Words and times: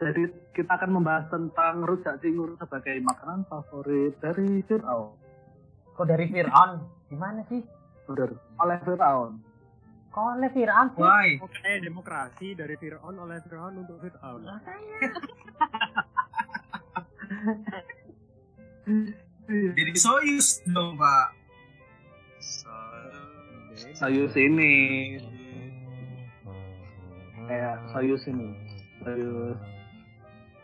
Jadi 0.00 0.32
kita 0.56 0.80
akan 0.80 0.96
membahas 0.96 1.28
tentang 1.28 1.84
rujak 1.84 2.24
cingur 2.24 2.56
sebagai 2.56 2.96
makanan 3.04 3.44
favorit 3.44 4.16
dari 4.24 4.64
Fir'aun. 4.64 5.12
Kok 5.92 6.06
dari 6.08 6.24
Fir'aun? 6.32 6.80
Gimana 7.12 7.44
sih? 7.52 7.60
Bener. 8.08 8.32
Oleh 8.56 8.80
Fir'aun. 8.80 9.44
Kok 10.08 10.40
oleh 10.40 10.48
Fir'aun 10.56 10.88
sih? 10.96 11.04
Why? 11.04 11.36
Oke, 11.44 11.84
demokrasi 11.84 12.56
dari 12.56 12.80
Fir'aun 12.80 13.12
oleh 13.12 13.44
Fir'aun 13.44 13.84
untuk 13.84 14.00
Fir'aun. 14.00 14.40
Jadi 19.76 19.92
soyuz 20.00 20.64
dong 20.72 20.96
pak. 20.96 21.28
Soyuz 24.00 24.32
ini 24.32 24.72
kayak 27.44 27.84
Soyuz 27.92 28.24
ini. 28.32 28.56
Soyuz 29.04 29.60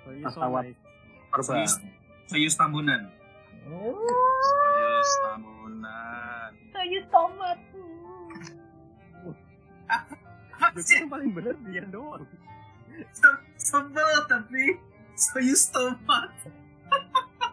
Pesawat. 0.06 0.64
Soyuz. 0.70 1.74
terbang. 1.74 3.02
Soyuz, 3.66 4.06
soyuz 4.46 5.10
Tambunan. 5.20 6.50
Soyuz 6.70 7.04
tomat. 7.10 7.58
Sih? 10.76 11.00
yang 11.00 11.10
paling 11.10 11.30
bener 11.34 11.56
dia 11.66 11.84
doang. 11.88 12.22
Se- 13.10 13.42
Sebel 13.58 14.12
tapi 14.30 14.78
soyuz 15.18 15.62
tomat. 15.74 16.30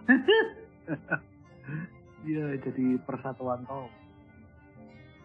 Iya, 2.23 2.55
jadi 2.55 3.03
persatuan 3.03 3.67
tau. 3.67 3.91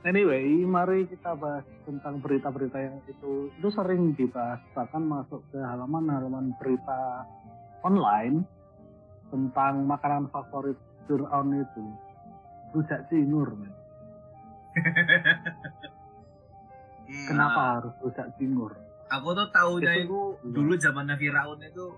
Anyway, 0.07 0.63
mari 0.63 1.11
kita 1.11 1.35
bahas 1.35 1.67
tentang 1.83 2.23
berita-berita 2.23 2.79
yang 2.79 2.97
itu 3.11 3.51
itu 3.51 3.69
sering 3.75 4.15
dibahas 4.15 4.63
bahkan 4.71 5.03
masuk 5.03 5.43
ke 5.51 5.59
halaman-halaman 5.59 6.55
berita 6.57 7.27
online 7.83 8.47
tentang 9.29 9.83
makanan 9.85 10.31
favorit 10.31 10.79
Fir'aun 11.05 11.51
itu 11.51 11.85
rujak 12.73 13.11
cingur 13.11 13.51
men. 13.59 13.73
Hmm. 17.09 17.27
Kenapa 17.29 17.61
harus 17.81 17.95
rujak 17.99 18.29
cingur? 18.39 18.79
Aku 19.09 19.33
tuh 19.35 19.49
tahunya 19.51 20.05
Itu- 20.05 20.37
itu 20.45 20.53
dulu 20.53 20.73
zaman 20.77 21.11
Firaun 21.17 21.59
itu 21.65 21.97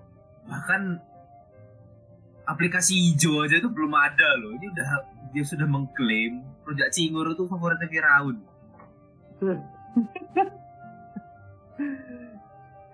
bahkan 0.48 1.02
aplikasi 2.46 3.12
hijau 3.12 3.44
aja 3.44 3.58
itu 3.58 3.68
belum 3.68 3.92
ada 3.92 4.28
loh. 4.40 4.56
Ini 4.56 4.66
udah 4.72 4.86
dia 5.30 5.44
sudah 5.44 5.66
mengklaim 5.66 6.42
rujak 6.70 6.94
cingur 6.94 7.26
itu 7.34 7.44
favoritnya 7.50 7.90
Firaun. 7.90 8.36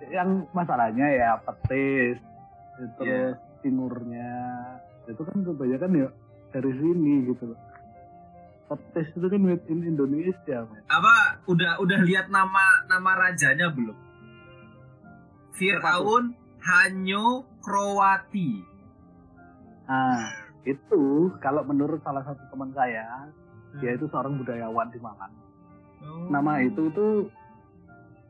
yang 0.06 0.46
masalahnya 0.54 1.06
ya 1.10 1.30
petis 1.42 2.22
terus 3.00 3.34
timurnya 3.58 4.30
itu 5.10 5.18
kan 5.18 5.42
kebanyakan 5.42 6.06
ya 6.06 6.08
dari 6.54 6.70
sini 6.70 7.26
gitu 7.26 7.50
loh 7.50 7.58
petis 8.66 9.08
itu 9.14 9.26
kan 9.30 9.40
made 9.42 9.62
in 9.70 9.86
Indonesia 9.86 10.66
men. 10.66 10.82
Apa 10.90 11.38
udah 11.46 11.78
udah 11.78 12.02
lihat 12.02 12.26
nama 12.34 12.86
nama 12.90 13.10
rajanya 13.14 13.70
belum? 13.70 13.94
Firaun 15.54 16.34
Hanyo 16.60 17.46
Krowati. 17.62 18.74
nah 19.86 20.34
itu 20.66 21.30
kalau 21.38 21.62
menurut 21.62 22.02
salah 22.02 22.26
satu 22.26 22.42
teman 22.50 22.74
saya 22.74 23.30
dia 23.78 23.92
itu 23.92 24.06
seorang 24.06 24.36
budayawan 24.36 24.88
di 24.88 24.98
Malang 24.98 25.32
Oh. 25.96 26.28
nama 26.28 26.60
itu 26.60 26.92
tuh 26.92 27.26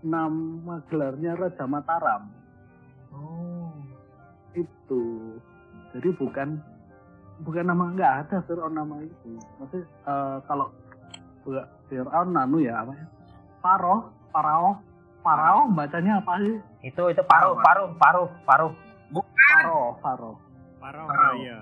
nama 0.00 0.78
gelarnya 0.86 1.34
Raja 1.34 1.66
Mataram 1.66 2.30
Oh. 3.10 3.74
itu 4.52 5.34
jadi 5.90 6.08
bukan 6.14 6.56
bukan 7.38 7.64
nama 7.64 7.90
nggak 7.90 8.12
ada 8.22 8.36
Fir'aun 8.42 8.72
nama 8.72 8.96
itu 8.98 9.36
maksudnya 9.58 9.84
eh, 9.84 10.36
kalau 10.44 10.72
nggak 11.42 11.66
Fir'aun 11.86 12.28
nanu 12.30 12.58
ya 12.58 12.80
apa 12.80 12.92
ya 12.92 13.06
Paroh 13.60 14.00
Paroh 14.30 14.78
Paroh 15.20 15.66
bacanya 15.68 16.22
apa 16.22 16.38
sih 16.38 16.56
Itu 16.82 17.10
itu 17.10 17.22
paruh, 17.26 17.58
paruh. 17.58 17.90
Paroh 17.98 18.30
Paroh 18.46 18.70
Parah 20.78 21.02
Parah. 21.02 21.06
raya. 21.34 21.58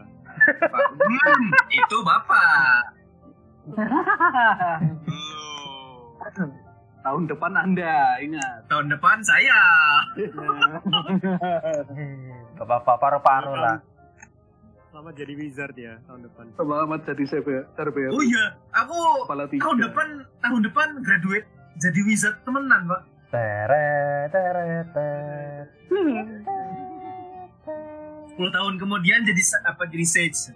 Hmm, 1.01 1.45
itu 1.73 1.97
bapak. 2.05 2.93
Tahun 7.05 7.29
depan 7.29 7.53
anda 7.53 8.17
ingat 8.21 8.65
Tahun 8.69 8.89
depan 8.89 9.21
saya. 9.25 9.61
Gak 12.57 12.65
apa-apa, 12.65 12.93
paruh-paruh 12.97 13.57
lah. 13.57 13.77
Selamat 14.89 15.15
jadi 15.19 15.35
wizard 15.35 15.75
ya 15.75 15.99
tahun 16.07 16.23
depan. 16.23 16.55
selamat 16.55 17.01
jadi 17.03 17.25
CB 17.27 17.49
CRBR 17.75 18.15
Oh 18.15 18.23
iya, 18.23 18.55
aku 18.71 19.27
tahun 19.59 19.91
depan 19.91 20.23
tahun 20.39 20.61
depan 20.71 21.03
graduate 21.03 21.51
jadi 21.83 22.01
wizard 22.07 22.39
temenan 22.47 22.87
pak. 22.87 23.03
Teret, 23.35 24.31
teret, 24.31 24.87
teret. 24.95 25.67
10 28.39 28.51
tahun 28.51 28.75
kemudian 28.79 29.27
jadi 29.27 29.43
apa 29.67 29.83
jadi 29.91 30.07
sage. 30.07 30.55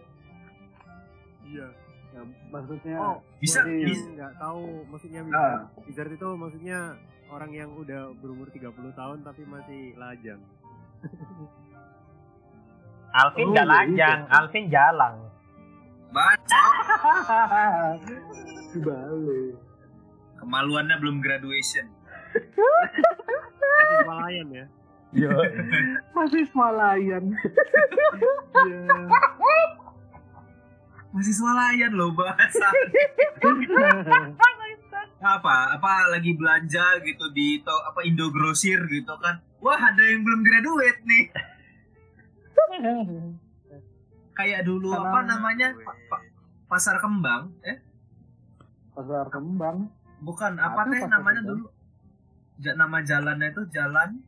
Iya. 1.51 1.67
Ya, 2.49 2.51
maksudnya 2.51 2.97
Oh, 2.97 3.17
Bisa, 3.39 3.61
bisa. 3.63 4.09
nggak 4.11 4.33
tahu 4.41 4.65
maksudnya 4.89 5.21
Ah. 5.21 5.29
wizard. 5.29 5.63
Wizard 5.85 6.11
itu 6.11 6.29
maksudnya 6.33 6.79
orang 7.29 7.51
yang 7.53 7.71
udah 7.71 8.09
berumur 8.17 8.49
30 8.49 8.91
tahun 8.91 9.21
tapi 9.21 9.45
masih 9.45 9.93
lajang. 9.95 10.41
Alvin 13.11 13.45
Oh, 13.45 13.53
gak 13.53 13.61
iya, 13.61 13.71
lajang, 13.71 14.19
iya. 14.21 14.33
Alvin 14.33 14.65
jalang. 14.69 15.17
Baca. 16.09 16.65
dibalik 18.69 19.57
Kemaluannya 20.39 20.97
belum 20.97 21.19
graduation. 21.19 21.85
Masih 23.59 24.07
Malayan 24.07 24.49
ya. 24.49 24.67
Yo. 25.11 25.33
masih 26.17 26.47
swalayan 26.49 27.29
ya. 27.29 27.41
Masih 31.19 31.35
swalayan 31.35 31.93
loh 31.93 32.15
bahasa. 32.15 32.63
apa 35.19 35.75
apa 35.75 35.91
lagi 36.09 36.31
belanja 36.33 37.03
gitu 37.03 37.27
di 37.29 37.59
to, 37.59 37.75
apa 37.85 38.07
Indogrosir 38.07 38.79
gitu 38.87 39.11
kan. 39.19 39.43
Wah, 39.59 39.75
ada 39.75 39.99
yang 40.01 40.23
belum 40.23 40.41
graduate 40.41 41.03
nih. 41.03 41.25
Kayak 44.33 44.63
dulu 44.63 44.95
Karena- 44.95 45.11
apa 45.11 45.19
namanya? 45.27 45.69
Pa- 45.77 45.99
pa- 46.07 46.25
pasar 46.69 46.97
kembang, 46.99 47.51
eh? 47.63 47.83
pasar 48.95 49.27
kembang 49.29 49.91
Bukan, 50.19 50.55
apa 50.55 50.87
teh 50.87 51.03
namanya 51.05 51.39
kembang. 51.41 51.59
dulu? 51.59 51.67
Ja, 52.59 52.75
nama 52.75 52.99
jalannya 53.01 53.49
itu 53.49 53.63
jalan 53.69 54.19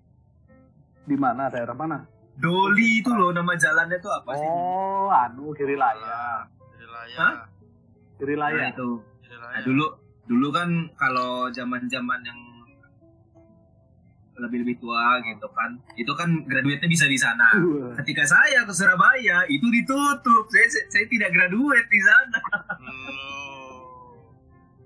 di 1.03 1.15
mana 1.15 1.47
daerah 1.47 1.75
mana 1.75 2.07
Doli 2.33 3.03
itu 3.03 3.11
loh 3.11 3.35
nama 3.35 3.53
jalannya 3.53 3.99
itu 3.99 4.07
apa 4.07 4.31
sih? 4.33 4.47
oh 4.49 5.11
anu 5.11 5.51
Girilaya 5.51 6.47
Wilayah. 7.01 7.17
Hah? 7.17 7.33
Nah, 7.33 7.49
Girilaya 8.21 8.65
itu. 8.77 8.91
Nah, 9.31 9.61
dulu 9.65 9.87
dulu 10.29 10.49
kan 10.53 10.69
kalau 11.01 11.49
zaman-zaman 11.49 12.21
yang 12.21 12.41
lebih 14.41 14.65
lebih 14.65 14.77
tua 14.81 15.21
gitu 15.21 15.49
kan, 15.53 15.77
itu 16.01 16.13
kan 16.17 16.45
graduate-nya 16.49 16.89
bisa 16.89 17.05
di 17.09 17.17
sana. 17.17 17.49
Wah. 17.57 17.93
Ketika 18.01 18.25
saya 18.25 18.65
ke 18.65 18.73
Surabaya 18.73 19.45
itu 19.49 19.69
ditutup. 19.69 20.49
Saya 20.49 20.67
saya, 20.69 20.85
saya 20.89 21.05
tidak 21.09 21.33
graduate 21.33 21.89
di 21.89 22.01
sana. 22.01 22.41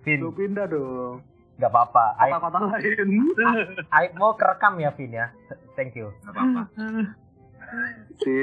Vin, 0.04 0.19
Lu 0.20 0.30
pindah 0.34 0.66
dong 0.66 1.22
gak 1.54 1.70
apa-apa. 1.70 2.19
Kota-kota 2.19 2.58
lain 2.66 3.30
aib 3.86 4.12
mau 4.19 4.34
kerekam 4.34 4.74
ya, 4.83 4.91
Vin 4.98 5.10
ya. 5.15 5.27
Thank 5.78 5.94
you. 5.94 6.10
Gak 6.27 6.34
apa-apa. 6.34 6.62
Si 8.19 8.34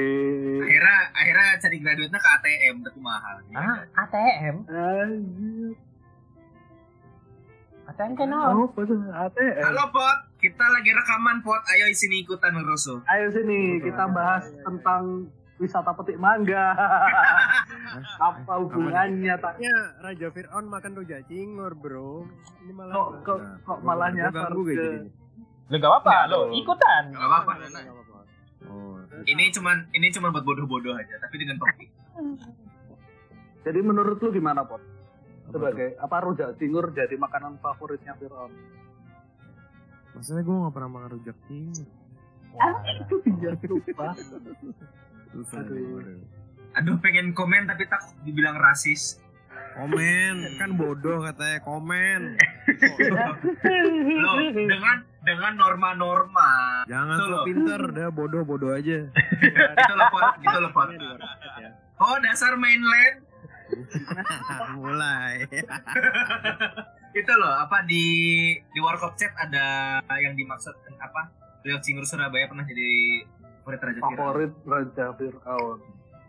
Akhirnya 0.62 0.96
akhirnya 1.12 1.48
cari 1.58 1.76
graduate-nya 1.78 2.20
ke 2.20 2.28
ATM 2.36 2.74
tapi 2.82 2.98
mahal. 3.00 3.36
Ah, 3.52 3.78
ATM? 4.06 4.56
Anjir. 4.66 5.74
ATM 7.82 8.12
kenal? 8.14 8.48
oh 8.54 8.68
ATM 8.70 9.58
Halo 9.58 9.84
Pot, 9.90 10.18
kita 10.38 10.64
lagi 10.64 10.90
rekaman 10.90 11.42
Pot. 11.42 11.60
Ayo 11.74 11.90
sini 11.92 12.22
ikutan 12.22 12.54
Russo. 12.62 13.02
ayo 13.10 13.26
sini 13.28 13.82
kita 13.82 14.06
bahas 14.08 14.46
tentang 14.62 15.26
wisata 15.58 15.94
petik 15.94 16.18
mangga 16.18 16.74
apa 18.26 18.52
hubungannya 18.58 19.38
tak 19.38 19.62
Ya 19.62 19.94
Raja 20.02 20.26
Fir'aun 20.34 20.66
makan 20.66 20.98
rujak 20.98 21.22
cingur 21.26 21.74
bro. 21.78 22.26
Ini 22.66 22.72
malah 22.74 22.94
kok 22.94 23.08
kok, 23.22 23.38
kok 23.62 23.78
malah 23.82 24.10
nyasar 24.10 24.50
ke. 24.50 25.06
Lu 25.70 25.76
gak 25.78 25.88
apa-apa, 25.88 26.10
Nggak 26.26 26.34
lo 26.34 26.40
ikutan. 26.50 27.02
Gak 27.14 27.28
apa-apa. 27.30 27.52
Oh, 28.70 28.98
Ini 29.26 29.50
cuman 29.54 29.90
ini 29.94 30.10
cuman 30.10 30.28
buat 30.34 30.44
bodoh-bodoh 30.46 30.94
aja, 30.94 31.14
tapi 31.22 31.42
dengan 31.42 31.58
topik. 31.58 31.88
jadi 33.62 33.78
menurut 33.78 34.18
lu 34.18 34.34
gimana 34.34 34.66
pot 34.66 34.82
sebagai 35.52 35.94
apa 36.02 36.16
rujak 36.26 36.58
cingur 36.58 36.90
jadi 36.90 37.14
makanan 37.14 37.58
favoritnya 37.62 38.14
Fir'aun? 38.18 38.52
Maksudnya 40.12 40.42
gue 40.44 40.56
gak 40.68 40.74
pernah 40.76 40.90
makan 40.92 41.10
rujak 41.18 41.36
cingur. 41.46 41.86
Ah, 42.60 42.76
itu 42.84 43.14
dia 43.40 43.56
lupa. 43.64 44.12
Aduh. 45.32 46.20
Aduh 46.72 46.96
pengen 47.00 47.32
komen 47.32 47.64
tapi 47.68 47.88
takut 47.88 48.16
dibilang 48.24 48.56
rasis. 48.60 49.20
Komen, 49.72 50.60
kan 50.60 50.76
bodoh 50.76 51.24
katanya 51.24 51.64
komen. 51.64 52.36
Loh, 54.24 54.36
dengan 54.52 54.96
dengan 55.22 55.52
norma-norma. 55.54 56.82
Jangan 56.84 57.16
loh. 57.18 57.44
pinter, 57.46 57.80
udah 57.88 58.08
bodoh-bodoh 58.10 58.74
aja. 58.74 59.06
Itu 59.78 59.92
loh, 59.94 60.06
Pot. 60.10 60.90
Itu 60.90 61.06
ya. 61.58 61.70
Oh, 61.98 62.18
dasar 62.18 62.58
mainland. 62.58 63.22
Mulai. 64.76 65.46
Itu 67.20 67.32
loh, 67.36 67.54
apa 67.54 67.84
di 67.84 68.04
di 68.56 68.78
Warkop 68.80 69.14
Chat 69.14 69.32
ada 69.36 70.00
yang 70.18 70.34
dimaksud 70.34 70.72
apa? 70.98 71.28
Beliau 71.60 71.78
Cingur 71.78 72.02
Surabaya 72.02 72.48
pernah 72.48 72.64
jadi 72.64 73.22
favorit 73.62 73.80
Raja 73.80 74.00
Viral. 74.00 74.16
Favorit 74.18 74.52
Raja 74.66 75.06
Fir'aun. 75.14 75.78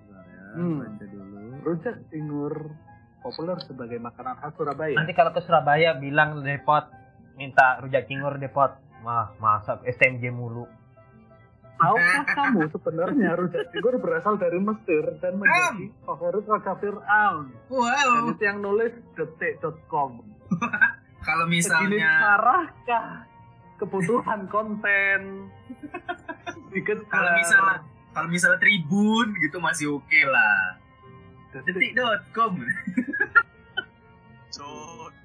Ya, 0.05 0.43
Hmm. 0.53 0.77
baca 0.77 1.05
dulu. 1.09 1.39
Rujak 1.63 1.95
cingur 2.07 2.53
populer 3.19 3.57
sebagai 3.63 3.97
makanan 3.97 4.37
khas 4.37 4.53
Surabaya. 4.53 4.93
Nanti 4.93 5.15
kalau 5.15 5.31
ke 5.31 5.41
Surabaya 5.41 5.97
bilang 5.97 6.43
depot 6.43 6.85
minta 7.35 7.79
rujak 7.81 8.05
cingur 8.05 8.37
depot. 8.37 8.71
Wah, 9.03 9.35
masak 9.37 9.83
STMJ 9.83 10.31
mulu. 10.31 10.63
Tahukah 11.73 12.23
kamu 12.23 12.69
sebenarnya 12.71 13.29
rujak 13.35 13.67
cingur 13.73 13.99
berasal 13.99 14.39
dari 14.39 14.55
Mesir 14.61 15.03
dan 15.19 15.35
menjadi 15.35 15.91
favorit 16.05 16.45
Raja 16.47 16.73
Fir'aun. 16.79 17.45
Dan 17.51 17.67
Wow. 17.67 18.31
itu 18.31 18.43
yang 18.45 18.59
nulis 18.61 18.93
detik.com. 19.17 20.23
Kalau 21.27 21.45
misalnya 21.47 22.19
parahkah 22.19 23.07
kebutuhan 23.79 24.43
konten? 24.51 25.47
Dikit 26.67 26.99
kalau 27.07 27.31
misalnya 27.39 27.79
kalau 28.11 28.27
misalnya 28.27 28.59
Tribun 28.59 29.31
gitu 29.39 29.57
masih 29.63 29.95
oke 29.95 30.19
lah. 30.27 30.83
Detik.com. 31.63 32.59
So, 34.53 34.67
detik. 35.09 35.22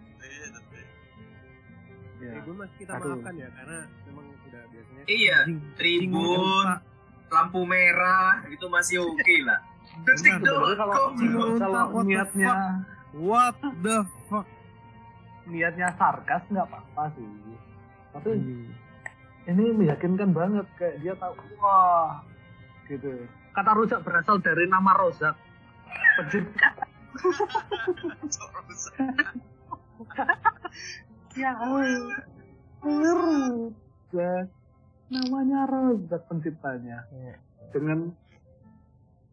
Ya. 2.19 2.35
Eh, 2.35 2.41
gue 2.43 2.55
masih 2.55 2.77
kita 2.83 2.93
Aduh. 2.99 3.15
maafkan 3.15 3.35
ya 3.39 3.49
karena 3.55 3.79
memang 4.11 4.27
udah 4.27 4.63
biasanya. 4.75 5.03
Iya, 5.07 5.39
Tribun, 5.79 6.67
lampu 7.31 7.61
merah 7.63 8.43
itu 8.51 8.67
masih 8.67 9.07
oke 9.07 9.37
lah. 9.47 9.61
Sebenarnya 10.19 10.77
kalau, 10.79 12.03
niatnya 12.07 12.55
What 13.17 13.57
the 13.83 14.05
fuck? 14.29 14.47
niatnya 15.49 15.89
sarkas 15.97 16.45
nggak 16.53 16.69
apa-apa 16.69 17.09
sih. 17.17 17.25
Tapi 18.13 18.31
Anjing. 18.37 18.69
ini 19.49 19.65
meyakinkan 19.81 20.37
banget 20.37 20.69
kayak 20.77 21.01
dia 21.01 21.17
tahu 21.17 21.33
wah 21.57 22.21
gitu. 22.85 23.25
Kata 23.57 23.73
rujak 23.73 24.05
berasal 24.05 24.37
dari 24.45 24.69
nama 24.69 24.93
Rozak. 24.93 25.33
Pencipta 26.21 26.69
So, 31.39 31.47
rusak. 31.47 32.27
ya 32.83 33.13
Rozak. 34.11 34.47
Namanya 35.09 35.61
Rozak 35.65 36.23
penciptanya. 36.27 36.99
Dengan 37.71 38.11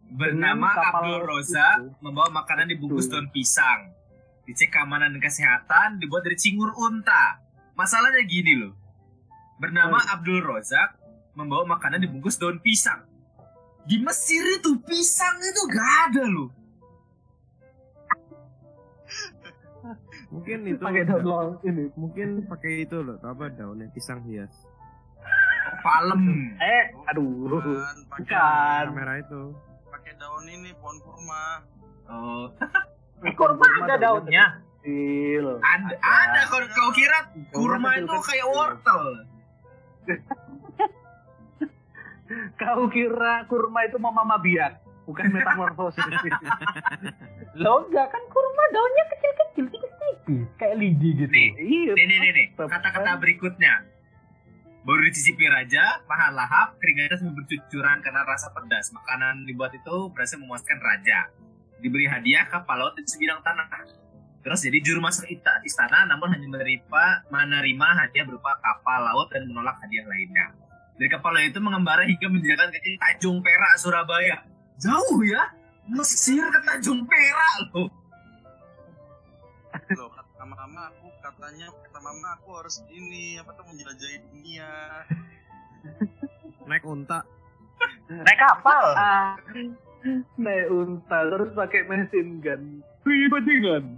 Bernama 0.06 0.70
Dengan 0.70 0.78
kapal 0.78 1.02
Abdul 1.02 1.22
Rozak 1.26 1.78
itu. 1.82 1.98
membawa 2.00 2.30
makanan 2.32 2.70
dibungkus 2.70 3.10
daun 3.10 3.26
pisang. 3.34 3.90
Dicek 4.46 4.70
keamanan 4.70 5.18
dan 5.18 5.22
kesehatan 5.22 5.98
dibuat 5.98 6.22
dari 6.22 6.38
cingur 6.38 6.78
unta. 6.78 7.42
Masalahnya 7.74 8.22
gini 8.22 8.54
loh. 8.54 8.78
Bernama 9.58 9.98
Oh. 9.98 10.14
Abdul 10.14 10.46
Rozak 10.46 11.02
membawa 11.34 11.66
makanan 11.68 12.06
dibungkus 12.06 12.38
daun 12.38 12.62
pisang. 12.62 13.02
Di 13.90 13.98
Mesir 13.98 14.46
itu 14.62 14.78
pisang 14.86 15.42
itu 15.42 15.62
gak 15.74 16.14
ada 16.14 16.30
loh. 16.30 16.54
Mungkin 20.36 20.60
itu 20.76 20.82
pakai 20.84 21.04
daun 21.08 21.24
long 21.24 21.50
ini. 21.64 21.88
mungkin 21.96 22.44
pakai 22.46 22.84
itu 22.84 22.98
loh, 23.00 23.16
apa 23.24 23.48
daunnya 23.50 23.88
pisang 23.96 24.20
hias. 24.28 24.52
Palem. 25.82 26.54
Eh, 26.60 26.84
aduh. 27.08 27.48
Bukan, 27.50 27.96
pakai 28.12 28.22
Bukan. 28.28 28.84
Kamera 28.92 29.14
itu. 29.24 29.42
pakai 29.88 30.14
daun 30.20 30.46
ini 30.52 30.70
pohon 30.78 30.98
kurma. 31.02 31.44
Oh, 32.06 32.46
Kurma 33.40 33.66
ada 33.82 33.96
daunnya. 33.98 34.62
Kecil. 34.86 35.58
ada, 35.66 35.98
ada 35.98 36.42
kalau 36.46 36.68
kau 36.70 36.92
kira 36.94 37.26
kurma 37.50 37.98
itu 37.98 38.06
kecil. 38.06 38.28
kayak 38.30 38.48
wortel. 38.54 39.02
Kau 42.58 42.90
kira 42.90 43.46
kurma 43.46 43.86
itu 43.86 43.98
mau 44.02 44.10
mama 44.10 44.38
biak, 44.42 44.82
bukan 45.06 45.30
metamorfosis. 45.30 46.06
Lo 47.58 47.86
enggak 47.86 48.10
kan 48.10 48.24
kurma 48.30 48.64
daunnya 48.74 49.04
kecil-kecil 49.14 49.66
tipis-tipis 50.24 50.56
kayak 50.56 50.76
lidi 50.80 51.10
gitu. 51.18 51.32
Nih, 51.32 51.50
iya. 51.60 51.94
nih, 51.94 52.06
nih, 52.08 52.18
nih, 52.22 52.32
nih. 52.32 52.48
Kata-kata 52.56 53.20
berikutnya. 53.20 53.84
Baru 54.86 55.02
dicicipi 55.02 55.50
raja, 55.50 56.06
mahan 56.06 56.38
lahap, 56.38 56.78
keringatnya 56.78 57.18
sambil 57.18 57.42
bercucuran 57.42 58.06
karena 58.06 58.22
rasa 58.22 58.54
pedas. 58.54 58.94
Makanan 58.94 59.50
dibuat 59.50 59.74
itu 59.74 60.14
berhasil 60.14 60.38
memuaskan 60.38 60.78
raja. 60.78 61.34
Diberi 61.82 62.06
hadiah 62.06 62.46
kapal 62.46 62.78
laut 62.78 62.94
dan 62.94 63.06
sebidang 63.10 63.42
tanah. 63.42 63.66
Terus 64.46 64.62
jadi 64.62 64.78
juru 64.86 65.02
masak 65.02 65.26
istana 65.66 66.06
namun 66.06 66.30
hanya 66.30 66.46
menerima, 66.46 67.06
menerima 67.34 67.88
hadiah 67.98 68.30
berupa 68.30 68.62
kapal 68.62 69.02
laut 69.02 69.34
dan 69.34 69.50
menolak 69.50 69.74
hadiah 69.82 70.06
lainnya. 70.06 70.54
Dari 71.02 71.10
kapal 71.10 71.34
laut 71.34 71.50
itu 71.50 71.58
mengembara 71.58 72.06
hingga 72.06 72.30
menjadikan 72.30 72.70
kaki 72.70 73.02
Tanjung 73.02 73.42
Perak, 73.42 73.74
Surabaya. 73.82 74.46
Jauh 74.78 75.26
ya? 75.26 75.50
Mesir 75.90 76.46
ke 76.46 76.60
Tanjung 76.62 77.02
Perak 77.10 77.74
loh. 77.74 77.90
Loh, 79.94 80.10
kata 80.10 80.44
mama 80.50 80.90
aku 80.90 81.14
katanya 81.22 81.70
kata 81.70 82.00
mama 82.02 82.28
aku 82.42 82.58
harus 82.58 82.82
ini 82.90 83.38
apa 83.38 83.54
tuh 83.54 83.66
menjelajahi 83.70 84.18
dunia. 84.34 84.70
Naik 86.66 86.82
unta. 86.90 87.22
Naik 88.10 88.40
kapal. 88.42 88.86
Ah, 88.98 89.38
naik 90.42 90.74
unta 90.74 91.18
terus 91.30 91.54
pakai 91.54 91.86
mesin 91.86 92.42
gun. 92.42 92.82
Wih, 93.06 93.30
bajingan. 93.30 93.86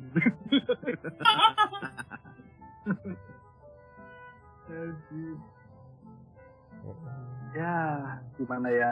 Ya, 7.55 8.19
gimana 8.37 8.69
ya? 8.69 8.91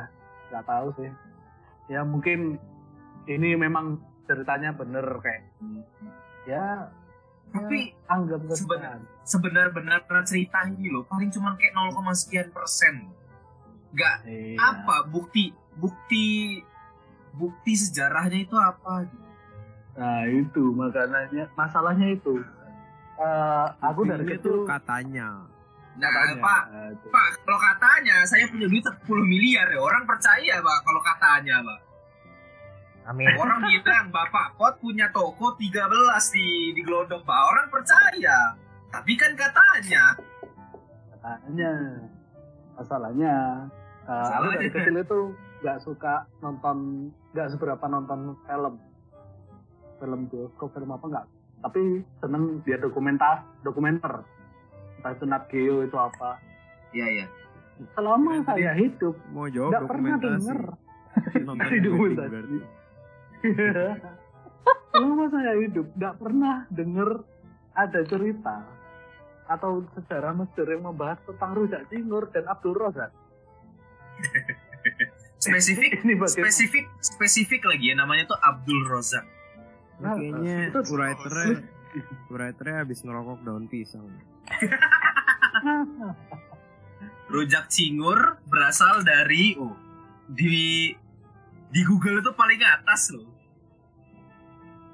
Gak 0.50 0.66
tahu 0.66 0.90
sih. 0.98 1.12
Ya 1.92 2.02
mungkin 2.02 2.58
ini 3.30 3.54
memang 3.54 4.02
ceritanya 4.26 4.74
bener 4.74 5.06
kayak 5.22 5.46
ya 6.46 6.90
Tapi 7.48 7.78
ya, 7.88 8.12
anggap 8.12 8.40
sebenarnya- 8.52 9.00
saja. 9.00 9.24
sebenar-benar 9.24 10.00
cerita 10.24 10.66
ini 10.66 10.90
loh 10.90 11.04
paling 11.04 11.30
cuma 11.30 11.56
kayak 11.56 11.72
0, 11.74 12.12
sekian 12.14 12.50
persen 12.50 13.08
nggak 13.92 14.16
Iya. 14.24 14.60
apa 14.60 15.08
bukti 15.08 15.50
bukti 15.74 16.60
bukti 17.32 17.74
sejarahnya 17.74 18.40
itu 18.42 18.56
apa 18.56 19.08
Nah 19.96 20.28
itu 20.28 20.76
makanya 20.76 21.48
masalahnya 21.56 22.12
itu. 22.12 22.36
Eh, 23.16 23.68
aku 23.80 24.04
dari 24.04 24.28
kecil 24.28 24.44
tuh 24.44 24.68
katanya. 24.68 25.48
nah 25.96 26.12
katanya, 26.12 26.44
pak 26.44 26.64
itu. 26.92 27.08
pak 27.08 27.28
kalau 27.40 27.56
katanya 27.56 28.16
saya 28.26 28.44
punya 28.46 28.68
duit 28.68 28.84
10 28.84 29.00
miliar 29.24 29.64
ya 29.66 29.80
orang 29.80 30.04
percaya 30.04 30.60
pak 30.60 30.78
kalau 30.84 31.00
katanya 31.00 31.64
pak 31.64 31.80
Amin. 33.06 33.30
orang 33.38 33.62
bilang 33.62 34.10
bapak 34.10 34.58
pot 34.58 34.74
punya 34.82 35.06
toko 35.14 35.54
13 35.54 35.78
di 36.34 36.74
di 36.74 36.82
Glodok 36.82 37.22
pak. 37.22 37.42
Orang 37.54 37.68
percaya. 37.70 38.58
Tapi 38.90 39.14
kan 39.14 39.38
katanya 39.38 40.18
katanya. 41.26 41.74
Masalahnya 42.76 43.36
Masalahnya. 44.06 44.54
dari 44.54 44.70
kecil 44.70 44.96
itu 45.02 45.20
nggak 45.66 45.78
suka 45.82 46.30
nonton 46.46 47.10
nggak 47.34 47.48
seberapa 47.56 47.86
nonton 47.90 48.38
film. 48.46 48.76
Film 49.98 50.22
bioskop 50.30 50.70
film 50.76 50.90
apa 50.94 51.06
nggak. 51.06 51.26
Tapi 51.66 51.82
seneng 52.22 52.62
dia 52.62 52.78
dokumentas 52.78 53.42
dokumenter. 53.66 54.22
Entah 55.02 55.12
itu 55.14 55.26
Nat 55.26 55.44
Geo 55.50 55.82
itu 55.82 55.98
apa. 55.98 56.38
Iya 56.94 57.08
iya. 57.10 57.26
Selama 57.92 58.40
saya 58.48 58.72
hidup 58.72 59.20
Mau 59.34 59.50
jawab 59.50 59.72
nggak 59.74 59.84
pernah 59.90 60.16
denger. 60.22 60.60
Nonton 61.48 61.58
Dari 61.58 61.78
wedding 61.80 62.20
dokumentasi. 62.22 62.58
Berarti. 63.54 64.02
selama 64.90 65.26
saya 65.28 65.54
hidup 65.60 65.88
nggak 65.94 66.16
pernah 66.18 66.56
denger 66.72 67.10
ada 67.76 68.00
cerita 68.08 68.56
atau 69.46 69.86
sejarah 69.94 70.34
Mesir 70.34 70.66
yang 70.66 70.88
membahas 70.88 71.22
tentang 71.22 71.54
rujak 71.54 71.86
cingur 71.86 72.26
dan 72.34 72.48
Abdul 72.48 72.74
Razak. 72.74 73.12
spesifik 75.38 76.02
Ini 76.02 76.16
bagaimana? 76.16 76.48
spesifik 76.50 76.86
spesifik 76.98 77.62
lagi 77.68 77.92
ya 77.92 77.96
namanya 77.96 78.26
tuh 78.26 78.40
Abdul 78.40 78.88
Rozak 78.88 79.26
Ini 80.00 80.08
Kayaknya 80.08 80.58
Itu- 80.72 80.84
writernya 80.90 81.56
writernya 82.28 82.78
habis 82.82 83.00
ngerokok 83.04 83.40
daun 83.44 83.68
pisang. 83.68 84.08
rujak 87.26 87.68
cingur 87.68 88.38
berasal 88.46 89.02
dari 89.02 89.58
oh 89.58 89.74
di 90.26 90.94
di 91.68 91.82
Google 91.84 92.24
itu 92.24 92.32
paling 92.32 92.62
atas 92.62 93.12
loh. 93.12 93.35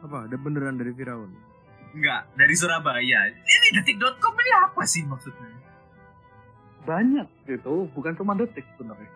Apa? 0.01 0.25
Ada 0.25 0.35
beneran 0.35 0.75
dari 0.75 0.91
Firaun? 0.91 1.31
Enggak, 1.91 2.25
dari 2.33 2.55
Surabaya. 2.55 3.19
Ini 3.29 3.67
detik.com 3.75 4.33
ini 4.33 4.51
apa 4.57 4.81
sih 4.83 5.03
maksudnya? 5.03 5.49
Banyak 6.81 7.27
gitu, 7.45 7.85
bukan 7.91 8.15
cuma 8.15 8.33
detik 8.33 8.65
sebenarnya. 8.73 9.11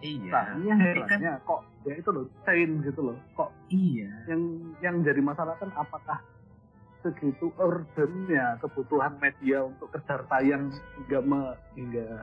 Iya. 0.00 0.30
Nah, 0.32 0.44
ini 0.56 0.66
yang 0.66 0.80
Tapi 0.80 0.98
kan- 0.98 1.20
herannya 1.20 1.32
kok 1.44 1.60
ya 1.82 1.94
itu 1.94 2.10
loh, 2.10 2.24
chain 2.42 2.70
gitu 2.80 3.00
loh. 3.02 3.16
Kok 3.34 3.50
Iya. 3.68 4.10
yang 4.26 4.42
yang 4.80 4.96
jadi 5.02 5.20
masalah 5.20 5.54
kan 5.58 5.70
apakah 5.72 6.18
segitu 6.98 7.50
urgentnya 7.56 8.58
kebutuhan 8.58 9.18
media 9.18 9.62
untuk 9.62 9.90
kejar 9.90 10.22
tayang 10.26 10.70
hingga 10.96 11.18
me, 11.20 11.40
hingga 11.74 12.22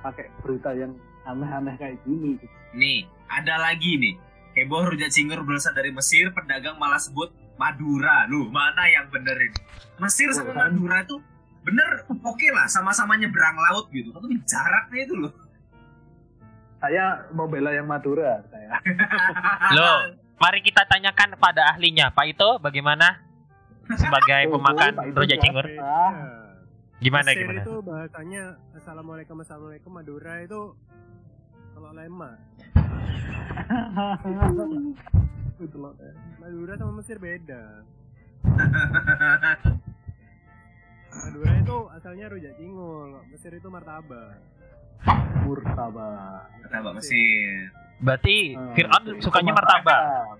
pakai 0.00 0.32
berita 0.40 0.72
yang 0.72 0.96
aneh-aneh 1.22 1.76
kayak 1.76 1.96
gini 2.02 2.36
gitu. 2.36 2.56
Nih, 2.72 3.04
ada 3.26 3.60
lagi 3.60 3.96
nih. 3.96 4.14
Heboh 4.50 4.82
rujak 4.88 5.08
cingur 5.08 5.40
berasal 5.40 5.70
dari 5.70 5.90
Mesir, 5.90 6.30
pedagang 6.30 6.74
malah 6.74 6.98
sebut 6.98 7.30
Madura. 7.54 8.26
Lu, 8.26 8.48
mana 8.48 8.82
yang 8.84 9.06
bener 9.08 9.38
ini? 9.38 9.58
Mesir 9.96 10.26
sama 10.30 10.50
kan. 10.50 10.72
Madura 10.72 11.04
tuh 11.04 11.20
bener 11.60 11.88
oke 12.08 12.48
lah, 12.50 12.66
sama-sama 12.66 13.14
nyebrang 13.14 13.54
laut 13.54 13.86
gitu. 13.90 14.10
Tapi 14.10 14.34
jaraknya 14.42 15.00
itu 15.00 15.14
loh. 15.16 15.32
Saya 16.76 17.04
mau 17.30 17.44
bela 17.44 17.70
yang 17.70 17.84
Madura 17.84 18.40
saya. 18.48 18.80
Loh, 19.76 20.16
mari 20.40 20.64
kita 20.64 20.88
tanyakan 20.88 21.36
pada 21.36 21.68
ahlinya. 21.68 22.08
Pak 22.08 22.24
Ito, 22.26 22.56
bagaimana? 22.56 23.20
Sebagai 23.92 24.48
Oh, 24.48 24.56
pemakan 24.56 25.12
rujak 25.12 25.38
cingur. 25.40 25.68
Gimana, 26.98 27.28
Mesir 27.28 27.44
gimana? 27.44 27.60
itu 27.60 27.74
bahasanya 27.80 28.44
Assalamualaikum 28.72 29.36
Assalamualaikum 29.40 29.88
Madura 29.90 30.40
itu 30.40 30.72
kalau 31.80 31.96
lema. 31.96 32.30
Itu 35.60 35.76
loh. 35.76 35.92
Madura 36.36 36.72
sama 36.76 36.92
Mesir 37.00 37.16
beda. 37.16 37.84
Madura 41.10 41.50
itu 41.58 41.76
asalnya 41.90 42.24
rujak 42.28 42.54
cingur, 42.54 43.18
Mesir 43.28 43.50
itu 43.50 43.66
martabak. 43.66 44.38
Murtabak. 45.42 46.48
Martabak 46.60 46.92
Mesir. 46.96 47.68
Berarti 47.98 48.54
Ah, 48.54 48.72
Fir'aun 48.72 49.04
sukanya 49.20 49.52
martabak. 49.52 50.38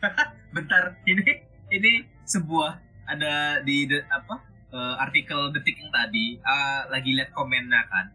Bentar, 0.54 0.96
ini 1.04 1.42
ini 1.68 1.92
sebuah 2.22 2.78
ada 3.04 3.58
di 3.60 3.84
de- 3.84 4.04
apa 4.08 4.40
eh, 4.70 4.94
artikel 4.98 5.50
detik 5.50 5.76
yang 5.76 5.90
tadi 5.90 6.36
eh, 6.36 6.80
lagi 6.88 7.10
lihat 7.12 7.32
komennya 7.32 7.82
kan. 7.88 8.06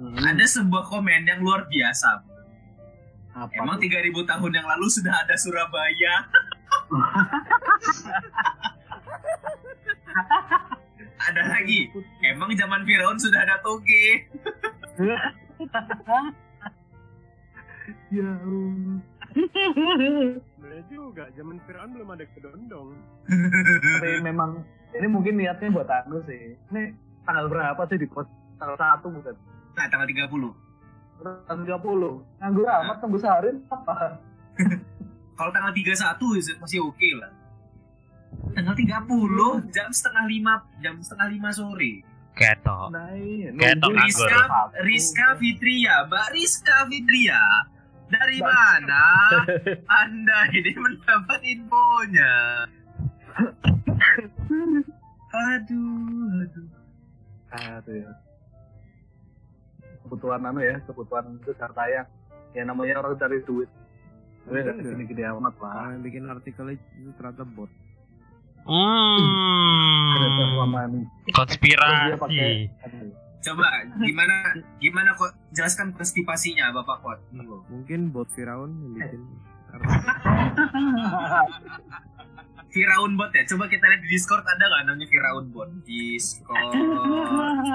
Hmm, 0.00 0.16
Ada 0.16 0.48
sebuah 0.48 0.88
komen 0.88 1.28
yang 1.28 1.44
luar 1.44 1.68
biasa. 1.68 2.24
apa 3.30 3.52
Emang 3.52 3.78
tuh? 3.78 3.86
3000 3.86 4.26
tahun 4.26 4.52
yang 4.56 4.66
lalu 4.66 4.86
sudah 4.88 5.12
ada 5.12 5.36
Surabaya. 5.36 6.14
ada 11.30 11.42
lagi. 11.52 11.92
Emang 12.24 12.48
zaman 12.56 12.82
Firaun 12.88 13.20
sudah 13.20 13.44
ada 13.44 13.60
toge. 13.60 14.24
ya 18.16 18.24
Allah. 18.24 19.04
Bener 20.58 20.82
juga, 20.90 21.30
zaman 21.38 21.62
Fir'aun 21.68 21.94
belum 21.94 22.08
ada 22.10 22.24
kedondong. 22.34 22.98
Tapi 23.28 24.18
memang 24.24 24.64
ini 24.90 25.06
mungkin 25.06 25.38
niatnya 25.38 25.70
buat 25.70 25.86
anu 25.86 26.18
sih. 26.26 26.58
Ini 26.72 26.90
tanggal 27.22 27.46
berapa 27.46 27.78
sih 27.86 28.00
di 28.00 28.10
post? 28.10 28.26
Tanggal 28.58 28.74
satu 28.74 29.06
bukan? 29.12 29.36
Nah, 29.80 29.88
tanggal 29.88 30.04
30. 30.12 30.28
Tanggal 31.48 31.64
30. 31.80 32.20
Nganggur 32.36 32.68
amat 32.68 32.96
tunggu 33.00 33.16
sehari 33.16 33.48
apa? 33.72 34.20
Kalau 35.40 35.50
tanggal 35.56 35.72
31 35.72 36.60
masih 36.60 36.84
oke 36.84 37.08
lah. 37.16 37.32
Tanggal 38.52 38.76
30 38.76 39.72
jam 39.72 39.88
setengah 39.88 40.28
lima 40.28 40.60
jam 40.84 41.00
setengah 41.00 41.32
lima 41.32 41.48
sore. 41.48 42.04
Ketok. 42.36 42.92
Nah, 42.92 43.08
iya. 43.16 43.48
Nganggur. 43.56 43.96
Rizka. 44.04 44.68
Rizka 44.84 45.26
Fitria, 45.40 46.04
Mbak 46.12 46.26
Rizka 46.36 46.76
Fitria. 46.92 47.40
Dari 48.12 48.36
Mbak- 48.36 48.52
mana 48.52 49.06
Anda 49.88 50.38
ini 50.52 50.76
mendapat 50.76 51.40
infonya? 51.40 52.32
Aduh, 55.30 56.42
aduh. 56.42 56.68
Aduh 57.54 57.94
ya. 57.96 58.12
Kebutuhan 60.10 60.42
anu 60.42 60.58
ya, 60.58 60.82
kebutuhan 60.90 61.38
besar 61.46 61.70
tayang. 61.70 62.10
Ya 62.50 62.66
namanya 62.66 62.98
orang 62.98 63.14
cari 63.14 63.38
duit. 63.46 63.70
Tapi 64.42 64.58
Bener 64.58 64.74
nggak 64.74 64.82
nggak? 64.82 64.90
gini-gini 64.98 65.22
amat 65.22 65.54
lah. 65.62 65.94
Yang 65.94 66.02
bikin 66.10 66.22
artikel 66.26 66.66
itu 66.74 67.10
ternyata 67.14 67.46
bot. 67.46 67.70
Hmm. 68.66 69.22
selama 70.58 70.80
ini. 70.90 71.06
Terus 71.30 71.56
dia 71.62 72.18
pakai 72.18 72.50
Konspirasi. 72.74 73.06
Coba 73.40 73.66
gimana 74.02 74.36
gimana 74.82 75.10
kok 75.16 75.32
jelaskan 75.54 75.96
konstipasinya 75.96 76.74
Bapak 76.74 76.98
Kot. 77.00 77.20
Mungkin 77.70 78.10
bot 78.10 78.28
Firaun 78.34 78.68
yang 78.82 78.92
bikin 78.98 79.20
artikel. 79.22 79.59
Firaun 82.70 83.18
bot 83.18 83.34
ya. 83.34 83.42
Coba 83.50 83.66
kita 83.66 83.82
lihat 83.90 84.02
di 84.06 84.14
Discord 84.14 84.46
ada 84.46 84.62
nggak 84.62 84.82
namanya 84.86 85.06
Firaun 85.10 85.46
bot? 85.50 85.70
Discord 85.82 86.70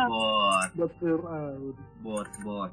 bot 0.08 0.72
Buat 0.72 0.94
Fir'aun. 1.00 1.76
bot 2.00 2.32
bot. 2.48 2.72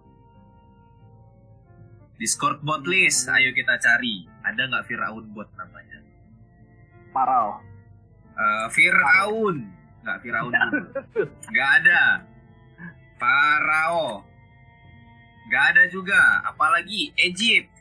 Discord 2.23 2.63
bot 2.63 2.87
list. 2.87 3.27
Ayo 3.27 3.51
kita 3.51 3.75
cari. 3.83 4.31
Ada 4.47 4.71
nggak 4.71 4.87
Firaun 4.87 5.27
bot 5.35 5.51
namanya? 5.59 5.99
Parau. 7.11 7.59
Eh, 8.39 8.67
Firaun. 8.71 9.67
Nggak 10.07 10.19
Firaun. 10.23 10.53
Nggak 11.51 11.71
ada. 11.83 12.03
Farao. 13.19 14.23
Nggak 15.51 15.65
ada 15.75 15.83
juga. 15.91 16.23
Apalagi 16.47 17.11
Egypt. 17.19 17.72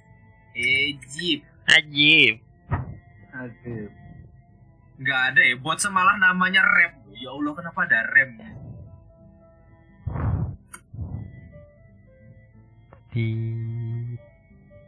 Egypt. 0.54 1.44
Ajib. 1.68 2.36
Aduh. 3.32 3.88
Nggak 4.98 5.22
ada 5.34 5.42
ya. 5.42 5.56
Bot 5.58 5.78
semalah 5.78 6.16
namanya 6.16 6.62
rem. 6.62 6.94
Ya 7.16 7.30
Allah 7.30 7.54
kenapa 7.54 7.80
ada 7.86 8.00
rem? 8.12 8.32
Di 13.12 13.28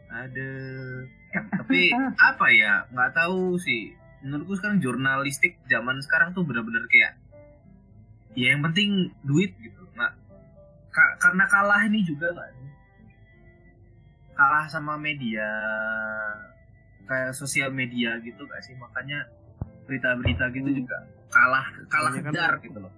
Ada. 0.08 0.50
Tapi 1.34 1.80
apa 2.30 2.46
ya? 2.50 2.86
Nggak 2.88 3.12
tahu 3.14 3.58
sih. 3.58 3.92
Menurutku 4.24 4.56
sekarang 4.56 4.80
jurnalistik 4.80 5.60
zaman 5.68 6.00
sekarang 6.00 6.32
tuh 6.32 6.46
benar-benar 6.46 6.88
kayak 6.88 7.20
ya 8.32 8.56
yang 8.56 8.64
penting 8.64 9.12
duit 9.20 9.52
gitu. 9.60 9.84
Nah, 9.94 10.10
ka- 10.88 11.16
karena 11.20 11.44
kalah 11.44 11.84
ini 11.84 12.00
juga 12.00 12.32
nggak 12.32 12.50
sih? 12.50 12.63
Kalah 14.34 14.66
sama 14.66 14.94
media 14.96 15.46
kayak 17.04 17.32
sosial 17.32 17.70
media 17.70 18.16
gitu 18.18 18.42
gak 18.42 18.60
sih 18.60 18.74
makanya 18.74 19.28
berita-berita 19.84 20.48
gitu 20.50 20.70
juga 20.74 20.98
kalah 21.28 21.66
kalah 21.86 22.10
Kebanyakan 22.12 22.32
kejar 22.32 22.52
tuh- 22.52 22.62
gitu 22.62 22.78
loh 22.80 22.94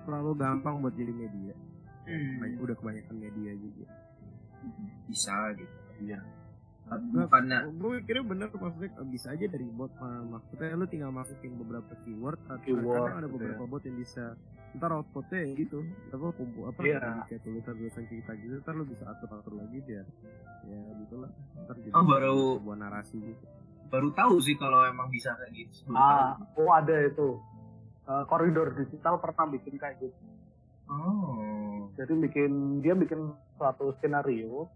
Terlalu 0.00 0.32
gampang 0.34 0.80
buat 0.80 0.96
jadi 0.96 1.12
media. 1.12 1.54
Hmm. 2.02 2.40
Banyak- 2.40 2.58
Udah 2.58 2.74
kebanyakan 2.74 3.16
media 3.16 3.52
juga. 3.52 3.86
bisa 5.06 5.34
gitu 5.52 5.76
Iya. 6.00 6.18
bukannya 6.90 7.58
gue 7.70 8.02
kira 8.02 8.20
bener 8.20 8.48
maksudnya 8.50 8.90
eh, 8.90 9.06
bisa 9.06 9.30
aja 9.30 9.46
dari 9.46 9.62
bot 9.64 9.92
maksudnya 10.26 10.74
lu 10.74 10.84
tinggal 10.84 11.10
masukin 11.10 11.54
beberapa 11.54 11.94
keyword 12.02 12.40
atau 12.44 12.58
Keyword, 12.60 13.10
ada 13.12 13.22
gitu 13.22 13.34
beberapa 13.36 13.62
bot 13.64 13.82
yang 13.82 13.94
bisa 13.94 14.34
ntar 14.72 14.90
outputnya 14.92 15.38
ya 15.40 15.48
gitu 15.56 15.82
apa 16.08 16.26
kumpul 16.30 16.62
apa 16.66 16.78
Iya. 16.80 16.96
jadi 16.96 17.20
kayak 17.26 17.40
tulisan 17.42 17.74
tulisan 17.74 18.04
cerita 18.06 18.32
gitu 18.34 18.54
ntar 18.58 18.72
lu 18.72 18.84
bisa 18.84 19.04
atur 19.04 19.28
atur 19.32 19.54
lagi 19.56 19.78
biar 19.80 20.06
ya 20.64 20.78
gitulah 20.96 21.30
ntar 21.60 21.76
jadi 21.76 21.92
Oh, 21.92 22.04
baru- 22.04 22.56
sebuah 22.56 22.78
narasi 22.78 23.16
gitu 23.18 23.44
baru 23.86 24.08
tahu 24.12 24.34
sih 24.38 24.54
kalau 24.54 24.84
emang 24.84 25.08
bisa 25.08 25.34
kayak 25.34 25.52
gitu 25.56 25.90
Ah, 25.90 26.38
tahu. 26.54 26.62
oh 26.62 26.70
ada 26.70 26.94
itu. 27.00 27.28
Eh, 28.02 28.24
koridor 28.24 28.74
digital 28.74 29.18
pernah 29.18 29.46
bikin 29.48 29.74
kayak 29.74 29.98
gitu. 30.00 30.18
oh 30.86 31.90
Jadi 31.92 32.12
bikin 32.20 32.50
dia 32.80 32.94
bikin 32.94 33.28
suatu 33.54 33.92
skenario, 33.94 34.66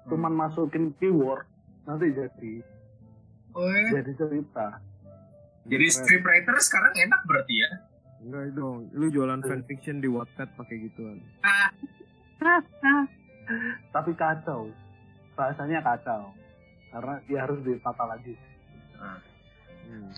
Hmm. 0.00 0.08
cuman 0.08 0.32
masukin 0.32 0.94
keyword 0.96 1.44
nanti 1.82 2.08
jadi 2.08 2.52
oh 3.52 3.66
ya. 3.66 4.00
jadi 4.00 4.12
cerita. 4.16 4.78
jadi 5.62 5.86
scriptwriter 5.88 6.56
sekarang 6.58 6.94
enak 6.96 7.20
berarti 7.22 7.54
ya 7.58 7.70
enggak 8.20 8.52
dong 8.52 8.88
lu 8.92 9.06
jualan 9.08 9.40
fanfiction 9.40 9.98
di 10.00 10.08
Wattpad 10.08 10.48
pakai 10.56 10.76
gituan 10.88 11.18
Tapi 13.90 14.14
kacau, 14.14 14.70
bahasanya 15.34 15.82
kacau 15.82 16.30
karena 16.94 17.14
dia 17.26 17.38
harus 17.42 17.58
ditata 17.66 18.04
lagi. 18.06 18.34
hmm. 19.90 20.12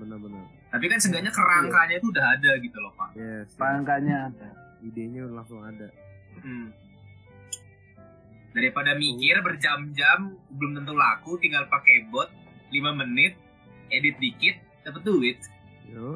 benar-benar 0.00 0.44
tapi 0.70 0.86
kan 0.86 0.96
seenggaknya 1.02 1.32
kerangkanya 1.34 1.94
itu 1.98 2.08
udah 2.08 2.26
ada 2.38 2.50
gitu 2.62 2.78
loh 2.80 2.92
pak 2.96 3.10
yes, 3.18 3.52
yes. 3.52 3.58
Rangkanya 3.60 4.32
ada. 4.32 4.48
idenya 4.80 5.28
langsung 5.28 5.60
ada 5.60 5.88
Hmm. 6.40 6.72
Daripada 8.50 8.94
mikir 8.98 9.38
berjam-jam 9.42 10.34
belum 10.50 10.82
tentu 10.82 10.94
laku, 10.94 11.38
tinggal 11.38 11.66
pakai 11.70 12.06
bot 12.10 12.30
5 12.70 13.00
menit, 13.02 13.34
edit 13.90 14.16
dikit, 14.18 14.56
dapat 14.86 15.02
duit. 15.06 15.38
Yo, 15.90 16.14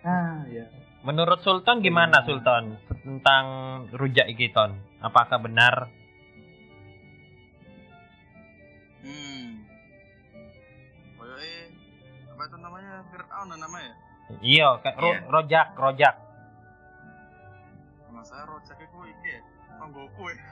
Ah, 0.00 0.40
ya. 0.48 0.64
Menurut 1.00 1.40
Sultan 1.40 1.80
gimana 1.80 2.20
Sultan 2.22 2.76
tentang 3.00 3.44
rujak 3.90 4.28
iki 4.28 4.48
Ton? 4.48 4.76
Apakah 5.00 5.38
benar? 5.38 5.88
Hmm. 9.00 9.64
Koyoke 11.16 11.52
apa 12.28 12.42
itu 12.42 12.56
namanya? 12.58 12.92
Fir'aun 13.08 13.48
namanya. 13.50 13.92
Iya, 14.40 14.66
kayak 14.78 14.96
ro- 14.96 15.10
Iya. 15.10 15.20
rojak, 15.26 15.66
rojak. 15.74 16.14
Sama 18.02 18.20
saya 18.22 18.42
rojak 18.44 18.76
iku 18.78 18.98
iki 19.02 19.28
ya. 19.30 19.40
Panggoku 19.76 20.22
ya. 20.28 20.36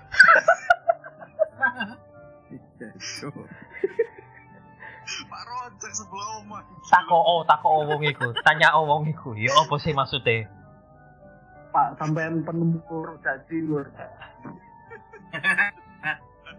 iya. 2.52 2.88
Pak 5.26 5.42
Rojak 5.42 5.92
sebelah 5.96 6.28
omah. 6.38 6.62
Tako 6.86 7.18
oh, 7.18 7.40
tako 7.42 7.88
wong 7.90 8.02
iku. 8.06 8.30
Tanya 8.46 8.70
oh 8.78 8.86
wong 8.86 9.10
iku. 9.10 9.34
Ya 9.34 9.50
apa 9.58 9.74
sih 9.82 9.90
maksudnya? 9.90 10.46
Pak 11.74 11.98
sampean 11.98 12.46
penemu 12.46 12.78
rujak 12.86 13.42
cingur. 13.50 13.90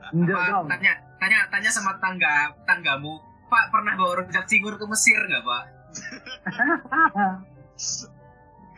Enggak 0.09 0.35
Pak, 0.35 0.47
dong. 0.49 0.65
tanya, 0.67 0.93
tanya, 1.21 1.39
tanya 1.53 1.69
sama 1.69 1.93
tangga, 2.01 2.51
tanggamu. 2.65 3.21
Pak 3.47 3.71
pernah 3.71 3.93
bawa 3.95 4.25
rujak 4.25 4.45
cingur 4.49 4.75
ke 4.75 4.85
Mesir 4.89 5.17
nggak 5.17 5.43
Pak? 5.45 5.63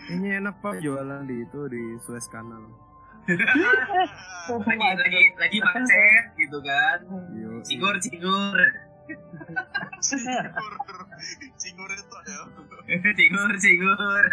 Kayaknya 0.02 0.32
enak 0.44 0.56
pak 0.60 0.82
jualan 0.84 1.24
di 1.24 1.46
itu 1.46 1.62
di 1.72 1.84
Suez 2.04 2.28
Canal. 2.28 2.68
Lagi, 4.52 4.90
lagi, 4.98 5.22
lagi 5.38 5.58
macet 5.62 6.26
gitu 6.36 6.58
kan. 6.66 6.98
Yo, 7.38 7.62
Cingur, 7.62 7.94
cingur, 8.02 8.58
Cingur. 10.02 10.74
Cingur 11.58 11.90
itu 11.94 12.18
ya. 12.26 12.42
cingur, 13.14 13.52
cingur. 13.62 14.26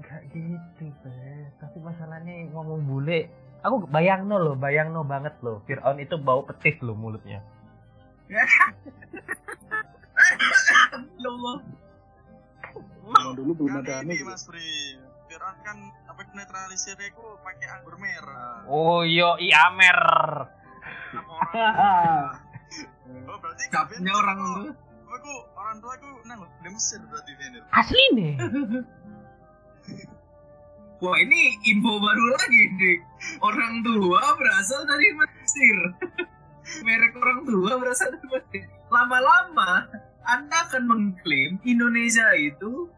Enggak 0.00 0.22
gitu, 0.32 0.84
Be. 1.04 1.48
Tapi 1.60 1.76
masalahnya 1.80 2.48
ngomong 2.52 2.80
bule. 2.88 3.28
Aku 3.64 3.88
bayang 3.88 4.28
no 4.28 4.36
loh, 4.36 4.54
bayang 4.56 4.92
no 4.92 5.00
banget 5.04 5.32
loh. 5.40 5.64
Fir'aun 5.64 5.96
itu 5.96 6.20
bau 6.20 6.44
petis 6.44 6.76
loh 6.84 6.92
mulutnya. 6.92 7.40
Allah. 11.24 11.56
Zaman 13.04 13.32
dulu 13.36 13.52
belum 13.64 13.80
ada 13.84 14.04
ini. 14.04 14.20
Mas 14.24 14.44
Bri. 14.44 15.00
Fir'aun 15.28 15.56
kan 15.64 15.76
apa 16.08 16.20
netralisir 16.36 16.96
iku 17.00 17.40
pakai 17.40 17.68
anggur 17.80 17.96
merah. 17.96 18.68
Oh 18.68 19.00
yo 19.04 19.40
i 19.40 19.48
Amer. 19.52 20.00
Oh 23.04 23.38
berarti 23.40 23.64
Kapnya 23.68 24.12
orang 24.16 24.38
tuh. 24.40 24.72
Aku 25.14 25.32
orang 25.54 25.78
tua 25.78 25.94
aku 25.94 26.08
nang 26.26 26.42
di 26.64 26.68
Mesir 26.72 27.00
berarti 27.06 27.32
ini. 27.36 27.58
Asli 27.70 28.04
nih. 28.16 28.34
Wah 31.04 31.16
ini 31.20 31.40
info 31.68 32.00
baru 32.00 32.24
lagi 32.32 32.62
nih. 32.80 32.96
Orang 33.44 33.84
tua 33.84 34.20
berasal 34.40 34.88
dari 34.88 35.08
Mesir. 35.12 35.76
Merek 36.86 37.12
orang 37.20 37.40
tua 37.44 37.72
berasal 37.76 38.08
dari 38.16 38.28
Mesir. 38.32 38.64
Lama-lama 38.88 39.84
Anda 40.24 40.64
akan 40.64 40.88
mengklaim 40.88 41.60
Indonesia 41.68 42.24
itu 42.40 42.88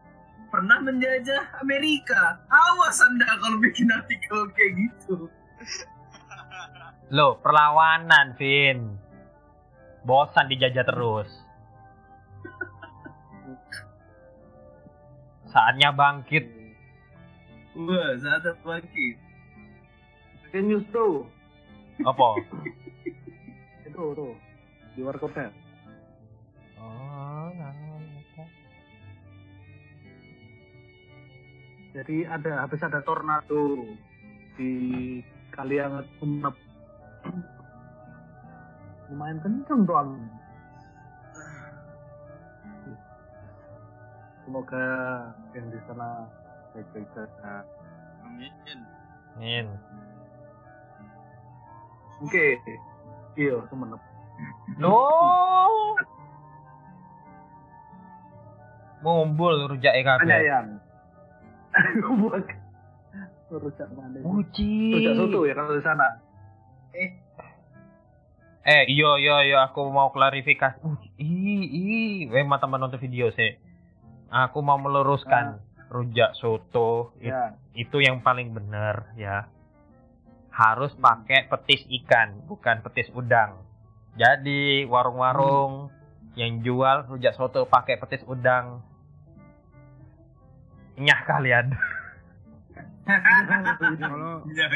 pernah 0.47 0.79
menjajah 0.79 1.59
Amerika. 1.59 2.39
Awas 2.47 3.03
Anda 3.03 3.27
kalau 3.43 3.59
bikin 3.59 3.91
artikel 3.91 4.47
kayak 4.55 4.71
gitu. 4.79 5.27
Loh, 7.11 7.39
perlawanan, 7.39 8.35
Vin. 8.35 8.99
Bosan 10.07 10.47
dijajah 10.47 10.87
terus. 10.87 11.27
Saatnya 15.51 15.91
bangkit. 15.91 16.47
Wah, 17.75 18.15
saat 18.23 18.55
bangkit. 18.63 19.19
Bikin 20.47 20.63
news 20.71 20.87
tuh. 20.95 21.27
Apa? 22.07 22.39
Itu 23.87 24.15
tuh. 24.15 24.33
Di 24.95 25.03
warkopnya. 25.03 25.51
Oh, 26.79 27.51
nah, 27.51 27.75
Jadi 31.97 32.29
ada 32.29 32.61
habis 32.61 32.77
ada 32.85 33.01
tornado 33.01 33.81
di 34.53 34.71
Kalianget 35.49 36.05
Sumenep. 36.21 36.66
Lumayan 39.07 39.39
kenceng 39.39 39.87
tuh 39.87 39.95
angin. 39.95 40.23
Semoga 44.43 44.85
yang 45.51 45.67
di 45.67 45.79
sana 45.87 46.23
baik-baik 46.71 47.07
saja. 47.11 47.67
Amin. 48.23 48.79
Min. 49.35 49.67
Oke. 52.23 52.57
Iya, 53.37 53.59
Sumenep. 53.69 54.01
Loh. 54.79 55.95
Mumbul 59.05 59.69
rujak 59.69 59.93
Hanya 59.93 60.17
kabeh. 60.17 60.39
yang. 60.41 60.67
Buat 62.23 62.45
rujak 63.51 63.89
mana? 63.93 64.17
Uji. 64.25 64.95
Rujak 64.95 65.13
soto 65.15 65.39
ya 65.45 65.53
kalau 65.53 65.75
di 65.77 65.83
sana. 65.85 66.07
Eh, 66.97 67.13
iya 68.67 69.11
iya 69.15 69.35
iya 69.47 69.57
aku 69.63 69.87
mau 69.87 70.11
klarifikasi. 70.11 70.83
Uh, 70.83 70.99
ih, 71.15 71.63
ih, 71.63 72.27
memang 72.27 72.59
teman 72.59 72.83
nonton 72.83 72.99
video 72.99 73.31
sih. 73.31 73.55
Aku 74.27 74.59
mau 74.59 74.75
meluruskan 74.75 75.63
rujak 75.87 76.35
soto 76.35 77.15
it- 77.23 77.31
Ya. 77.31 77.55
itu 77.71 78.03
yang 78.03 78.19
paling 78.19 78.51
benar 78.51 79.15
ya. 79.15 79.47
Harus 80.51 80.91
pakai 80.99 81.47
petis 81.47 81.87
ikan, 82.03 82.43
bukan 82.43 82.83
petis 82.83 83.07
udang. 83.15 83.63
Jadi 84.19 84.83
warung-warung 84.83 85.87
yang 86.35 86.59
jual 86.59 87.07
rujak 87.07 87.39
soto 87.39 87.63
pakai 87.63 87.95
petis 87.95 88.25
udang. 88.27 88.83
Nyah 90.99 91.21
kalian. 91.23 91.71
Kalau 94.03 94.43
Ya 94.51 94.67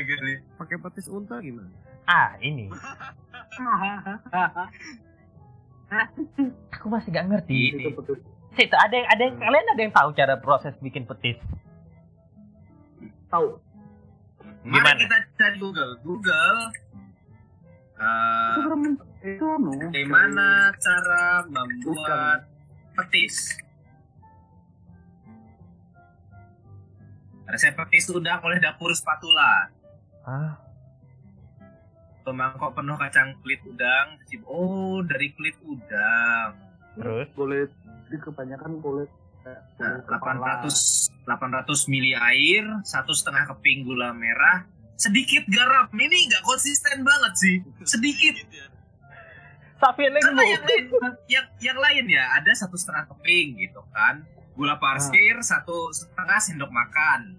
pakai 0.55 0.77
petis 0.79 1.11
unta 1.11 1.43
gimana? 1.43 1.67
Ah, 2.07 2.39
ini. 2.39 2.71
Aku 6.71 6.85
masih 6.87 7.11
gak 7.11 7.27
ngerti. 7.27 7.75
Itu 7.75 7.89
betul. 7.93 8.17
Situ 8.51 8.75
ada 8.75 8.91
yang 8.91 9.07
ada 9.07 9.21
yang 9.21 9.35
kalian 9.37 9.65
ada 9.65 9.81
yang 9.81 9.93
tahu 9.93 10.09
cara 10.11 10.35
proses 10.37 10.75
bikin 10.79 11.03
petis? 11.03 11.39
Tahu. 13.27 13.59
Mari 14.61 14.71
Gimana? 14.73 14.99
kita 14.99 15.17
cari 15.35 15.57
Google. 15.57 15.91
Google. 16.01 16.57
eh, 17.97 18.55
Itu 18.57 18.69
itu 19.21 19.45
anu. 19.45 19.71
bagaimana 19.83 20.47
cara 20.75 21.23
membuat 21.45 22.49
petis? 22.93 23.55
Resep 27.45 27.75
petis 27.75 28.07
udang 28.09 28.39
oleh 28.41 28.57
dapur 28.57 28.91
spatula. 28.91 29.67
Ah, 30.23 30.55
Pemangkok 32.21 32.77
penuh 32.77 32.95
kacang 32.95 33.33
kulit 33.41 33.61
udang. 33.65 34.07
Oh, 34.45 35.01
dari 35.01 35.33
kulit 35.33 35.57
udang. 35.63 36.53
terus 36.91 37.27
Kulit. 37.33 37.69
Jadi 38.07 38.17
kebanyakan 38.19 38.71
kulit. 38.79 39.09
eh, 39.41 39.57
Nah, 39.81 39.97
kulit 39.97 40.05
kepala. 40.05 40.61
800 40.61 41.09
800 41.23 41.89
mili 41.89 42.13
air, 42.13 42.65
satu 42.83 43.13
setengah 43.13 43.45
keping 43.53 43.85
gula 43.85 44.09
merah, 44.11 44.65
sedikit 44.97 45.45
garam. 45.47 45.89
Ini 45.89 46.17
nggak 46.29 46.43
konsisten 46.43 47.01
banget 47.01 47.33
sih. 47.37 47.55
Sedikit. 47.85 48.35
Karena 50.21 50.43
yang 50.45 50.61
lain, 50.61 50.85
yang, 51.25 51.45
yang 51.57 51.77
lain 51.79 52.05
ya 52.05 52.37
ada 52.37 52.53
satu 52.53 52.77
setengah 52.77 53.09
keping 53.09 53.57
gitu 53.57 53.81
kan. 53.89 54.21
Gula 54.53 54.77
pasir 54.77 55.41
satu 55.41 55.89
setengah 55.89 56.37
sendok 56.37 56.69
makan. 56.69 57.33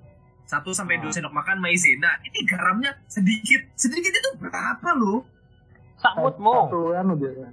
Satu 0.53 0.77
sampai 0.77 1.01
dua 1.01 1.09
Ah. 1.09 1.15
sendok 1.17 1.33
makan 1.33 1.65
maizena. 1.65 2.21
Ini 2.21 2.45
garamnya 2.45 2.93
sedikit. 3.09 3.73
Sedikit 3.73 4.13
itu 4.13 4.31
berapa 4.37 4.93
loh? 4.93 5.25
Samutmu. 5.97 6.53
Satu 6.69 6.81
anu 6.93 7.17
dia. 7.17 7.49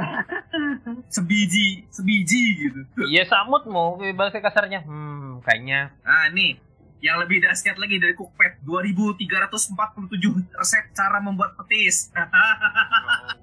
Sebiji, 1.12 1.84
sebiji 1.92 2.42
gitu. 2.64 2.80
Iya 3.04 3.28
samutmu. 3.28 4.00
Bahasa 4.16 4.40
kasarnya. 4.40 4.80
Hmm, 4.88 5.44
kayaknya. 5.44 5.92
Nah 6.00 6.32
nih, 6.32 6.56
yang 7.04 7.20
lebih 7.20 7.44
dahsyat 7.44 7.76
lagi 7.76 8.00
dari 8.00 8.16
Cookpad 8.16 8.64
2347 8.64 10.48
resep 10.56 10.84
cara 10.96 11.20
membuat 11.20 11.52
petis. 11.60 12.08
Ya 12.16 12.24
Allah. 12.32 13.36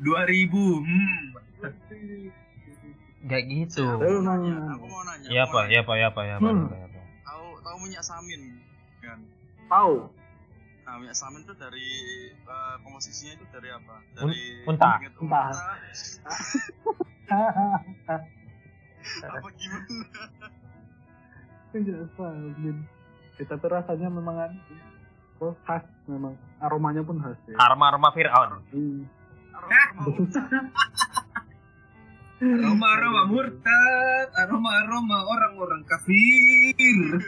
2000. 0.00 0.80
Hmm. 0.80 1.20
Kayak 3.20 3.44
gitu. 3.52 3.84
Aku 3.84 4.00
mau 4.88 5.04
nanya, 5.04 5.19
nanya. 5.30 5.46
aku 5.46 5.54
mau 5.54 5.62
nanya. 5.62 5.70
Ya 5.70 5.80
aku 5.80 5.86
apa, 5.86 5.86
mau 5.86 5.86
nanya. 5.86 5.86
ya 5.86 5.86
apa, 5.86 5.92
ya 5.94 6.06
apa, 6.10 6.20
ya 6.26 6.34
apa, 6.34 6.48
Hmm. 6.50 6.58
ya 6.58 6.66
apa, 6.66 6.74
ya 6.74 6.86
apa. 6.90 7.00
Tahu 7.22 7.46
tahu 7.62 7.76
minyak 7.86 8.02
samin 8.02 8.40
kan? 9.00 9.18
Tahu. 9.70 9.94
Nah, 10.80 10.94
minyak 10.98 11.16
samin 11.16 11.40
itu 11.46 11.54
dari 11.54 11.88
eh, 12.34 12.74
komposisinya 12.82 13.32
itu 13.38 13.44
dari 13.54 13.68
apa? 13.70 13.94
Dari 14.18 14.40
unta. 14.66 14.90
Unta. 15.22 15.42
Apa 19.22 19.48
gimana? 19.56 19.86
Tidak 21.72 22.00
samin. 22.18 22.76
Kita 23.38 23.54
tuh 23.56 23.70
rasanya 23.70 24.10
memang 24.12 24.36
kan 24.36 24.52
oh, 25.40 25.54
khas 25.64 25.80
memang 26.04 26.36
aromanya 26.60 27.00
pun 27.00 27.16
khas 27.22 27.38
ya. 27.48 27.56
Aroma-aroma 27.56 28.12
Fir'aun. 28.12 28.60
Hmm. 28.74 29.06
Aroma 29.56 30.04
unta. 30.20 30.42
Aroma-aroma 32.40 33.22
murtad, 33.28 34.28
aroma-aroma 34.32 35.18
orang-orang 35.28 35.84
kafir. 35.84 37.20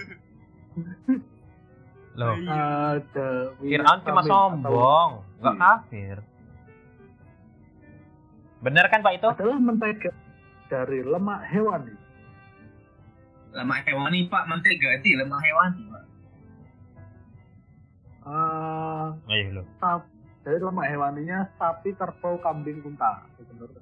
Loh, 2.12 2.32
Ada 2.36 3.28
Fir'aun 3.56 3.98
cuma 4.04 4.20
samin 4.20 4.32
sombong, 4.32 5.10
nggak 5.36 5.52
Hmm. 5.52 5.60
kafir. 5.60 6.16
Bener 8.62 8.84
kan 8.88 9.00
Pak 9.00 9.12
itu? 9.16 9.28
adalah 9.28 9.58
mentega 9.58 10.10
dari 10.68 11.02
lemak 11.02 11.40
hewan. 11.50 11.82
Lemak 13.52 13.84
hewani 13.84 14.30
pak, 14.30 14.48
mentega 14.48 14.96
itu 14.96 15.12
lemak 15.12 15.40
hewani 15.42 15.82
pak. 15.88 16.04
Eh, 18.22 19.06
Ayo 19.28 19.60
lo. 19.60 19.62
sap, 19.76 20.06
dari 20.40 20.56
lemak 20.56 20.88
hewaninya 20.88 21.50
sapi, 21.58 21.92
kerbau, 21.92 22.38
kambing, 22.38 22.80
unta. 22.80 23.26
Bener. 23.36 23.81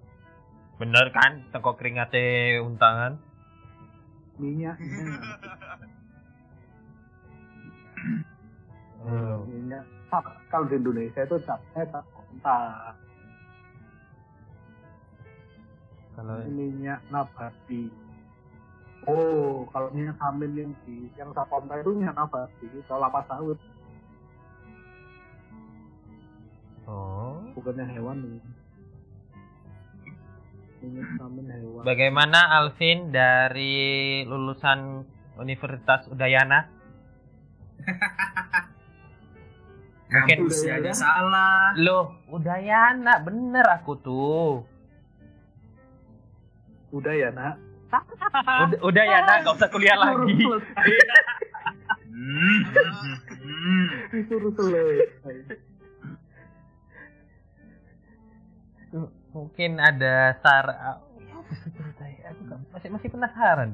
Bener 0.81 1.13
kan? 1.13 1.45
Teko 1.53 1.77
keringate 1.77 2.57
untangan. 2.65 3.21
Minyaknya, 4.41 5.05
Hmm. 9.01 9.45
minyak 9.49 9.85
sap. 10.09 10.25
Kalau 10.49 10.65
di 10.69 10.77
Indonesia 10.77 11.21
itu 11.25 11.37
capnya 11.45 11.85
sap 11.89 12.05
unta. 12.17 12.61
Kalau 16.17 16.37
minyak 16.49 17.01
nabati. 17.13 17.93
Oh, 19.09 19.65
kalau 19.73 19.89
minyak 19.97 20.17
samin 20.21 20.53
yang 20.53 20.73
di 20.85 21.09
yang 21.17 21.33
sap 21.33 21.49
unta 21.53 21.81
itu 21.81 21.93
minyak 21.97 22.17
nabati, 22.17 22.69
kalau 22.85 23.09
lapas 23.09 23.25
sawit, 23.29 23.61
oh. 26.85 27.41
bukan 27.57 27.81
yang 27.81 27.93
hewan 27.97 28.17
nih. 28.21 28.41
Hewan. 30.81 31.85
Bagaimana 31.85 32.57
Alvin 32.57 33.13
dari 33.13 34.25
lulusan 34.25 35.05
Universitas 35.37 36.09
Udayana? 36.09 36.65
Mungkin 40.11 40.51
Kampusnya 40.51 40.83
aja 40.83 40.93
salah. 41.07 41.71
Loh, 41.79 42.19
Udayana, 42.27 43.23
bener 43.23 43.63
aku 43.71 43.95
tuh. 44.01 44.67
Udah 46.91 47.15
ya, 47.15 47.31
nak. 47.31 47.63
Udah, 48.67 48.79
Udayana, 48.83 49.47
gak 49.47 49.55
usah 49.55 49.71
kuliah 49.71 49.95
lagi. 49.95 50.35
Hmm. 52.11 52.61
hmm. 53.39 53.87
Disuruh 54.11 54.51
selesai. 54.59 55.70
Mungkin 59.31 59.79
ada 59.79 60.35
sar... 60.43 60.67
Apa 60.71 61.53
sih 61.63 61.71
ceritanya? 61.75 62.35
Aku 62.35 62.43
masih 62.75 62.89
masih 62.91 63.09
penasaran. 63.11 63.71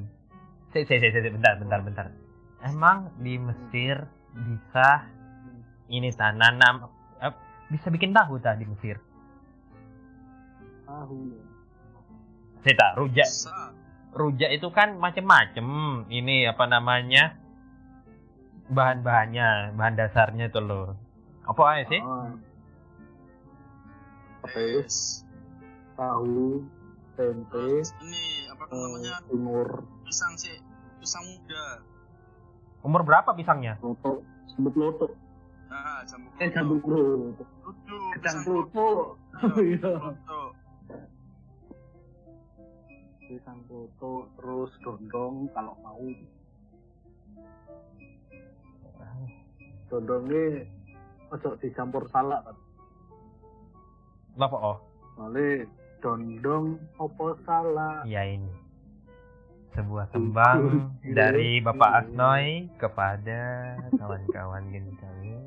Saya, 0.73 0.83
saya, 0.85 0.99
saya, 1.01 1.11
saya, 1.17 1.33
bentar, 1.33 1.53
bentar, 1.57 1.79
bentar. 1.81 2.05
Emang 2.65 3.13
di 3.21 3.37
Mesir 3.37 4.05
bisa 4.33 5.05
ini 5.87 6.11
tanam 6.13 6.89
eh, 7.23 7.33
bisa 7.71 7.87
bikin 7.89 8.11
tahu 8.11 8.37
tadi 8.41 8.65
di 8.65 8.67
Mesir? 8.67 8.97
Tahu. 10.85 11.19
Saya 12.65 12.75
tak 12.75 12.91
rujak 12.99 13.29
rujak 14.17 14.49
itu 14.49 14.67
kan 14.73 14.97
macem-macem 14.97 15.65
ini 16.09 16.49
apa 16.49 16.65
namanya 16.65 17.37
bahan-bahannya 18.67 19.77
bahan 19.77 19.95
dasarnya 19.95 20.49
itu 20.49 20.59
loh 20.59 20.97
apa 21.47 21.61
aja 21.63 21.83
sih. 21.93 22.01
Apa 24.43 24.57
itu? 24.57 24.81
Yes. 24.83 25.26
Tahu, 25.97 26.61
tempe, 27.17 27.49
Terus 27.81 27.89
ini 28.05 28.45
apa 28.53 28.63
tuh 28.69 28.77
eh, 28.77 28.81
namanya? 28.85 29.15
timur, 29.25 29.67
Pisang 30.05 30.33
sih. 30.37 30.57
Pisang 31.01 31.25
muda. 31.25 31.65
umur 32.85 33.01
berapa 33.03 33.33
pisangnya 33.33 33.75
lotok, 33.81 34.21
sambut 34.53 34.73
lotok. 34.77 35.11
Nah, 35.67 35.99
jambu 36.07 36.29
Eh, 36.39 36.47
sambut. 36.53 36.79
Ludu, 36.85 37.97
Gedang 38.15 38.21
pisang 38.21 38.45
kloto. 38.45 38.87
Iya. 39.59 39.91
Kloto. 39.97 40.41
Pisang 43.27 43.59
kloto, 43.67 44.11
terus 44.37 44.71
dondong 44.79 45.49
kalau 45.51 45.75
mau. 45.81 46.05
Dondongnya 49.87 50.67
ojo 51.27 51.49
dicampur 51.59 52.07
salak 52.07 52.43
kan. 52.43 52.55
apa 54.37 54.53
oh 54.53 54.77
Soalnya 55.17 55.65
dondong 56.01 56.77
opo 57.01 57.33
salak. 57.45 58.05
iya 58.05 58.23
ini 58.37 58.53
sebuah 59.77 60.09
tembang 60.09 60.89
dari 61.17 61.61
Bapak 61.61 62.05
Asnoy 62.05 62.65
kepada 62.81 63.73
kawan-kawan 63.93 64.65
gentanya 64.73 65.41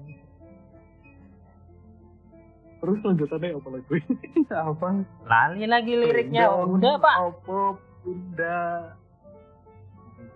Terus 2.81 2.97
lanjutannya 3.05 3.61
apa 3.61 3.69
lagi? 3.77 3.99
apa? 4.73 4.89
lali 5.29 5.69
lagi 5.69 5.93
liriknya 6.01 6.49
Dondong 6.49 6.81
udah 6.81 6.95
pak 6.97 7.17
Opo 7.29 7.77
bunda. 8.01 8.61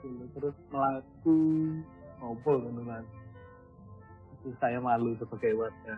Terus 0.04 0.56
melaku 0.68 1.38
opo 2.20 2.50
kan 2.60 3.04
saya 4.60 4.76
malu 4.76 5.16
sebagai 5.16 5.56
warga 5.56 5.96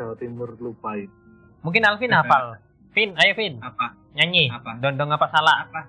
Jawa 0.00 0.16
Timur 0.16 0.56
lupain. 0.56 1.12
mungkin 1.60 1.84
Alvin 1.84 2.16
hafal 2.16 2.56
Vin 2.94 3.10
ayo 3.14 3.32
Vin 3.34 3.58
Apa? 3.58 3.86
nyanyi 4.14 4.48
Apa? 4.48 4.78
dondong 4.78 5.10
apa 5.10 5.26
salah 5.28 5.66
Apa? 5.66 5.82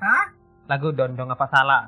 Hah? 0.00 0.26
lagu 0.66 0.88
dondong 0.90 1.28
apa 1.28 1.46
salah 1.46 1.82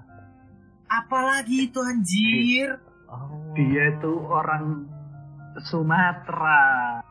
Apalagi 0.86 1.68
itu 1.68 1.80
anjir? 1.80 2.80
oh. 3.06 3.52
Dia 3.52 3.92
itu 3.92 4.12
orang 4.22 4.88
Sumatera. 5.58 6.62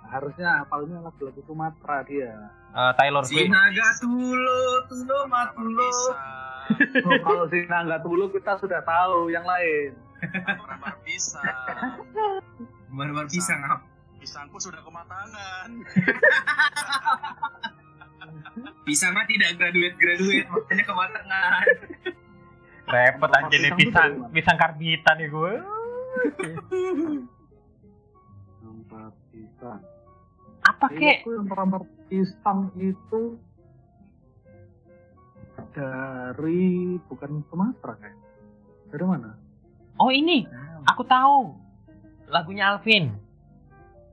Harusnya 0.08 0.64
hafalnya 0.64 1.04
lagu-lagu 1.04 1.38
Sumatera 1.44 2.02
dia. 2.02 2.32
Eh, 2.72 2.92
Taylor 2.96 3.22
Swift 3.22 3.46
Sinaga 3.46 3.88
tulo, 4.00 4.62
tulo 4.88 5.20
matulo. 5.28 5.84
Bisa. 5.84 6.16
Oh, 7.04 7.18
kalau 7.28 7.46
si 7.48 7.60
Nangga 7.66 8.00
Tulu 8.00 8.32
kita 8.32 8.56
sudah 8.58 8.80
tahu 8.82 9.30
yang 9.30 9.44
lain. 9.44 9.94
Ramar 10.58 10.96
bisa. 11.04 11.44
Baru-baru 12.90 13.28
pisang 13.28 13.62
apa? 13.62 13.84
Pisangku 14.18 14.58
sudah 14.60 14.82
kematangan. 14.82 15.70
Pisang 18.88 19.14
mah 19.14 19.28
tidak 19.30 19.54
graduate-graduate, 19.60 20.48
makanya 20.50 20.84
kematangan. 20.88 21.66
repot 22.88 23.28
aja 23.28 23.52
nih 23.52 23.76
pisang 23.76 24.32
pisang 24.32 24.56
karbitan 24.56 25.20
nih 25.20 25.28
gue 25.28 25.60
Rambar 28.64 29.12
pisang. 29.36 29.84
apa 30.64 30.88
kek 30.96 31.28
aku 31.28 31.36
yang 31.36 31.52
rambar 31.52 31.84
pisang 32.08 32.72
itu 32.80 33.36
dari 35.76 36.96
bukan 37.12 37.44
Sumatera 37.52 38.00
kan? 38.00 38.16
Dari 38.88 39.04
mana? 39.04 39.36
oh 40.00 40.08
ini 40.08 40.48
aku 40.88 41.04
tahu 41.04 41.60
lagunya 42.32 42.72
Alvin 42.72 43.12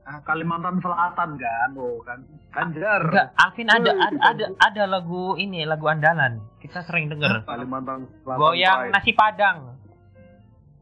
Ah, 0.05 0.21
Kalimantan 0.21 0.77
Selatan 0.85 1.33
kan, 1.33 1.73
oh 1.81 1.97
kan, 2.05 2.21
enggak 2.53 3.33
Alvin 3.41 3.65
ada 3.73 3.89
Oh, 3.89 4.05
ada 4.05 4.21
ada 4.21 4.45
ada 4.61 4.83
lagu 4.85 5.33
ini 5.33 5.65
lagu 5.65 5.89
andalan. 5.89 6.45
Kita 6.61 6.85
sering 6.85 7.09
denger. 7.09 7.41
Kalimantan 7.41 8.05
Selatan. 8.21 8.37
goyang 8.37 8.79
Pride. 8.85 8.93
nasi 8.93 9.11
padang. 9.17 9.57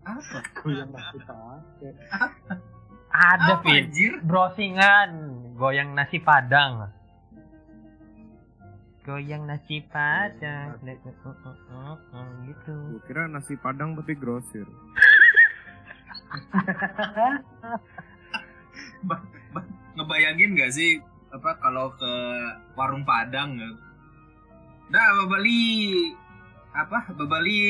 Apa? 0.04 0.38
Goyang 0.60 0.92
nasi 0.92 1.18
padang. 1.24 1.64
ada 3.16 3.54
Apa 3.56 3.64
Vin. 3.64 3.88
anjir? 3.88 4.14
browsingan 4.28 5.10
goyang 5.56 5.96
nasi 5.96 6.20
padang. 6.20 6.92
Goyang 9.08 9.48
nasi 9.48 9.88
padang. 9.88 10.84
Gitu. 12.44 12.76
Gue 12.92 13.02
kira 13.08 13.32
nasi 13.32 13.56
padang 13.56 13.96
tapi 13.96 14.20
grosir. 14.20 14.68
Ngebayangin 19.94 20.58
gak 20.58 20.74
sih 20.74 20.98
apa 21.34 21.58
kalau 21.58 21.94
ke 21.98 22.14
warung 22.78 23.02
Padang 23.06 23.58
ya, 23.58 23.70
Nah, 24.94 25.26
beli 25.26 25.98
apa? 26.74 27.10
Beli 27.18 27.62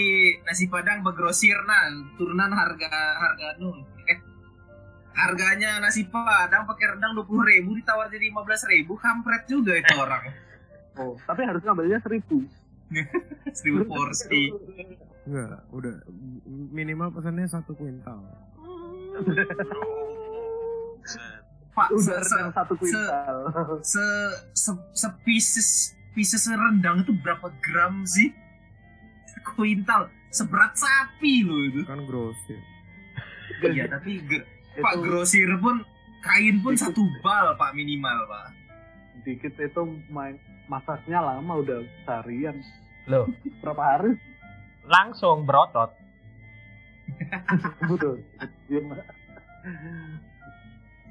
nasi 0.43 0.67
padang 0.67 0.99
begrosir 0.99 1.55
nah, 1.63 1.87
turunan 2.19 2.51
harga 2.51 2.91
harga 2.91 3.55
nu. 3.63 3.71
Eh, 4.03 4.19
harganya 5.15 5.79
nasi 5.79 6.03
padang 6.07 6.67
pakai 6.67 6.95
rendang 6.95 7.15
dua 7.15 7.23
puluh 7.23 7.47
ribu 7.47 7.79
ditawar 7.79 8.11
jadi 8.11 8.27
lima 8.27 8.43
belas 8.43 8.67
ribu 8.67 8.99
kampret 8.99 9.47
juga 9.47 9.79
itu 9.79 9.93
orang 9.95 10.23
Oh, 10.93 11.17
tapi 11.25 11.41
harus 11.41 11.63
ngambilnya 11.65 11.97
seribu. 12.05 12.45
seribu 13.57 13.89
porsi 13.89 14.53
Enggak, 15.23 15.63
udah 15.71 15.95
minimal 16.75 17.07
pesannya 17.15 17.47
satu 17.47 17.71
kuintal. 17.79 18.19
Pak 21.73 21.89
se, 21.89 21.95
Udah 22.05 22.21
se, 22.21 22.29
rendang 22.29 22.51
satu 22.53 22.73
kuintal. 22.75 23.35
se, 23.81 24.05
se, 24.53 24.71
se 24.93 25.07
pieces 25.23 25.69
pieces 26.13 26.45
rendang 26.45 27.01
itu 27.01 27.13
berapa 27.15 27.49
gram 27.59 28.05
sih 28.05 28.29
kuintal 29.43 30.05
seberat 30.29 30.73
sapi 30.73 31.41
loh 31.41 31.59
itu 31.63 31.81
Kan 31.83 32.05
grosir. 32.05 32.61
iya 33.63 33.85
tapi 33.87 34.21
gr- 34.21 34.45
pak 34.75 34.93
Itu 34.93 35.01
grosir 35.01 35.49
pun 35.57 35.81
kain 36.21 36.61
pun 36.61 36.73
satu 36.73 37.01
bal 37.19 37.53
pak 37.53 37.73
minimal 37.73 38.17
pak 38.25 38.53
dikit 39.23 39.55
itu 39.55 39.81
main 40.07 40.37
masaknya 40.65 41.19
lama 41.19 41.53
udah 41.57 41.79
seharian. 42.03 42.55
Loh, 43.03 43.27
Berapa 43.59 43.83
hari? 43.83 44.15
langsung 44.85 45.43
berotot. 45.43 45.91
Betul. 47.89 48.19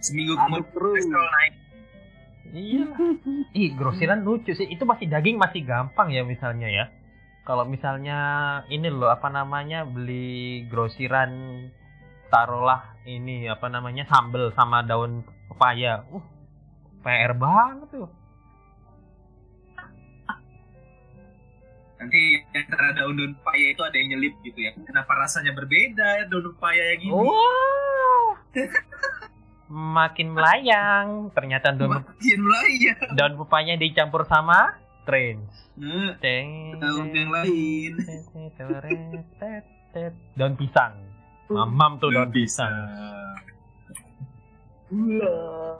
Seminggu 0.02 0.34
kemudian 0.34 0.66
terus. 0.74 1.06
kolesterol 1.06 1.28
naik 1.30 1.54
Iya. 2.52 2.84
Ih, 3.56 3.72
grosiran 3.72 4.20
lucu 4.28 4.52
sih. 4.52 4.68
Itu 4.68 4.84
masih 4.84 5.08
daging 5.08 5.40
masih 5.40 5.64
gampang 5.64 6.12
ya 6.12 6.20
misalnya 6.20 6.68
ya. 6.68 6.84
Kalau 7.48 7.64
misalnya 7.64 8.18
ini 8.68 8.92
loh 8.92 9.08
apa 9.08 9.32
namanya 9.32 9.88
beli 9.88 10.68
grosiran 10.68 11.32
taruhlah 12.28 12.92
ini 13.08 13.48
apa 13.48 13.72
namanya 13.72 14.04
sambel 14.04 14.52
sama 14.52 14.84
daun 14.84 15.24
pepaya. 15.48 16.04
Uh, 16.12 16.20
PR 17.00 17.32
banget 17.32 17.88
tuh. 17.88 18.08
nanti 22.02 22.34
antara 22.50 22.90
daun-daun 22.98 23.30
pepaya 23.38 23.78
itu 23.78 23.82
ada 23.86 23.94
yang 23.94 24.18
nyelip 24.18 24.34
gitu 24.42 24.58
ya 24.58 24.74
kenapa 24.74 25.22
rasanya 25.22 25.54
berbeda 25.54 26.02
ya 26.18 26.24
daun 26.26 26.50
pepaya 26.58 26.82
yang 26.90 26.98
gini 26.98 27.14
Wow. 27.14 28.26
Makin 29.72 30.36
melayang. 30.36 31.32
Ternyata 31.32 31.72
daun 31.72 31.96
makin 31.96 32.40
ya 32.76 32.92
daun 33.16 33.40
pepaya 33.40 33.80
dicampur 33.80 34.28
sama 34.28 34.76
trans. 35.08 35.48
nah, 35.80 36.12
Teng. 36.20 36.76
daun 36.76 37.08
yang 37.08 37.32
lain 37.32 37.92
Daun 40.36 40.54
pisang. 40.60 40.92
Mamam 41.48 41.96
tuh 41.96 42.12
daun 42.12 42.28
pisang. 42.28 42.68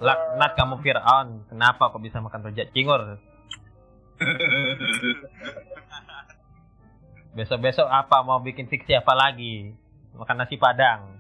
Laknat 0.01 0.57
kamu 0.57 0.81
Fir'aun. 0.81 1.45
Kenapa 1.53 1.93
kok 1.93 2.01
bisa 2.01 2.17
makan 2.25 2.49
rujak 2.49 2.73
cingur? 2.73 3.21
Besok-besok 7.37 7.89
apa 7.89 8.21
mau 8.25 8.41
bikin 8.41 8.69
fiksi 8.69 8.93
apa 8.93 9.13
lagi? 9.13 9.73
Makan 10.13 10.37
nasi 10.37 10.61
padang. 10.61 11.17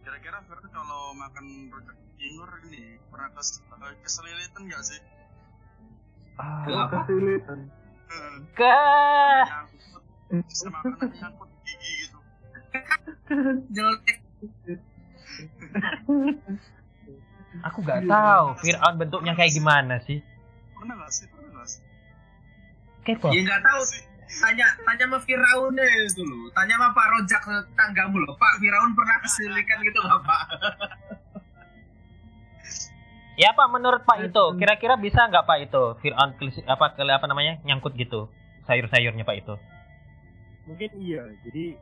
Kira-kira 0.00 0.40
kalau 0.76 1.16
makan 1.16 1.72
rujak 1.72 1.96
cingur 2.20 2.50
ini 2.68 3.00
pernah 3.08 3.32
kes, 3.32 3.64
eh, 3.64 3.94
keselilitan 4.04 4.62
nggak 4.68 4.82
sih? 4.84 5.00
Ah, 6.36 6.68
Ke 6.68 6.72
apa? 6.76 6.98
Kesulitan. 7.08 7.60
Eh, 8.12 8.36
ke 8.52 8.76
makanan 10.68 11.08
nyangkut 11.16 11.50
gigi 11.64 11.90
gitu. 12.04 12.18
jelek 13.72 14.02
aku 17.64 17.78
nggak 17.82 18.04
tahu 18.06 18.46
Fir'aun 18.60 18.94
bentuknya 19.00 19.32
kayak 19.32 19.52
gimana 19.56 19.98
sih. 20.04 20.20
Pernah 20.76 20.94
nggak 21.00 21.12
sih? 21.14 21.26
Pernah 21.32 21.50
nggak 21.56 21.68
sih? 21.72 21.82
Kepo. 23.06 23.28
ya 23.32 23.40
nggak 23.42 23.62
tahu 23.64 23.80
Sih 23.86 24.02
tanya 24.26 24.66
tanya 24.82 25.04
sama 25.06 25.18
Firaun 25.22 25.78
itu 25.78 26.22
dulu 26.26 26.50
tanya 26.52 26.74
sama 26.74 26.88
Pak 26.90 27.06
Rojak 27.14 27.42
tanggamu 27.78 28.18
loh 28.26 28.34
Pak 28.34 28.58
Firaun 28.58 28.92
pernah 28.92 29.16
kesilikan 29.22 29.78
gitu 29.86 29.98
nggak 30.02 30.20
Pak 30.26 30.44
Ya 33.36 33.52
Pak, 33.52 33.68
menurut 33.68 34.00
Pak 34.08 34.32
itu, 34.32 34.44
kira-kira 34.56 34.96
bisa 34.96 35.28
nggak 35.28 35.44
Pak 35.44 35.68
itu 35.68 35.82
Fir'aun 36.00 36.32
apa 36.64 36.96
apa 36.96 37.26
namanya 37.28 37.60
nyangkut 37.68 37.92
gitu 38.00 38.32
sayur-sayurnya 38.64 39.28
Pak 39.28 39.36
itu? 39.44 39.54
Mungkin 40.64 40.90
iya. 40.96 41.20
Jadi 41.44 41.76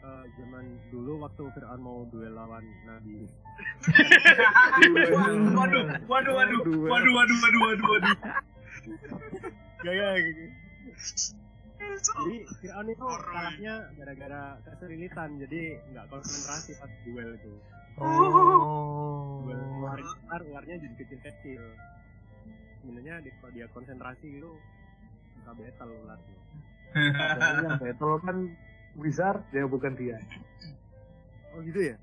uh, 0.00 0.24
zaman 0.40 0.64
dulu 0.88 1.20
waktu 1.20 1.44
Fir'aun 1.52 1.80
mau 1.84 2.08
duel 2.08 2.32
lawan 2.32 2.64
Nabi. 2.88 3.20
waduh, 5.60 5.84
waduh, 6.08 6.32
waduh, 6.32 6.32
waduh, 6.32 6.80
waduh, 6.88 7.12
waduh, 7.12 7.60
waduh, 7.68 7.86
waduh. 7.92 8.16
Gaya. 9.84 10.08
Jadi 12.04 12.36
Fir'aun 12.60 12.88
itu 12.88 13.04
kalahnya 13.04 13.74
gara-gara 13.94 14.42
keserilitan. 14.62 15.28
Jadi 15.38 15.60
nggak 15.90 16.06
konsentrasi 16.08 16.70
pas 16.76 16.90
duel 17.02 17.30
itu. 17.34 17.52
Oh. 17.96 19.42
Duel 19.42 19.60
ular 19.78 19.98
besar, 19.98 20.40
ularnya 20.42 20.76
jadi 20.78 20.94
kecil-kecil. 20.98 21.62
Sebenarnya 22.80 23.14
di- 23.20 23.34
kalau 23.38 23.52
dia 23.52 23.66
konsentrasi 23.70 24.28
itu 24.34 24.50
bisa 25.34 25.50
battle 25.52 25.92
ularnya. 26.04 26.38
Yang 27.64 27.74
battle 27.80 28.14
kan 28.20 28.36
Wizard 28.94 29.42
ya 29.50 29.64
bukan 29.66 29.92
dia. 29.94 30.18
Oh 31.50 31.62
gitu 31.62 31.80
ya? 31.82 31.96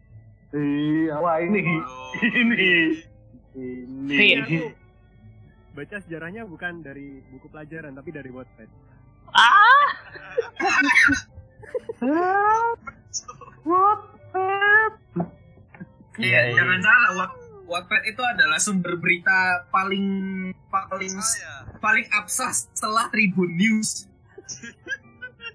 Iya, 0.52 1.16
wah 1.16 1.40
ini 1.40 1.64
ini 2.22 2.68
ini. 3.56 4.16
Fin. 4.16 4.40
Aku 4.44 4.68
baca 5.72 5.98
sejarahnya 6.04 6.44
bukan 6.44 6.84
dari 6.84 7.24
buku 7.32 7.48
pelajaran 7.48 7.96
tapi 7.96 8.12
dari 8.12 8.28
Wattpad. 8.28 8.68
Ah, 9.32 9.88
What? 13.62 14.00
Iya, 16.18 16.40
Eh, 16.40 16.46
iya. 16.46 16.54
jangan 16.54 16.80
salah 16.82 17.12
Wat 17.16 17.32
Wattpad 17.64 18.02
itu 18.04 18.20
adalah 18.22 18.60
sumber 18.60 18.94
berita 18.96 19.32
paling 19.70 20.04
paling 20.68 21.16
Saya. 21.16 21.64
paling 21.80 22.04
absas 22.12 22.68
setelah 22.70 23.08
Tribun 23.08 23.56
News 23.56 24.12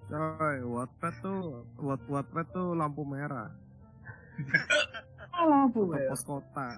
Coy, 0.07 0.57
Wattpad 0.65 1.15
tuh 1.21 1.41
Watt 1.77 2.01
Wattpad 2.07 2.47
tuh 2.51 2.73
lampu 2.73 3.03
merah. 3.03 3.53
Lampu 5.37 5.85
Atau 5.85 5.99
ya. 5.99 6.09
pos 6.09 6.23
kota, 6.25 6.69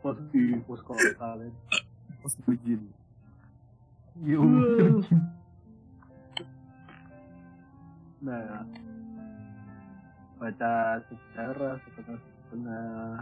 Pos 0.00 0.16
di 0.30 0.56
pos 0.62 0.80
kota. 0.80 1.36
Pos 2.18 2.34
bujin. 2.40 2.80
Nah, 8.24 8.64
baca 10.38 10.72
sejarah 11.04 11.74
setengah-setengah. 11.84 13.18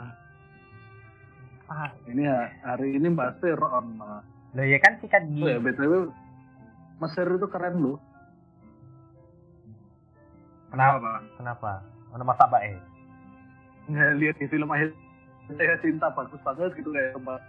Ah, 1.67 1.91
Ini 2.05 2.23
ha- 2.25 2.53
hari 2.63 2.95
ini 2.95 3.09
bahas 3.11 3.35
Fir'aun 3.39 3.97
malah. 3.97 4.23
Loh 4.53 4.63
ya 4.63 4.79
kan 4.79 5.01
sikat 5.01 5.25
Oh 5.33 5.49
ya, 5.49 5.57
gigi. 5.57 5.65
BTW 5.67 5.93
Mesir 7.01 7.27
itu 7.27 7.47
keren 7.49 7.77
loh. 7.81 7.99
kenapa 10.71 10.97
Pak 11.01 11.21
Kenapa? 11.37 11.73
Mana 12.09 12.25
masa 12.25 12.45
eh? 12.61 12.79
Nggak 13.85 14.11
lihat 14.17 14.37
di 14.39 14.47
film 14.47 14.71
akhir 14.71 14.95
saya 15.51 15.77
cinta 15.81 16.09
bagus 16.09 16.41
banget 16.41 16.73
gitu 16.73 16.89
kayak 16.89 17.13
tempat. 17.13 17.41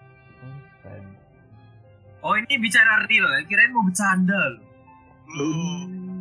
oh 2.20 2.36
ini 2.36 2.56
bicara 2.58 3.04
real 3.06 3.28
ya 3.30 3.39
kirain 3.46 3.72
mau 3.72 3.84
bercanda 3.84 4.36
loh 4.52 4.63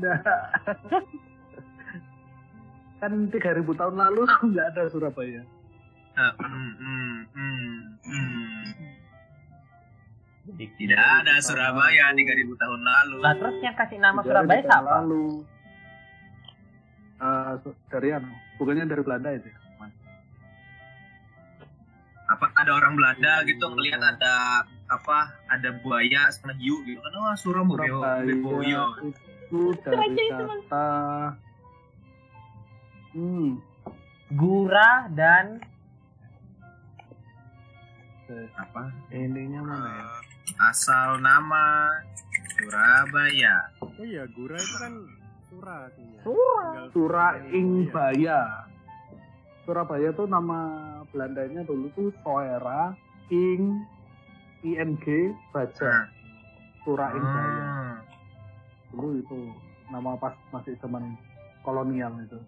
Bunda. 0.02 0.18
kan 3.02 3.12
3000 3.30 3.66
tahun 3.66 3.94
lalu 3.98 4.22
nggak 4.26 4.66
ada 4.74 4.82
Surabaya. 4.90 5.42
Jadi 10.42 10.66
tidak 10.74 10.98
ada 11.22 11.38
Surabaya 11.38 12.10
3000 12.10 12.26
tahun 12.58 12.80
lalu 12.82 13.16
Lah 13.22 13.34
terus 13.38 13.56
yang 13.62 13.78
kasih 13.78 13.98
nama 14.02 14.18
Tiga 14.22 14.42
Surabaya 14.42 14.58
ribu 14.58 14.66
siapa? 14.66 14.90
Lalu. 15.02 15.26
Eh, 17.22 17.52
su- 17.62 17.78
dari 17.86 18.08
anu, 18.10 18.26
bukannya 18.58 18.84
dari 18.90 19.02
Belanda 19.06 19.30
itu. 19.38 19.46
ya? 19.46 19.58
apa 22.32 22.48
ada 22.56 22.72
orang 22.72 22.96
Belanda 22.96 23.44
gitu 23.44 23.60
ngelihat 23.60 24.00
ada 24.00 24.64
apa 24.88 25.36
ada 25.52 25.68
buaya 25.84 26.32
sama 26.32 26.56
hiu 26.56 26.80
gitu 26.88 26.96
kan 26.96 27.12
wah 27.12 27.36
Surabaya 27.36 27.92
Surabaya 27.92 28.88
itu 29.52 29.76
dari 29.84 30.26
kata 30.32 30.88
hmm 33.12 33.50
Gurah 34.32 35.12
dan 35.12 35.60
apa 38.32 38.88
ininya 39.12 39.60
mana 39.60 39.88
ya? 39.92 40.04
Eh, 40.08 40.20
asal 40.72 41.20
nama 41.20 41.92
Surabaya. 42.56 43.56
Oh 43.84 44.04
iya, 44.04 44.24
Gura 44.32 44.56
itu 44.56 44.76
kan 44.80 44.94
Sura 45.52 45.74
artinya. 45.84 46.18
Sura. 46.24 46.68
Sura. 46.96 47.26
Ingbaya. 47.52 48.40
Surabaya 49.68 50.08
tuh 50.16 50.26
nama 50.26 50.58
Belandanya 51.12 51.62
dulu 51.68 51.92
tuh 51.92 52.08
Soera 52.24 52.96
Ing 53.28 53.84
ING 54.64 55.04
Baja. 55.52 56.08
Sura 56.82 57.12
Ingbaya. 57.12 57.62
Hmm. 57.68 57.81
Dulu 58.92 59.18
itu 59.18 59.38
nama 59.88 60.14
pas 60.20 60.36
masih 60.52 60.76
zaman 60.78 61.16
kolonial 61.64 62.12
itu. 62.22 62.38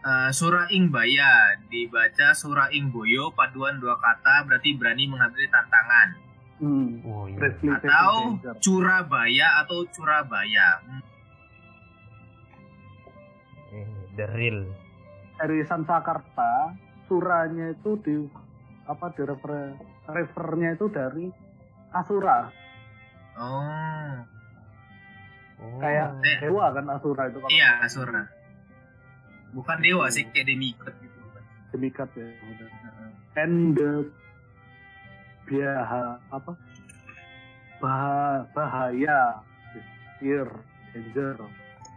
Eh, 0.00 0.30
Sura 0.32 0.70
Ingbaya 0.72 1.60
dibaca 1.68 2.32
Sura 2.32 2.72
Ingboyo 2.72 3.34
paduan 3.36 3.76
dua 3.76 4.00
kata 4.00 4.48
berarti 4.48 4.72
berani 4.72 5.04
menghadapi 5.04 5.46
tantangan 5.52 6.30
Hmm. 6.60 7.00
Oh 7.08 7.24
iya. 7.24 7.48
Atau. 7.80 8.36
Curabaya 8.60 9.64
atau 9.64 9.80
Curabaya. 9.88 10.84
Hmm. 10.84 11.02
The 14.12 14.26
real. 14.36 14.68
Dari 15.40 15.64
Sansakerta, 15.64 16.76
suranya 17.08 17.72
itu 17.72 17.96
di 18.04 18.28
apa 18.84 19.08
di 19.16 19.24
refer 19.24 19.72
refernya 20.04 20.76
itu 20.76 20.86
dari 20.92 21.32
Asura. 21.96 22.52
Oh, 23.40 24.12
Oh. 25.60 25.76
Kayak 25.76 26.16
Eh. 26.24 26.38
dewa 26.40 26.72
kan 26.72 26.88
Asura 26.88 27.28
itu 27.28 27.38
kalau 27.38 27.52
iya 27.52 27.84
Asura. 27.84 28.22
Bukan 29.52 29.78
dewa 29.82 30.08
sih 30.08 30.24
kayak 30.30 30.46
demigod 30.48 30.94
gitu. 30.98 31.18
demikat 31.70 32.10
ya. 32.18 32.26
And 33.38 33.78
the 33.78 34.10
biaha 35.46 36.18
apa? 36.34 36.52
Bah, 37.78 38.42
bahaya, 38.50 39.38
fear, 40.18 40.50
danger. 40.90 41.38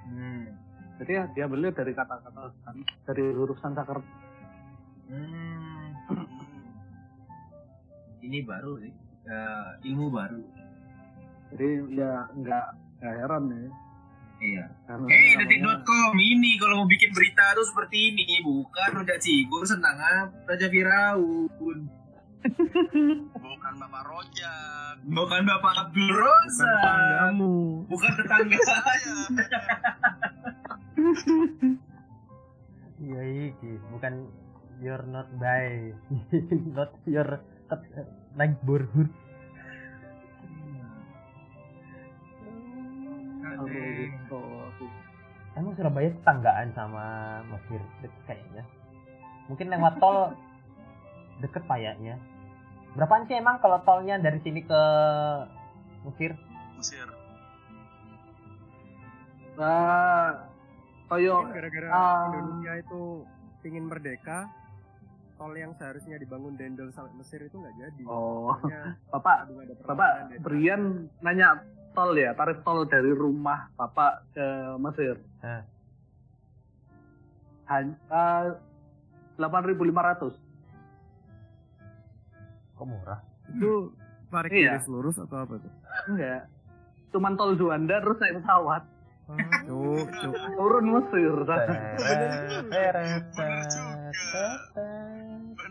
Hmm. 0.05 0.45
Jadi 1.01 1.11
ya 1.11 1.23
dia 1.33 1.45
beli 1.49 1.73
dari 1.73 1.89
kata-kata 1.91 2.53
dari 3.09 3.25
huruf 3.33 3.57
Sansakerta. 3.59 4.05
Hmm. 5.09 5.89
Ini 8.21 8.39
baru 8.45 8.77
sih. 8.77 8.93
Eh, 9.23 9.69
ilmu 9.89 10.07
baru. 10.13 10.39
Jadi 11.49 11.97
ya 11.97 12.29
nggak 12.29 12.67
nggak 13.03 13.15
heran 13.19 13.43
ya. 13.51 13.67
Iya. 14.39 14.63
Hey, 15.07 15.35
detik.com 15.37 16.15
ini 16.15 16.55
kalau 16.55 16.79
mau 16.79 16.87
bikin 16.87 17.11
berita 17.11 17.51
tuh 17.51 17.63
seperti 17.63 18.11
ini, 18.11 18.39
bukan 18.39 18.89
Raja 18.95 19.15
Cigur 19.15 19.63
senang 19.63 19.95
Raja 20.43 20.67
Firaun, 20.67 21.79
Bukan 23.33 23.73
Bapak 23.79 24.03
Rojak. 24.03 24.95
bukan 25.03 25.41
Bapak 25.43 25.73
Abdul 25.79 26.05
Bukan 26.05 26.19
Rosa, 26.19 26.71
tetanggamu. 26.75 27.55
bukan 27.87 28.11
tetangga 28.15 28.57
saya. 28.63 29.15
Iya 33.03 33.51
iki, 33.51 33.83
bukan 33.91 34.31
you're 34.79 35.03
not 35.03 35.27
by, 35.35 35.91
not 36.75 36.95
your 37.03 37.43
neighborhood. 38.33 39.11
Gitu. 43.61 44.41
Emang 45.53 45.73
Surabaya 45.77 46.09
tetanggaan 46.09 46.73
sama 46.73 47.05
Mesir 47.53 47.81
deket 48.01 48.21
kayaknya. 48.25 48.63
Mungkin 49.45 49.67
lewat 49.69 49.93
tol 50.01 50.33
deket 51.43 51.63
kayaknya. 51.69 52.17
Berapaan 52.93 53.25
sih 53.25 53.37
emang 53.37 53.57
kalau 53.61 53.81
tolnya 53.85 54.17
dari 54.17 54.37
sini 54.41 54.61
ke 54.61 54.81
Mesir? 56.05 56.33
Mesir. 56.77 57.07
Nah, 59.53 60.49
koyo 61.09 61.45
gara-gara 61.53 61.87
ah. 61.93 62.33
Indonesia 62.33 62.73
itu 62.81 63.01
ingin 63.63 63.85
merdeka, 63.85 64.49
tol 65.37 65.53
yang 65.53 65.73
seharusnya 65.77 66.17
dibangun 66.17 66.57
Dendel 66.57 66.89
sampai 66.93 67.13
Mesir 67.13 67.41
itu 67.45 67.61
nggak 67.61 67.75
jadi. 67.77 68.03
oh, 68.09 68.57
Makanya 68.57 68.97
Bapak 69.13 69.37
Bapak. 69.85 70.11
Brian 70.41 71.09
nanya 71.21 71.61
tol 71.93 72.11
ya, 72.13 72.33
tarif 72.33 72.59
tol 72.65 72.85
dari 72.85 73.13
rumah 73.13 73.69
Bapak 73.73 74.33
ke 74.33 74.45
Mesir. 74.77 75.15
Hah. 75.41 75.61
Hanya 77.69 78.59
delapan 79.39 79.63
ribu 79.63 79.87
lima 79.87 80.01
ratus. 80.03 80.33
Kok 82.75 82.85
murah? 82.85 83.21
Itu 83.49 83.93
tarik 84.27 84.51
Iya. 84.51 84.77
garis 84.77 84.89
lurus 84.89 85.15
atau 85.17 85.37
apa 85.37 85.53
tuh? 85.57 85.71
Enggak. 86.09 86.49
Cuman 87.13 87.37
tol 87.37 87.53
Juanda 87.55 88.01
terus 88.01 88.17
naik 88.19 88.41
pesawat. 88.41 88.83
Oh, 89.71 89.95
cuk, 90.03 90.09
cuk. 90.19 90.35
Turun 90.35 90.85
Mesir. 90.91 91.33
Bener 91.47 92.95
juga. 93.07 93.47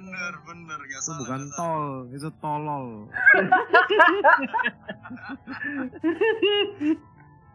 Bener, 0.03 0.35
bener. 0.43 0.79
Gak 0.83 0.97
Itu 0.97 1.05
salah. 1.07 1.19
bukan 1.23 1.39
gak 1.39 1.49
salah. 1.49 1.57
tol, 1.57 1.87
itu 2.11 2.29
tolol. 2.39 2.87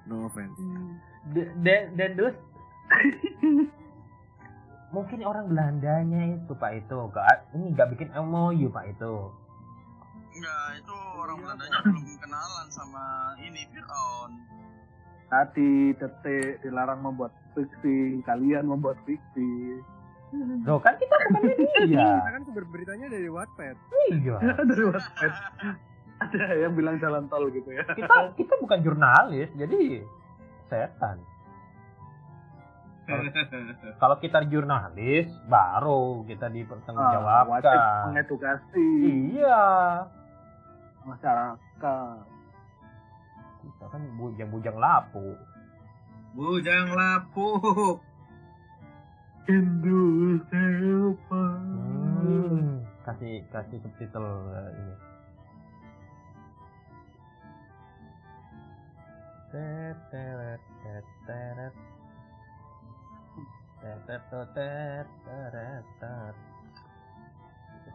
no 0.08 0.26
offense. 0.26 0.58
D- 1.28 1.52
Dan 1.60 1.82
dan 1.94 2.16
dus 2.16 2.36
mungkin 4.96 5.20
orang 5.22 5.46
Belandanya 5.48 6.22
itu 6.34 6.54
Pak 6.54 6.72
itu 6.78 6.98
gak 7.12 7.46
ini 7.52 7.66
nggak 7.76 7.90
bikin 7.92 8.10
MOU 8.16 8.70
Pak 8.70 8.86
itu 8.90 9.14
Enggak, 10.30 10.68
itu 10.78 10.96
orang 11.18 11.38
Belandanya 11.42 11.80
belum 11.84 12.06
kenalan 12.18 12.68
sama 12.70 13.06
ini 13.42 13.66
Fir'aun. 13.68 14.32
Tadi 15.28 15.92
detik 15.92 16.62
dilarang 16.62 17.02
membuat 17.02 17.34
fiksi, 17.52 18.22
kalian 18.24 18.64
membuat 18.64 18.96
fiksi. 19.04 19.82
Loh 20.62 20.78
kan 20.78 20.94
kita 20.94 21.14
bukan 21.14 21.42
Kita 21.48 21.80
media 21.80 22.08
kan 22.22 22.42
sumber 22.44 22.66
beritanya 22.66 23.08
dari 23.08 23.28
Wattpad. 23.28 23.76
iya 24.10 24.36
Dari 24.60 24.84
Wattpad. 24.84 25.34
Ada 26.18 26.44
yang 26.58 26.74
bilang 26.74 26.98
jalan 26.98 27.26
tol 27.28 27.46
gitu 27.48 27.70
ya. 27.70 27.86
kita 27.94 28.34
kita 28.34 28.54
bukan 28.58 28.80
jurnalis 28.82 29.54
jadi 29.54 30.02
setan 30.66 31.22
kalau 33.96 34.18
kita 34.26 34.44
jurnalis 34.44 35.30
baru 35.46 36.26
kita 36.26 36.44
Ah, 36.44 36.50
wajib 36.50 36.58
dipertanggungjawabkan 36.58 37.80
mengedukasi 38.10 38.88
iya 39.32 39.62
masyarakat. 41.04 42.18
kita 43.62 43.86
kan 43.88 44.02
bujang-bujang 44.18 44.76
lapu 44.76 45.38
Bujang 46.34 46.92
lapuk. 46.92 47.98
Indonesia. 49.48 50.66
Hmm, 51.32 52.84
kasih 53.08 53.40
kasih 53.48 53.80
subtitle 53.80 54.28
eh, 54.52 54.70
ini. 54.76 54.96
Teteret, 59.48 60.62
teteret. 60.84 61.74
Teteret, 63.80 64.24
teteret, 64.28 65.08
teteret. 65.24 66.36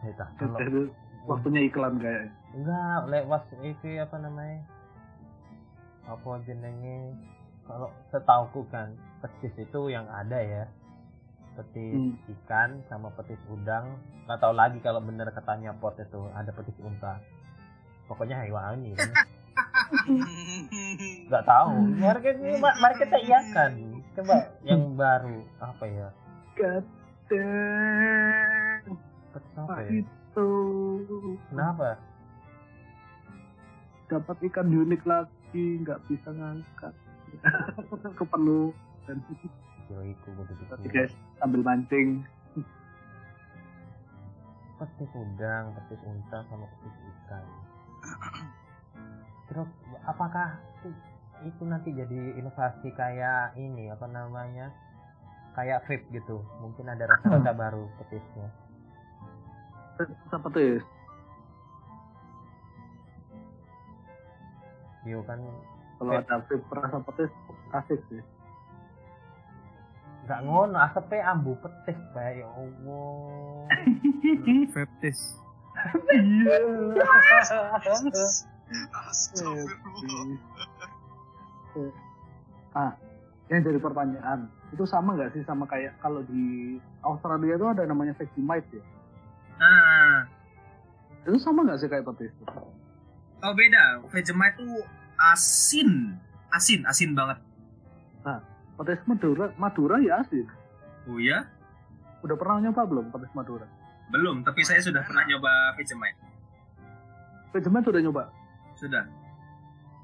Eh, 0.03 0.11
dah, 0.17 0.29
kalau- 0.35 0.59
Itu 0.59 0.81
waktunya 1.29 1.61
iklan 1.69 2.01
kayak. 2.01 2.27
Enggak, 2.57 3.01
lewat 3.07 3.43
itu 3.61 3.87
apa 4.01 4.17
namanya? 4.19 4.59
Apa 6.09 6.41
jenenge? 6.43 7.13
Kalau 7.63 7.87
setauku 8.11 8.67
kan, 8.67 8.91
petis 9.23 9.55
itu 9.55 9.81
yang 9.87 10.03
ada 10.11 10.35
ya. 10.35 10.65
Petis 11.53 11.93
Hmm. 11.93 12.17
ikan 12.33 12.81
sama 12.87 13.13
petis 13.13 13.37
udang. 13.45 13.93
Nggak 14.25 14.39
tahu 14.39 14.53
lagi 14.53 14.79
kalau 14.79 14.97
bener 14.99 15.29
katanya 15.29 15.73
pot 15.73 15.93
itu 15.95 16.21
ada 16.33 16.49
petis 16.49 16.73
unta. 16.81 17.21
Pokoknya 18.05 18.41
hewan 18.41 18.81
ini. 18.81 18.97
Nggak 21.29 21.45
tahu. 21.45 21.69
Mari 21.93 22.19
kita, 22.21 22.57
mari 22.57 22.95
kita 22.97 23.17
iakan. 23.21 23.71
Coba 24.13 24.35
yang 24.61 24.93
baru 24.93 25.41
apa 25.57 25.85
ya? 25.85 26.07
Kadang 26.53 26.85
Petis 29.33 29.53
apa 29.55 29.79
ya? 29.81 29.89
itu 30.01 30.49
Kenapa? 31.49 31.97
dapat 34.03 34.37
ikan 34.45 34.69
unik 34.69 35.01
lagi 35.09 35.81
nggak 35.81 35.97
bisa 36.05 36.29
ngangkat 36.29 36.93
kepenuh 38.19 38.69
dan 39.93 40.01
Joiku 40.01 40.29
begitu. 40.41 40.63
tapi 40.73 40.87
guys 40.89 41.13
sambil 41.37 41.61
mancing 41.61 42.25
petis 44.81 45.11
udang, 45.15 45.71
petis 45.77 46.01
unta 46.03 46.43
sama 46.49 46.65
petis 46.65 46.95
ikan. 47.07 47.45
Terus 49.47 49.69
apakah 50.09 50.59
itu 51.45 51.63
nanti 51.63 51.93
jadi 51.93 52.35
inovasi 52.41 52.89
kayak 52.97 53.53
ini 53.55 53.93
apa 53.93 54.09
namanya? 54.09 54.73
Kayak 55.53 55.85
vape 55.85 56.09
gitu. 56.11 56.41
Mungkin 56.59 56.89
ada 56.89 57.05
rasa-rasa 57.05 57.53
baru 57.53 57.85
petisnya. 58.01 58.49
seperti 60.33 60.81
Yo 65.05 65.21
kan 65.23 65.39
Kalau 66.01 66.11
ada 66.17 66.43
vape 66.43 66.65
rasa 66.73 66.97
petis 67.07 67.31
asik 67.71 68.01
sih. 68.09 68.23
Nggak 70.23 70.39
ngono 70.43 70.77
asapnya 70.79 71.35
ambu 71.35 71.51
petis 71.59 71.99
bae 72.15 72.39
ya 72.39 72.47
Allah. 72.47 73.67
Feptis. 74.73 75.19
Iya. 76.13 76.57
Ah, 82.73 82.91
yang 83.51 83.61
jadi 83.61 83.77
pertanyaan 83.77 84.49
itu 84.73 84.85
sama 84.89 85.13
nggak 85.13 85.33
sih 85.37 85.43
sama 85.45 85.69
kayak 85.69 85.93
kalau 86.01 86.25
di 86.25 86.77
Australia 87.05 87.53
itu 87.53 87.65
ada 87.69 87.83
namanya 87.85 88.17
Vegemite 88.17 88.65
ya? 88.73 88.83
Ah, 89.61 90.25
Itu 91.23 91.37
sama 91.37 91.61
nggak 91.63 91.79
sih 91.79 91.89
kayak 91.89 92.05
petis? 92.09 92.33
oh 93.43 93.53
beda. 93.53 94.01
Vegemite 94.09 94.55
tuh 94.57 94.81
asin, 95.19 96.15
asin, 96.49 96.81
asin 96.87 97.11
banget. 97.13 97.37
Petis 98.73 99.01
Madura, 99.05 99.45
Madura 99.61 99.95
ya 100.01 100.21
asin. 100.25 100.47
Oh 101.05 101.19
ya? 101.21 101.45
Udah 102.25 102.35
pernah 102.39 102.63
nyoba 102.63 102.81
belum 102.87 103.05
petis 103.11 103.31
Madura? 103.35 103.67
Belum, 104.09 104.41
tapi 104.41 104.63
saya 104.63 104.81
sudah 104.81 105.03
pernah 105.05 105.23
nyoba 105.27 105.75
Vegemite. 105.77 106.19
Vegemite 107.53 107.87
udah 107.93 108.01
nyoba? 108.01 108.23
Sudah. 108.79 109.05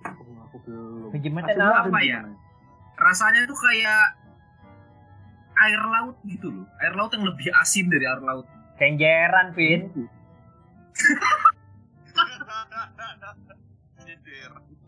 Oh, 0.06 0.38
aku 0.46 0.58
belum. 0.68 1.10
Vegemite 1.16 1.52
apa 1.58 2.00
ya? 2.04 2.22
gimana 2.24 2.38
Rasanya 3.00 3.48
tuh 3.48 3.56
kayak 3.56 4.20
air 5.60 5.82
laut 5.82 6.20
gitu 6.28 6.52
loh. 6.52 6.68
Air 6.84 6.94
laut 7.00 7.12
yang 7.16 7.24
lebih 7.24 7.48
asin 7.56 7.88
dari 7.88 8.04
air 8.04 8.20
laut. 8.20 8.44
Kenjeran, 8.76 9.56
Vin. 9.56 9.88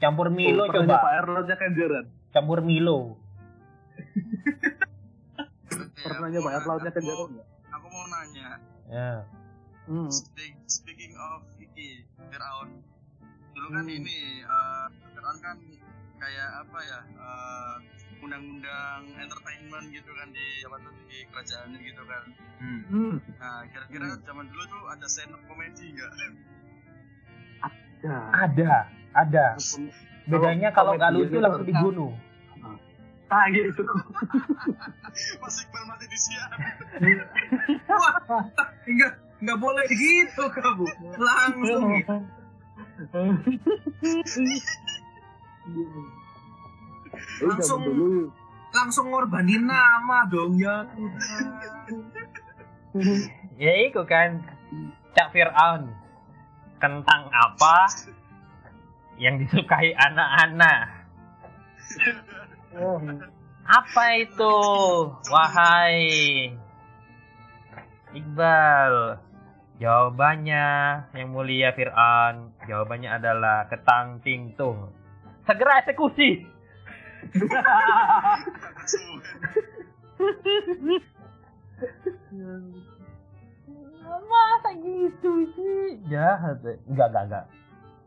Campur 0.02 0.34
Milo 0.34 0.66
nyoba 0.66 0.98
coba. 0.98 1.14
air 1.14 1.26
lautnya 1.30 1.56
kenjeran. 1.62 2.10
Campur 2.34 2.66
Milo. 2.66 3.21
Pernah 6.02 6.28
Ya, 6.28 6.34
nyoba 6.34 6.50
air 6.50 6.58
aku- 6.58 6.68
lautnya 6.68 6.90
aku- 6.90 6.98
kenjeran 7.00 7.30
nggak? 7.32 7.48
Aku 7.72 7.86
mau 7.88 8.06
nanya. 8.08 8.50
Ya. 8.88 9.12
Hmm. 9.84 10.10
Speak- 10.10 10.62
Speaking 10.66 11.14
of 11.16 11.42
iki, 11.58 12.04
Firaun. 12.28 12.70
Dulu 13.52 13.68
kan 13.70 13.84
Hmm. 13.84 13.96
ini 13.96 14.18
eh, 14.42 14.86
Firaun 15.12 15.38
kan 15.40 15.58
kayak 16.18 16.50
apa 16.60 16.80
ya? 16.82 17.00
eh, 17.12 17.76
undang-undang 18.22 19.02
entertainment 19.16 19.90
gitu 19.90 20.12
kan 20.12 20.30
di 20.30 20.46
apa 20.62 20.78
tuh 20.80 20.94
di 21.04 21.18
kerajaan 21.28 21.74
gitu 21.76 22.04
kan. 22.04 22.24
Hmm. 22.58 22.82
Hmm. 22.88 23.16
Nah, 23.36 23.66
kira-kira 23.68 24.06
zaman 24.22 24.46
dulu 24.46 24.64
tuh 24.68 24.84
ada 24.88 25.06
stand 25.08 25.32
up 25.32 25.42
comedy 25.44 25.90
enggak? 25.90 26.12
Ya. 28.02 28.18
Ada, 28.36 28.74
ada. 29.14 29.46
Bedanya 30.24 30.70
kalau 30.70 30.94
nggak 30.96 31.12
lucu 31.12 31.38
langsung 31.38 31.66
dibunuh. 31.66 32.14
Ah 33.32 33.48
gitu. 33.48 33.84
Mas 35.40 35.56
Iqbal 35.58 35.84
mati 35.88 36.06
di 36.06 36.20
siang. 36.20 36.52
Wah, 37.88 38.16
enggak 38.84 39.12
enggak 39.40 39.58
boleh 39.58 39.86
gitu 39.88 40.44
kamu. 40.52 40.86
Langsung. 41.16 41.84
Langsung- 47.42 48.32
Langsung 48.72 49.12
ngorbanin 49.12 49.68
nama 49.68 50.24
dong 50.32 50.56
ya. 50.56 50.88
Ya 53.60 53.74
itu 53.84 54.00
kan 54.04 54.40
Cak 55.12 55.32
Fir'aun 55.32 55.92
Tentang 56.80 57.28
apa 57.30 57.88
yang 59.16 59.38
disukai 59.38 59.92
anak-anak 59.94 60.88
Apa 63.68 64.06
itu 64.20 64.56
Wahai 65.28 66.00
Iqbal 68.16 69.20
Jawabannya 69.82 70.68
yang 71.16 71.30
mulia 71.34 71.74
Fir'aun 71.76 72.54
Jawabannya 72.70 73.10
adalah 73.12 73.68
ketang 73.68 74.24
tingtung 74.24 74.94
Segera 75.44 75.84
eksekusi 75.84 76.48
Masa 84.32 84.72
gitu 84.80 85.32
sih? 85.56 86.00
Jahat. 86.12 86.60
Enggak, 86.88 87.08
enggak, 87.12 87.24
enggak. 87.28 87.46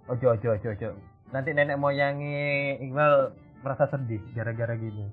Ojo, 0.09 0.27
ojo, 0.37 0.49
ojo, 0.57 0.69
ojo. 0.73 0.91
Nanti 1.33 1.51
nenek 1.57 1.81
moyangi 1.81 2.77
Iqbal 2.85 3.33
merasa 3.65 3.89
sedih 3.89 4.21
gara-gara 4.37 4.77
gini. 4.77 5.09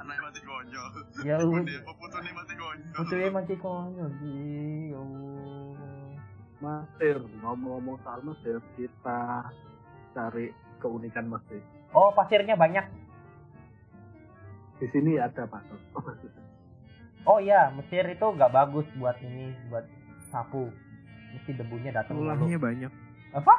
Anak 0.00 0.16
mati 0.18 0.40
konyol. 0.40 0.88
Ya 1.22 1.36
putune 1.84 2.30
mati 2.32 2.54
konyol. 2.56 2.92
Putri 2.96 3.28
mati 3.28 3.54
konyol 3.60 4.10
sih. 4.18 4.96
Ya. 4.96 5.02
Masir, 6.62 7.18
ngomong-ngomong 7.42 7.98
soal 8.06 8.22
Mesir, 8.22 8.62
kita 8.78 9.50
cari 10.14 10.54
keunikan 10.78 11.26
Mesir. 11.26 11.58
Oh, 11.90 12.14
pasirnya 12.14 12.54
banyak. 12.54 12.86
Di 14.78 14.86
sini 14.94 15.18
ada 15.18 15.42
Pak. 15.42 15.62
Oh 17.26 17.42
iya, 17.42 17.74
Mesir 17.74 18.06
itu 18.06 18.22
nggak 18.22 18.54
bagus 18.54 18.86
buat 18.94 19.18
ini, 19.26 19.50
buat 19.70 19.82
sapu. 20.30 20.70
Mesti 21.34 21.50
debunya 21.58 21.90
datang 21.90 22.22
Tulahnya 22.22 22.58
mulu. 22.58 22.62
banyak. 22.62 22.92
Apa? 23.34 23.54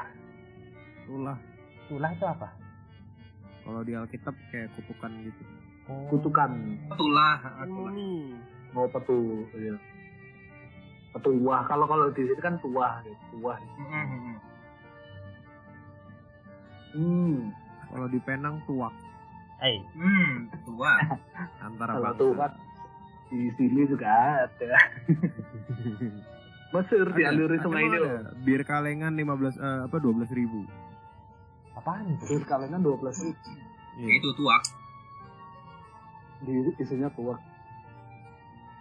Tulah. 1.04 1.38
Tulah 1.92 2.12
itu 2.16 2.24
apa? 2.24 2.48
Kalau 3.64 3.82
di 3.82 3.94
Alkitab 3.94 4.36
kayak 4.50 4.72
kutukan 4.76 5.12
gitu. 5.24 5.42
Oh. 5.86 6.08
Kutukan, 6.10 6.52
Itulah. 6.88 7.38
Mumi. 7.66 8.36
mau 8.72 8.88
petu, 8.88 9.46
iya. 9.54 9.76
Petuah, 11.12 11.62
kalau 11.64 11.86
kalau 11.86 12.10
di 12.10 12.24
sini 12.24 12.42
kan 12.42 12.58
tuah, 12.58 13.04
gitu. 13.04 13.38
tuah. 13.38 13.58
Hmm. 13.78 14.36
Hmm, 16.94 17.38
Kalau 17.90 18.06
di 18.06 18.20
Penang 18.20 18.62
tuak 18.64 18.94
Eh, 19.60 19.80
Hmm, 19.94 20.52
tua. 20.64 20.94
antara 21.66 21.96
kalau 21.96 22.14
tuah 22.14 22.52
di 23.30 23.48
sini 23.56 23.88
juga 23.88 24.10
ada. 24.44 24.72
Mesir 26.74 27.06
dialiri 27.08 27.56
ada, 27.56 27.64
sungai 27.64 27.86
ini 27.86 27.98
loh. 27.98 28.18
Bir 28.42 28.62
kalengan 28.64 29.14
15 29.14 29.56
eh, 29.56 29.80
apa 29.86 29.96
12 29.96 30.26
ribu. 30.34 30.66
Apaan 31.84 32.16
itu? 32.16 32.24
Mesir 32.24 32.48
kalengan 32.48 32.80
12 32.80 33.28
ribu. 33.28 33.52
Iya. 34.00 34.24
Itu 34.24 34.32
tua. 34.40 34.56
Di 36.48 36.56
isinya 36.80 37.12
tuah. 37.12 37.36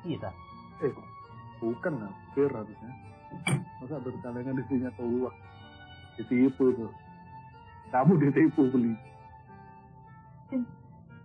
Kita. 0.06 0.30
Eh, 0.86 0.94
bukan 1.58 1.98
lah, 1.98 2.14
bir 2.38 2.46
harusnya. 2.46 2.94
Masa 3.82 3.98
bir 3.98 4.14
kalengan 4.22 4.54
isinya 4.54 4.90
tuah. 4.94 5.34
Ditipu 6.14 6.70
tuh. 6.78 6.94
Kamu 7.90 8.22
ditipu 8.22 8.70
beli. 8.70 8.94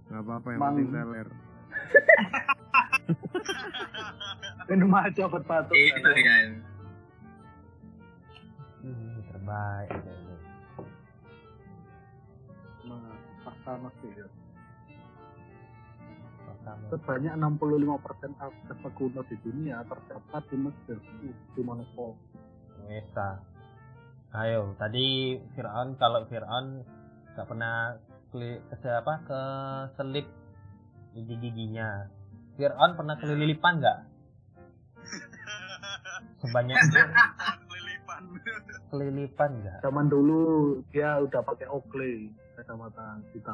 Gak 0.08 0.24
apa-apa 0.24 0.48
yang 0.56 0.60
Mang. 0.60 0.74
penting 0.74 0.90
teler. 0.90 1.28
Minum 4.68 4.92
aja 4.98 5.30
obat 5.30 5.46
batuk. 5.46 5.78
Itu 5.78 6.02
kan. 6.02 6.48
Ini 8.82 9.22
terbaik. 9.30 10.17
Fakta 13.68 13.84
Mesir. 13.84 14.28
Pertama. 16.48 16.84
Sebanyak 16.88 17.34
65% 17.36 18.40
artefak 18.40 18.94
kuno 18.96 19.22
di 19.28 19.36
dunia 19.44 19.84
terdapat 19.84 20.44
di 20.48 20.58
Mesir. 20.64 20.98
Di 21.52 21.62
Monaco. 21.68 22.16
Wesa. 22.88 23.44
Ayo, 24.32 24.76
tadi 24.80 25.36
Fir'aun 25.56 26.00
kalau 26.00 26.24
Fir'aun 26.32 26.84
nggak 27.36 27.48
pernah 27.48 28.00
keli, 28.32 28.60
ke 28.64 28.88
apa 28.88 29.14
ke 29.28 29.42
selip 30.00 30.28
gigi 31.12 31.36
giginya. 31.44 32.08
Fir'aun 32.56 32.96
pernah 32.96 33.20
kelilipan 33.20 33.84
nggak? 33.84 34.00
Sebanyak 36.44 36.76
itu 36.76 36.98
Lilipan. 37.72 38.22
kelilipan 38.92 39.52
nggak? 39.64 39.80
Zaman 39.84 40.08
dulu 40.08 40.40
dia 40.92 41.20
udah 41.20 41.42
pakai 41.44 41.68
Oakley 41.68 42.32
kacamata 42.58 43.22
hitam. 43.38 43.54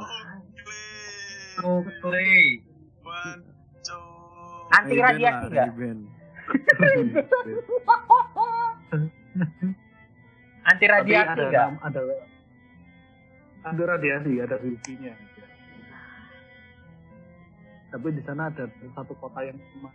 Play. 1.99 2.64
Banco. 3.04 3.99
Anti 4.72 4.95
radiasi 4.95 5.28
lah, 5.28 5.43
nggak? 5.51 5.68
Ray-Ban. 5.76 5.99
Anti 10.72 10.86
radiasi 10.88 11.36
ada, 11.36 11.43
nggak? 11.51 11.68
ada 11.84 12.01
ada 13.64 13.84
radiasi, 13.84 14.39
ada 14.39 14.56
wifi-nya. 14.64 15.14
Tapi 17.91 18.08
di 18.16 18.24
sana 18.24 18.47
ada 18.49 18.66
satu 18.95 19.14
kota 19.20 19.43
yang 19.43 19.60
cuma 19.76 19.91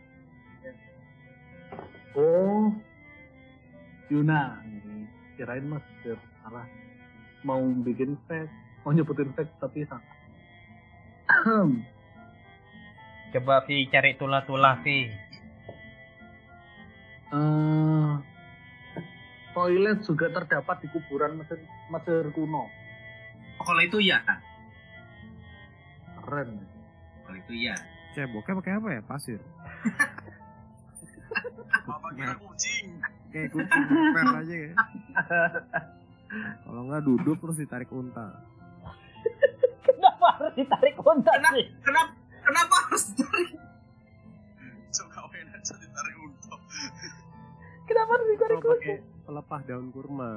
Oh, 2.16 2.70
Yunani. 4.12 5.08
Kirain 5.36 5.64
Mesir 5.64 6.18
salah. 6.44 6.66
mau 7.46 7.62
bikin 7.86 8.18
fact 8.26 8.50
mau 8.82 8.92
nyebutin 8.94 9.34
fact 9.34 9.52
tapi 9.60 9.84
salah 9.86 10.18
Coba 13.28 13.60
Vi 13.68 13.84
cari 13.92 14.16
tulah-tulah 14.16 14.80
Vi. 14.80 15.04
Eh, 17.28 18.12
toilet 19.52 20.00
juga 20.00 20.32
terdapat 20.32 20.80
di 20.80 20.88
kuburan 20.88 21.36
Mesir, 21.36 21.60
Mesir 21.92 22.24
kuno. 22.32 22.72
Kalau 23.60 23.82
itu 23.84 24.00
ya. 24.00 24.24
Keren. 26.24 26.64
Kalau 27.28 27.36
itu 27.36 27.52
ya. 27.68 27.76
Ceboknya 28.16 28.56
pakai 28.64 28.72
apa 28.80 28.88
ya? 28.96 29.00
Pasir. 29.04 29.40
Bapak 31.84 32.10
kira 32.16 32.34
kucing. 32.40 32.96
Kayak 33.28 33.48
kucing 33.52 33.84
per 34.16 34.26
aja 34.40 34.54
ya. 34.56 34.72
Kalau 36.64 36.82
nggak 36.88 37.02
duduk 37.04 37.36
terus 37.36 37.60
ditarik 37.60 37.92
unta. 37.92 38.40
Kenapa 39.80 40.26
harus 40.34 40.52
ditarik 40.54 40.94
unta 40.96 41.32
Kenapa? 41.32 41.54
sih? 41.54 41.66
Kenapa? 41.80 42.10
Kenapa 42.40 42.74
harus 42.84 43.04
ditarik? 43.10 43.50
Coba 44.88 45.08
kawin 45.10 45.46
aja 45.48 45.74
ditarik 45.76 46.16
untuk. 46.18 46.60
Kenapa 47.84 48.10
harus 48.10 48.28
ditarik 48.28 48.58
Kalau 48.58 48.74
pakai 48.74 48.96
pelepah 49.24 49.60
daun 49.64 49.86
kurma. 49.90 50.32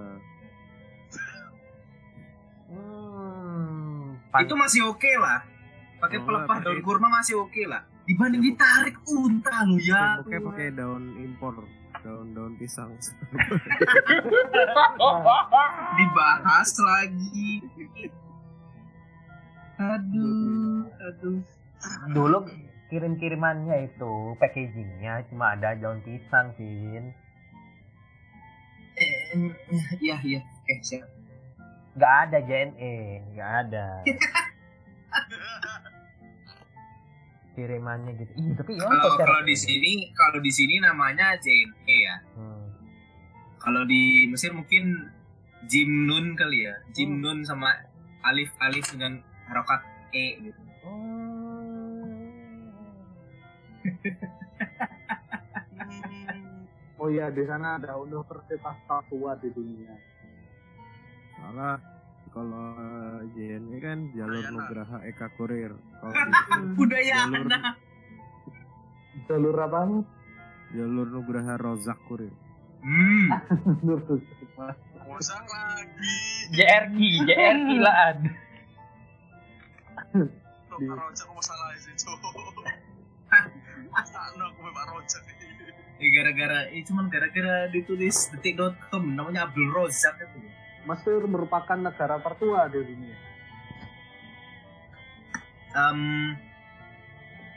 Hmm. 2.72 4.16
Itu 4.34 4.56
masih 4.56 4.88
oke 4.88 5.12
lah. 5.18 5.44
Pakai 6.00 6.18
Oh, 6.18 6.26
pelepah 6.26 6.58
daun 6.62 6.80
itu. 6.80 6.86
kurma 6.86 7.08
masih 7.12 7.36
oke 7.38 7.64
lah. 7.68 7.84
Dibanding 8.04 8.42
ditarik 8.42 8.96
unta 9.06 9.56
lu 9.64 9.78
ya. 9.78 10.18
Ceboknya 10.18 10.40
pakai 10.42 10.68
daun 10.74 11.04
impor, 11.16 11.56
daun-daun 12.02 12.58
pisang. 12.58 12.90
Dibahas 15.98 16.72
lagi. 16.80 17.62
Aduh, 19.82 20.86
aduh. 21.02 21.42
Dulu 22.14 22.38
kirim-kirimannya 22.94 23.90
itu 23.90 24.38
packagingnya 24.38 25.26
cuma 25.34 25.58
ada 25.58 25.74
daun 25.74 26.06
pisang, 26.06 26.54
Vin. 26.60 27.10
Eh, 29.00 29.50
iya 29.98 30.22
iya. 30.22 30.40
Eh, 30.70 30.78
siap. 30.86 31.10
Nggak 31.98 32.14
ada 32.28 32.38
JNE, 32.46 32.96
nggak 33.34 33.52
ada. 33.68 33.88
Kirimannya 37.58 38.16
gitu. 38.16 38.32
Iya, 38.38 38.54
tapi 38.56 38.72
ya 38.80 38.88
Kalau 38.88 39.12
kalau 39.20 39.42
di 39.44 39.56
sini, 39.58 40.08
kalau 40.16 40.40
di 40.40 40.52
sini 40.54 40.80
namanya 40.80 41.36
JNE 41.42 41.98
ya. 42.00 42.16
Hmm. 42.38 42.64
Kalau 43.60 43.84
di 43.84 44.30
Mesir 44.32 44.56
mungkin 44.56 45.12
Jim 45.68 46.08
Nun 46.08 46.38
kali 46.38 46.70
ya. 46.70 46.76
Jim 46.96 47.20
Hmm. 47.20 47.22
Nun 47.24 47.40
sama 47.44 47.76
alif 48.24 48.54
alif 48.62 48.88
dengan 48.94 49.20
harokat 49.52 49.82
e 50.16 50.26
gitu. 50.48 50.62
Oh 57.02 57.10
iya 57.10 57.28
di 57.34 57.44
sana 57.44 57.82
ada 57.82 57.98
universitas 58.00 58.78
tertua 58.88 59.36
di 59.42 59.50
dunia. 59.52 59.92
Salah. 61.36 61.78
Kalau 62.32 62.72
eh, 62.80 63.28
JNE 63.36 63.78
kan 63.84 64.00
jalur. 64.16 64.46
Nugraha 64.56 65.04
Eka 65.04 65.28
Kurir. 65.36 65.76
Kalau 66.00 66.16
Budaya 66.80 67.28
jalur, 67.28 67.44
anak. 67.44 67.76
Jalur 69.28 69.56
apa? 69.60 69.80
jalur 70.72 71.08
Nugraha 71.12 71.60
Rozak 71.60 72.00
Kurir. 72.08 72.32
Hmm. 72.80 73.28
Bosan 75.12 75.44
lagi. 75.44 76.16
JRI, 76.56 77.12
JRI 77.28 77.78
lah 77.84 78.16
Tuh, 80.12 80.28
Pak 80.82 80.98
Rojak 80.98 81.24
kok 81.24 81.36
masalah 81.36 81.66
sih. 81.76 81.94
Anu 83.92 84.44
aku 84.46 84.60
Pak 84.66 84.86
Rojak 84.88 85.24
ini. 85.26 85.46
Ya, 85.98 86.08
gara-gara, 86.12 86.60
eh, 86.74 86.82
cuman 86.82 87.08
gara-gara 87.08 87.70
ditulis 87.70 88.32
detik.com 88.32 89.04
namanya 89.06 89.46
Abdul 89.46 89.70
Rozak 89.70 90.18
itu. 90.20 90.40
Mesir 90.82 91.22
merupakan 91.24 91.78
negara 91.78 92.18
tertua 92.18 92.66
di 92.68 92.82
dunia. 92.82 93.18
Em, 95.72 96.00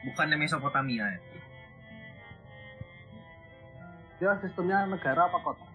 bukannya 0.05 0.37
Mesopotamia 0.37 1.09
ya? 1.09 1.21
Dia 4.15 4.33
sistemnya 4.39 4.87
negara 4.87 5.27
apa 5.27 5.39
kota? 5.41 5.67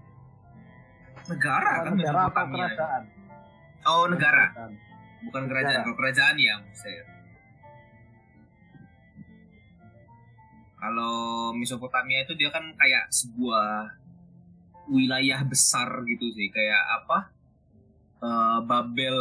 Negara 1.27 1.69
Apa 1.73 1.84
kan 1.84 1.93
negara 1.93 2.19
atau 2.21 2.45
Mesopotamia. 2.45 2.53
kerajaan? 2.63 3.03
Oh 3.82 4.05
negara, 4.07 4.45
Kerajaan. 4.47 4.71
Bukan 5.28 5.43
kerajaan. 5.49 5.84
Kalau 5.84 5.97
kerajaan 5.97 6.36
ya 6.39 6.55
Mesir. 6.63 7.03
Kalau 10.80 11.51
Mesopotamia 11.51 12.24
itu 12.24 12.39
dia 12.39 12.47
kan 12.55 12.72
kayak 12.80 13.11
sebuah 13.11 13.99
wilayah 14.88 15.43
besar 15.43 15.91
gitu 16.07 16.32
sih, 16.32 16.47
kayak 16.47 16.84
apa? 17.03 17.17
Eh, 18.20 18.59
Babel, 18.63 19.20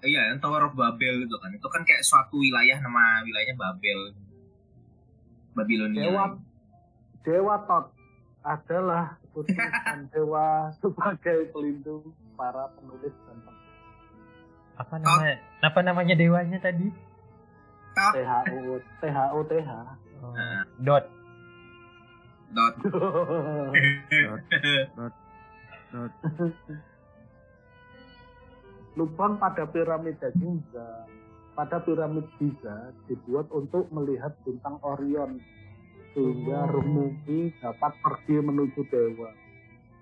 iya, 0.00 0.32
yang 0.32 0.40
Tower 0.40 0.72
of 0.72 0.76
Babel 0.76 1.28
itu 1.28 1.36
kan, 1.36 1.52
itu 1.52 1.68
kan 1.68 1.84
kayak 1.84 2.00
suatu 2.00 2.40
wilayah 2.40 2.80
nama 2.80 3.20
wilayahnya 3.20 3.56
Babel, 3.56 4.00
Babilonia. 5.52 6.08
Dewa 6.08 6.24
Dewa 7.24 7.56
Tot 7.64 7.86
adalah 8.44 9.16
utusan 9.32 9.98
dewa 10.12 10.68
sebagai 10.76 11.48
pelindung 11.56 12.12
para 12.36 12.68
penulis 12.76 13.16
dan 13.24 13.38
Apa 14.74 14.94
namanya? 14.98 15.38
Apa 15.62 15.80
namanya 15.82 16.14
dewanya 16.18 16.58
tadi? 16.58 16.90
THU 17.94 18.74
THU 18.98 19.40
TH. 19.46 19.70
Oh, 20.24 20.32
Nah. 20.34 20.64
Dot. 20.80 21.04
Dot. 22.54 22.74
Dot. 25.94 26.12
Lubang 28.98 29.38
pada 29.42 29.66
piramida 29.66 30.30
Giza 30.38 31.06
pada 31.54 31.78
piramid 31.86 32.26
Giza 32.38 32.90
dibuat 33.06 33.46
untuk 33.54 33.86
melihat 33.94 34.34
bintang 34.42 34.78
Orion 34.82 35.38
sehingga 36.14 36.66
Oh. 36.66 36.70
Rumugi 36.78 37.54
dapat 37.58 37.92
pergi 38.02 38.36
menuju 38.42 38.80
dewa. 38.90 39.30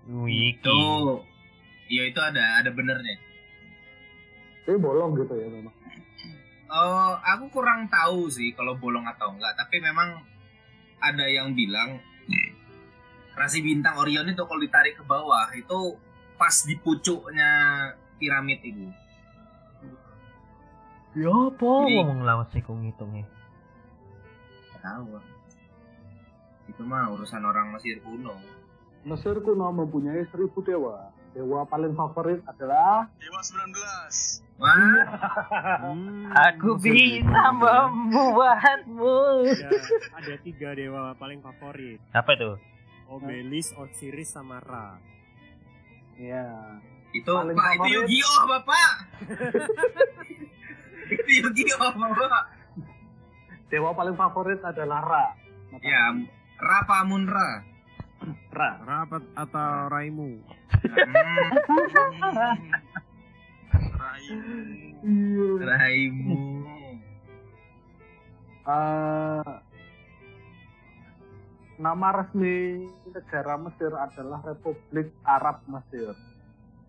Wiki. 0.03 0.59
itu, 0.59 0.81
ya 1.89 2.03
itu 2.09 2.21
ada, 2.21 2.61
ada 2.61 2.71
benernya. 2.75 3.17
Ini 4.63 4.79
bolong 4.79 5.19
gitu 5.19 5.35
ya 5.35 5.49
memang. 5.51 5.75
Eh, 6.73 7.13
aku 7.37 7.45
kurang 7.53 7.91
tahu 7.93 8.33
sih 8.33 8.57
kalau 8.57 8.79
bolong 8.81 9.05
atau 9.05 9.35
enggak, 9.35 9.53
tapi 9.61 9.77
memang 9.83 10.25
ada 11.03 11.27
yang 11.29 11.53
bilang 11.53 12.01
rasi 13.37 13.61
bintang 13.61 14.01
Orion 14.01 14.25
itu 14.25 14.41
kalau 14.47 14.61
ditarik 14.63 14.97
ke 14.97 15.05
bawah 15.05 15.53
itu 15.53 15.99
pas 16.41 16.55
di 16.65 16.79
pucuknya 16.81 17.51
piramid 18.17 18.65
itu. 18.65 18.89
Ya 21.13 21.29
apa 21.29 21.71
ngomong 21.93 22.25
lawas 22.25 22.49
sih 22.57 22.65
kung 22.65 22.81
ngitungnya. 22.89 23.29
Tahu. 24.81 25.21
Itu 26.73 26.83
mah 26.89 27.13
urusan 27.13 27.45
orang 27.45 27.77
Mesir 27.77 28.01
kuno. 28.01 28.33
Mesir 29.05 29.37
kuno 29.45 29.69
mempunyai 29.77 30.25
seribu 30.33 30.65
dewa. 30.65 31.13
Dewa 31.37 31.69
paling 31.69 31.93
favorit 31.93 32.41
adalah 32.49 33.13
Dewa 33.21 33.41
19. 33.45 34.42
Wah, 34.61 35.05
Hmm, 35.83 36.31
Aku 36.33 36.79
Mesir 36.79 37.23
bisa 37.25 37.45
membuatmu. 37.51 39.49
Ada, 39.49 39.71
ada 40.15 40.35
tiga 40.41 40.71
dewa 40.77 41.13
paling 41.17 41.41
favorit. 41.41 41.99
Apa 42.13 42.37
itu? 42.37 42.53
Obelis, 43.09 43.75
Osiris, 43.77 44.33
sama 44.33 44.57
Ra. 44.63 44.97
ya 46.17 46.45
itu 47.13 47.29
Paling 47.29 47.57
Pak, 47.57 47.73
itu. 47.77 47.89
Yu-Gi-Oh, 47.93 48.41
Bapak. 48.49 48.91
itu 51.13 51.31
Yu-Gi-Oh, 51.45 51.93
Bapak. 51.93 52.45
dewa 53.69 53.91
paling 53.93 54.17
favorit 54.17 54.61
adalah 54.65 55.01
Ra. 55.01 55.27
Ya, 55.81 56.13
Rapa 56.57 57.05
Munra. 57.05 57.65
Ra. 58.53 58.71
Ra 58.81 58.99
atau 59.35 59.71
Raimu? 59.91 60.41
Hmm, 60.89 61.49
Raimu. 64.31 65.59
Raimu. 65.59 66.39
Eh, 68.63 69.55
nama 71.83 72.09
resmi 72.15 72.87
negara 73.11 73.59
Mesir 73.59 73.91
adalah 73.91 74.39
Republik 74.47 75.11
Arab 75.27 75.67
Mesir. 75.67 76.15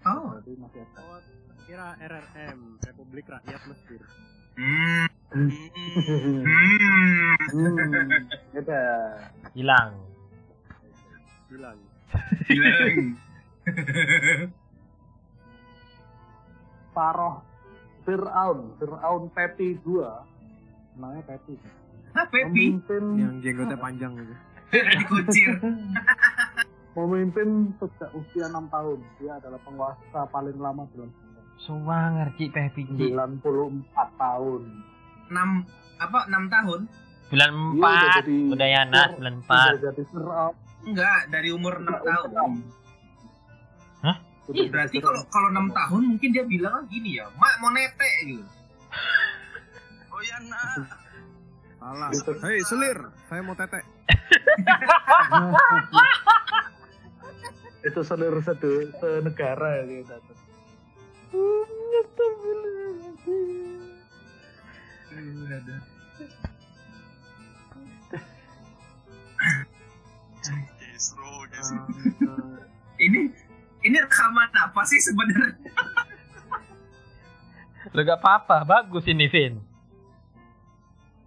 Oh. 0.05 0.37
Jadi 0.37 0.53
masih 0.61 0.85
ada. 0.85 1.01
Oh, 1.01 1.19
kira 1.65 1.97
RRM, 1.97 2.77
Republik 2.77 3.25
Rakyat 3.25 3.61
Mesir. 3.65 4.01
Hmm. 4.53 5.09
Hmm. 5.33 5.49
Hmm, 7.49 8.29
beda. 8.53 8.83
Hilang. 9.57 9.97
paroh 16.93 17.41
Fir'aun, 18.03 18.77
Fir'aun 18.77 19.23
Pepi 19.31 19.79
gua. 19.81 20.23
Namanya 20.99 21.23
Pepi. 21.25 21.55
Hah, 22.13 22.27
Pepi? 22.29 22.77
Memimpin... 22.77 23.03
Yang 23.17 23.35
jenggotnya 23.41 23.77
panjang 23.79 24.11
gitu. 24.19 24.33
Dikucir. 24.99 25.51
Memimpin 26.93 27.49
sejak 27.79 28.11
usia 28.13 28.45
6 28.51 28.69
tahun. 28.69 28.99
Dia 29.17 29.39
adalah 29.39 29.59
penguasa 29.63 30.19
paling 30.29 30.57
lama 30.59 30.83
dalam 30.93 31.09
semua 31.63 32.11
ngerti 32.11 32.51
Pepi 32.51 32.83
94 32.91 33.39
tahun. 34.19 34.61
6 35.31 36.03
apa 36.03 36.19
6 36.27 36.51
tahun? 36.51 36.79
Bulan 37.31 37.51
iya, 37.55 37.71
4 37.71 37.79
udah, 37.79 38.11
jadi, 38.19 38.37
Udayana, 38.51 39.01
bulan 39.15 39.35
4. 39.39 39.47
Udah 39.47 39.79
jadi 39.79 40.03
Fir'aun. 40.11 40.55
Enggak, 40.83 41.19
dari 41.31 41.49
umur 41.55 41.73
6 41.79 41.87
tahun. 42.03 42.27
6. 42.35 42.82
Ih, 44.51 44.51
jadi 44.51 44.67
berarti 44.75 44.97
kalau 44.99 45.23
kalau 45.31 45.47
6 45.55 45.71
tahun 45.71 46.01
mungkin 46.03 46.29
dia 46.35 46.43
bilang 46.43 46.83
gini 46.91 47.15
ya, 47.15 47.31
"Mak 47.39 47.63
mau 47.63 47.71
nete" 47.71 48.11
gitu. 48.27 48.43
Oh 50.11 50.19
iya 50.19 50.37
nak. 50.51 50.83
Salah. 51.79 52.09
Gitu. 52.11 52.31
Hei 52.43 52.59
selir, 52.67 52.99
saya 53.31 53.39
mau 53.39 53.55
tete. 53.55 53.79
itu 57.87 57.99
seluruh 58.03 58.39
sede, 58.43 58.91
senegara 58.99 59.83
ya 59.83 59.83
gitu. 59.87 60.15
Kisro. 70.79 71.43
Ini 73.03 73.21
ini 73.83 73.97
rekaman 73.99 74.49
apa 74.49 74.81
sih 74.83 74.99
sebenarnya? 74.99 75.53
Lu 77.91 77.99
gak 78.01 78.19
apa-apa, 78.19 78.63
bagus 78.63 79.05
ini 79.05 79.27
Vin. 79.27 79.59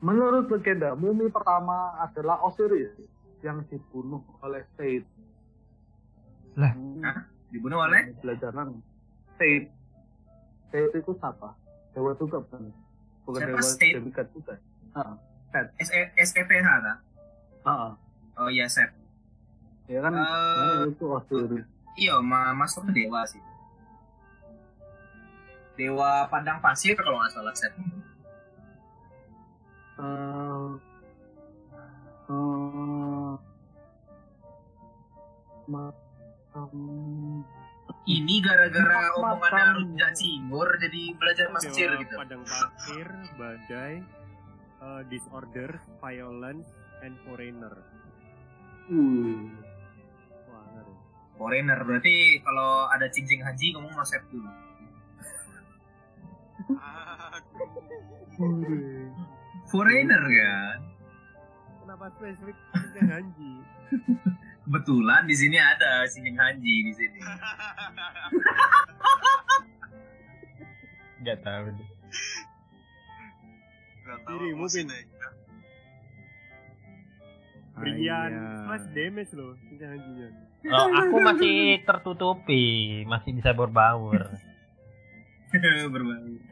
Menurut 0.00 0.48
legenda, 0.48 0.92
mumi 0.92 1.28
pertama 1.28 1.96
adalah 1.98 2.40
Osiris 2.42 2.92
yang 3.40 3.60
dibunuh 3.68 4.24
oleh 4.40 4.64
Seth. 4.74 5.04
Lah. 6.56 6.72
Hmm, 6.72 7.04
Dibunuh 7.48 7.78
oleh 7.78 8.10
belajar 8.18 8.50
nang 8.50 8.80
Seth. 9.36 9.68
Seth 10.72 10.92
itu 10.92 11.12
siapa? 11.16 11.52
Dewa 11.92 12.12
juga 12.16 12.40
bukan? 12.40 12.72
Bukan 13.24 13.40
Siapa 13.40 13.50
dewa 13.52 13.62
Seth? 13.62 13.94
demikian 13.94 14.26
juga. 14.32 14.54
S 15.80 15.88
E 15.92 16.00
S 16.16 16.30
E 16.34 16.42
T 16.42 16.50
H 16.56 16.68
kan? 16.80 16.98
Heeh. 17.64 17.90
Oh 18.36 18.48
iya, 18.48 18.64
Set. 18.68 18.92
Ya 19.88 20.00
kan? 20.00 20.12
Namanya 20.12 20.88
itu 20.88 21.04
Osiris. 21.04 21.66
Iya, 21.96 22.20
ma 22.20 22.52
masuk 22.52 22.86
ke 22.86 23.02
dewa 23.02 23.24
sih. 23.24 23.40
Dewa 25.74 26.24
padang 26.26 26.60
pasir 26.60 26.92
kalau 26.94 27.16
nggak 27.16 27.32
salah 27.32 27.52
Set. 27.52 27.72
Eh, 29.96 30.68
eh, 32.26 33.32
ma- 35.66 35.96
em, 36.54 37.44
Ini 38.06 38.38
gara-gara 38.38 39.10
Makan. 39.10 39.18
omongannya 39.18 39.64
Rujak 39.74 40.12
Cingur 40.14 40.68
jadi 40.78 41.02
belajar 41.12 41.46
masjid 41.50 41.90
gitu. 41.96 42.14
Padang 42.14 42.42
pasir, 42.44 43.06
badai, 43.34 43.94
eh, 44.78 45.02
disorder, 45.08 45.70
violence, 45.98 46.70
and 47.00 47.18
foreigner. 47.24 47.74
wih. 48.86 49.50
Foreigner 51.36 51.76
berarti 51.84 52.40
kalau 52.40 52.88
ada 52.88 53.06
cincin 53.12 53.44
haji 53.44 53.76
kamu 53.76 53.92
mau 53.92 54.04
set 54.08 54.24
dulu. 54.32 54.48
Foreigner 59.68 60.22
kan? 60.24 60.78
Kenapa 61.84 62.04
spesifik 62.16 62.56
Cincin 62.72 63.06
Hanji? 63.08 63.52
Kebetulan 64.66 65.22
di 65.30 65.34
sini 65.38 65.58
ada 65.60 66.02
cincin 66.10 66.34
haji 66.34 66.74
di 66.88 66.92
sini. 66.96 67.20
Gak 71.22 71.38
tahu 71.44 71.64
deh. 71.70 71.90
Dirimu. 74.26 74.66
Nek. 74.66 75.04
Brilian 77.76 78.30
Iya. 78.32 78.46
plus 78.64 78.84
iya. 78.88 78.92
damage 78.96 79.32
loh 79.36 79.52
Cincin 79.68 79.88
Hanjinya. 79.92 80.28
Oh, 80.66 80.88
aku 80.90 81.16
masih 81.22 81.78
tertutupi, 81.86 82.64
masih 83.06 83.38
bisa 83.38 83.54
berbaur. 83.54 84.18
Berbalik. 85.94 86.42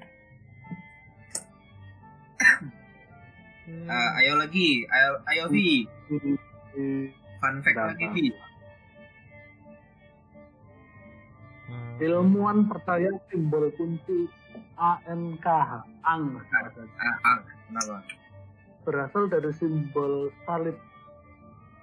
Eh, 3.65 4.09
ayo 4.21 4.33
lagi, 4.39 4.85
ayo, 4.87 5.11
ayo 5.33 5.45
Vi. 5.51 5.89
Fun 7.41 7.55
fact 7.65 7.75
Udah, 7.75 7.87
lagi. 7.97 8.07
Vi. 8.13 8.27
Hmm. 11.65 11.97
Ilmuwan 11.97 12.69
percaya 12.69 13.09
simbol 13.33 13.73
kunci 13.75 14.29
ANKH 14.77 15.71
ang 16.05 16.39
Ah, 16.45 17.17
ang, 17.25 17.41
kenapa? 17.67 18.05
berasal 18.85 19.33
dari 19.33 19.49
simbol 19.57 20.29
salib 20.45 20.77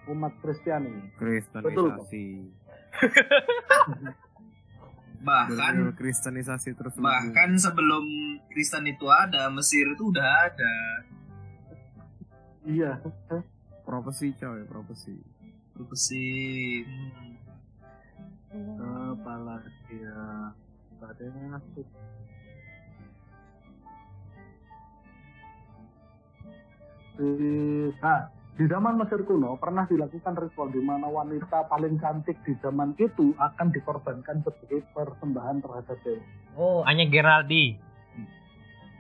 umat 0.10 0.34
Kristiani. 0.41 1.14
Kristenisasi. 1.20 2.26
Bahkan 5.22 5.93
kristenisasi 6.02 6.74
terus 6.74 6.97
bahkan 6.97 7.54
sebelum 7.54 8.02
Kristen 8.49 8.89
itu 8.89 9.06
ada, 9.06 9.54
Mesir 9.54 9.86
itu 9.93 10.10
udah 10.10 10.49
ada. 10.49 10.76
Iya. 12.66 12.97
profesi 13.86 14.34
coy, 14.38 14.66
profesi. 14.66 15.14
Mesir. 15.78 16.86
Apalagi 18.82 19.97
ya. 20.02 20.54
Padahal 20.97 21.58
aku 21.58 21.82
di, 28.62 28.70
nah, 28.70 28.78
zaman 28.78 28.93
Mesir 29.01 29.26
kuno 29.26 29.57
pernah 29.57 29.89
dilakukan 29.89 30.38
ritual 30.38 30.70
di 30.70 30.86
mana 30.86 31.09
wanita 31.09 31.66
paling 31.66 31.97
cantik 31.97 32.38
di 32.45 32.53
zaman 32.62 32.93
itu 33.01 33.34
akan 33.41 33.74
dikorbankan 33.74 34.45
sebagai 34.45 34.86
persembahan 34.93 35.66
terhadap 35.66 35.97
dewa. 36.05 36.22
Oh, 36.53 36.86
hanya 36.86 37.09
Geraldi. 37.09 37.74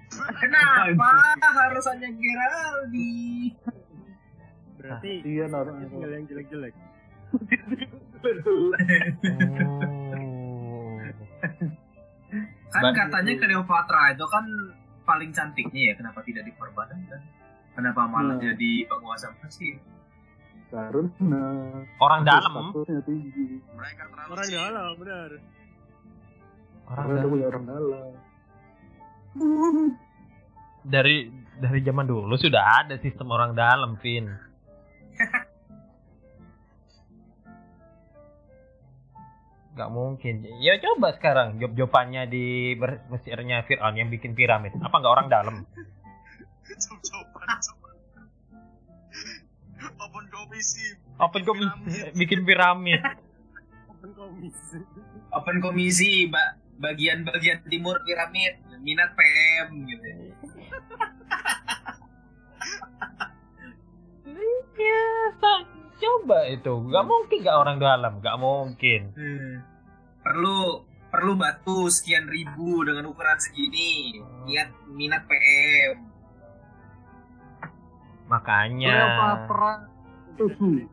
Kenapa 0.09 1.37
harus 1.37 1.85
hanya 1.93 2.09
Geraldi? 2.09 3.53
Berarti 4.81 5.13
Iya, 5.29 5.45
Nor. 5.45 5.77
tinggal 5.77 6.09
yang 6.09 6.25
jelek-jelek. 6.25 6.73
Oh. 8.41 8.73
Kan 12.73 12.83
katanya 12.97 13.33
Cleopatra 13.37 14.17
itu 14.17 14.25
kan 14.25 14.45
paling 15.05 15.29
cantiknya 15.29 15.93
ya, 15.93 16.01
kenapa 16.01 16.25
tidak 16.25 16.49
dikorbankan? 16.49 17.21
Kenapa 17.71 18.03
malah 18.03 18.35
Hmm. 18.35 18.43
jadi 18.43 18.71
penguasa 18.85 19.31
Mesir? 19.39 19.79
Karena 20.67 21.43
Orang 21.99 22.23
dalam. 22.23 22.71
tinggi. 23.03 23.59
Mereka 23.71 24.03
terlalu 24.07 24.29
Orang 24.31 24.47
dalam 24.47 24.91
benar. 24.95 25.29
Orang 26.87 27.05
dalam. 27.09 27.27
punya 27.27 27.45
orang 27.47 27.65
dalam. 27.65 28.11
Dari 30.81 31.15
dari 31.57 31.79
zaman 31.81 32.05
dulu 32.05 32.33
sudah 32.35 32.81
ada 32.81 32.95
sistem 32.97 33.29
orang 33.29 33.51
dalam, 33.51 33.99
Vin. 33.99 34.31
Gak 39.71 39.87
mungkin. 39.89 40.43
Ya 40.59 40.75
coba 40.77 41.15
sekarang 41.15 41.55
job-jobannya 41.57 42.27
di 42.27 42.45
ber- 42.75 43.07
Mesirnya 43.07 43.63
Fir'aun 43.63 43.95
yang 43.95 44.11
bikin 44.11 44.35
piramid. 44.35 44.75
Apa 44.77 44.99
nggak 44.99 45.13
orang 45.13 45.27
dalam? 45.27 45.55
Open 50.01 50.25
komisi. 50.29 50.85
Apa 51.17 51.35
kok 51.37 51.57
bikin 52.13 52.41
piramid? 52.45 53.01
Open 53.87 54.11
komis. 54.13 54.57
Open 55.31 55.57
komisi 55.59 56.25
ba- 56.25 56.57
bagian-bagian 56.77 57.61
timur 57.65 58.01
piramid 58.01 58.57
minat 58.81 59.13
PM 59.13 59.85
gitu. 59.85 60.05
ya, 64.77 65.05
tak- 65.37 65.69
coba 66.01 66.37
itu. 66.49 66.73
Gak 66.89 67.05
mungkin 67.05 67.37
gak 67.41 67.57
orang 67.57 67.77
dalam. 67.77 68.13
Gak 68.19 68.37
mungkin. 68.37 69.01
Perlu 70.21 70.81
perlu 71.11 71.33
batu 71.35 71.89
sekian 71.89 72.25
ribu 72.25 72.81
dengan 72.81 73.05
ukuran 73.05 73.37
segini. 73.37 74.17
Niat 74.49 74.69
minat 74.89 75.25
PM. 75.25 76.10
Makanya. 78.31 78.87
Cleopatra 78.87 79.71
tujuh 80.33 80.87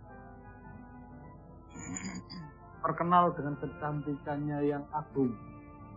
terkenal 2.78 3.30
dengan 3.32 3.54
kecantikannya 3.56 4.58
yang 4.64 4.84
agung. 4.90 5.30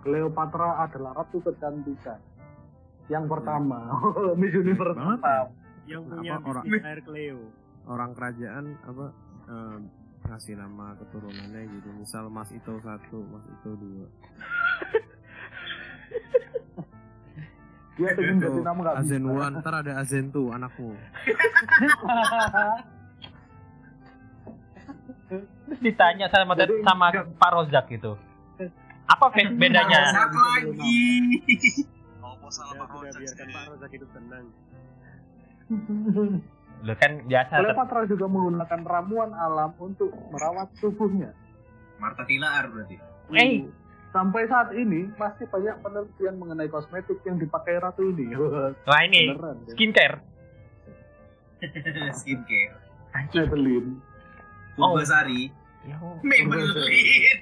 Cleopatra 0.02 0.82
adalah 0.82 1.14
ratu 1.16 1.42
kecantikan. 1.42 2.22
Yang 3.08 3.26
pertama, 3.28 3.80
Miss 4.40 4.54
Universe. 4.54 4.98
Ya. 4.98 5.50
yang 5.90 6.06
punya 6.06 6.38
Apa, 6.38 6.48
orang- 6.48 6.66
air 6.70 7.02
Cleo. 7.02 7.42
Orang 7.84 8.14
kerajaan 8.14 8.78
apa 8.86 9.06
eh, 9.50 9.78
ngasih 10.22 10.54
nama 10.54 10.94
keturunannya 10.96 11.66
gitu. 11.68 11.90
Misal 11.92 12.30
Mas 12.30 12.54
Ito 12.54 12.78
satu 12.80 13.26
Mas 13.26 13.42
Ito 13.50 13.74
dua 13.74 14.06
Dia 18.02 18.18
pengen 18.18 18.42
jadi 18.42 18.58
Tuh, 18.58 18.66
nama 18.66 18.80
nggak 18.82 18.96
bisa. 18.98 19.06
Azen 19.06 19.24
One 19.30 19.54
ntar 19.62 19.74
ada 19.78 19.92
Azen 20.02 20.26
tuh 20.34 20.50
anakmu 20.50 20.98
ditanya 25.80 26.28
sama 26.28 26.54
Jadi, 26.60 26.84
sama. 26.84 27.08
Pak 27.14 27.52
Rozak 27.56 27.86
gitu. 27.88 28.20
Apa 29.08 29.26
be- 29.32 29.56
bedanya? 29.56 30.12
Sak 30.12 30.32
lagi. 30.36 31.08
Apa 32.20 32.48
salah 32.52 32.76
ya 32.76 32.82
Pak 32.84 32.88
Rojak 32.92 33.14
biarkan? 33.16 33.48
Pak 33.48 33.64
Rozak 33.72 33.90
hidup 33.96 34.10
tenang 34.12 34.46
Lo 36.88 36.94
kan 36.98 37.12
biasa 37.30 37.54
Cleopatra 37.62 38.10
juga 38.10 38.26
menggunakan 38.26 38.80
ramuan 38.84 39.32
alam 39.38 39.72
untuk 39.78 40.12
merawat 40.34 40.68
tubuhnya. 40.82 41.32
Marta 42.02 42.26
Tilaar 42.26 42.66
berarti. 42.74 42.98
Eh. 43.38 43.70
Sampai 44.12 44.44
saat 44.46 44.76
ini 44.76 45.08
masih 45.16 45.48
banyak 45.48 45.80
penelitian 45.80 46.36
mengenai 46.36 46.68
kosmetik 46.68 47.24
yang 47.24 47.40
dipakai 47.40 47.80
ratu 47.80 48.04
ini. 48.06 48.36
Wah 48.90 49.02
ini 49.02 49.32
Beneran. 49.32 49.56
ya. 49.64 49.72
skincare. 49.72 50.18
Skincare. 52.20 52.76
Maybelline. 53.32 54.04
Oh. 54.76 54.92
Purbasari. 54.92 55.48
Yo. 55.82 56.20
Maybelline. 56.22 57.40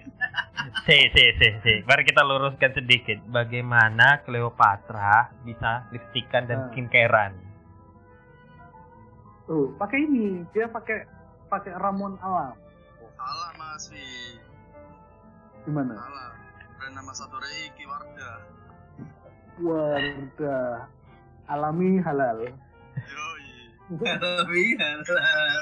Si, 0.85 0.97
si, 1.09 1.23
si, 1.35 1.47
si. 1.59 1.73
Mari 1.83 2.05
kita 2.05 2.21
luruskan 2.21 2.69
sedikit. 2.71 3.17
Bagaimana 3.25 4.21
Cleopatra 4.21 5.33
bisa 5.41 5.89
lipstikan 5.89 6.45
dan 6.45 6.57
Nah. 6.59 6.67
skincarean? 6.69 7.33
Tuh, 9.45 9.73
pakai 9.75 10.05
ini. 10.05 10.45
Dia 10.53 10.69
pakai 10.69 11.09
pakai 11.49 11.73
ramuan 11.73 12.13
alam. 12.19 12.53
Salah 13.17 13.51
Mas 13.57 13.89
Wi. 13.89 14.37
Gimana? 15.65 15.97
Nama 16.89 17.11
satu 17.13 17.37
Reiki 17.37 17.85
Wardah. 17.85 18.37
Wadah. 19.61 20.89
Alami 21.49 22.01
halal. 22.01 22.49
Yoi. 22.97 23.47
Tapi 24.01 24.63
halal. 24.77 25.59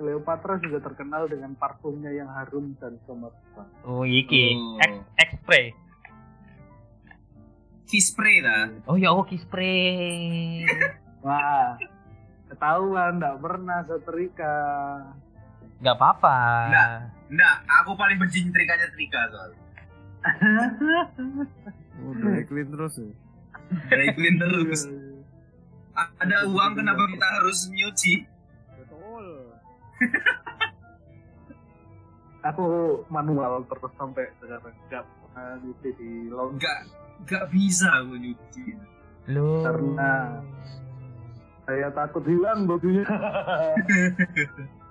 Cleopatra 0.00 0.58
juga 0.58 0.82
terkenal 0.82 1.30
dengan 1.30 1.54
parfumnya 1.54 2.10
yang 2.10 2.26
harum 2.32 2.74
dan 2.80 2.98
gemerlap. 3.06 3.68
Oh, 3.86 4.02
iki. 4.02 4.56
Oh. 4.56 4.80
X, 4.80 4.92
X-spray. 5.30 5.66
Kiss 7.92 8.08
spray 8.08 8.40
lah. 8.40 8.72
Oh 8.88 8.96
ya, 8.96 9.12
oh, 9.12 9.20
spray. 9.28 10.64
Wah, 11.24 11.76
ketahuan 12.48 13.20
nggak 13.20 13.36
pernah 13.36 13.84
setrika. 13.84 14.56
Gak 15.84 15.96
apa-apa. 16.00 16.38
Nggak. 16.72 16.90
Enggak, 17.32 17.56
aku 17.66 17.90
paling 17.94 18.20
benci 18.20 18.44
nyetrikanya 18.44 18.86
trika 18.92 19.20
soalnya. 19.26 19.60
oh 21.98 22.12
dry 22.14 22.44
clean 22.44 22.68
terus 22.68 22.94
ya 22.94 23.08
Dry 23.88 24.08
clean 24.12 24.36
terus. 24.36 24.84
A- 25.92 26.12
Ada 26.20 26.46
uang 26.46 26.72
kenapa 26.74 27.02
kita 27.06 27.26
harus 27.32 27.58
nyuci? 27.68 28.14
betul 28.76 29.26
Aku 32.44 32.64
manual 33.08 33.62
terus 33.64 33.92
sampai 33.94 34.26
sekarang 34.36 34.74
nggak 34.86 35.04
pernah 35.06 35.46
nyuci 35.58 35.88
di 35.94 36.10
laundry. 36.26 36.58
Enggak, 36.58 36.78
enggak 37.18 37.44
bisa 37.48 37.88
aku 37.96 38.14
nyuci. 38.14 38.64
Loh. 39.30 39.62
Karena- 39.62 40.42
Saya 41.62 41.88
takut 41.90 42.26
hilang 42.26 42.66
bajunya. 42.66 43.06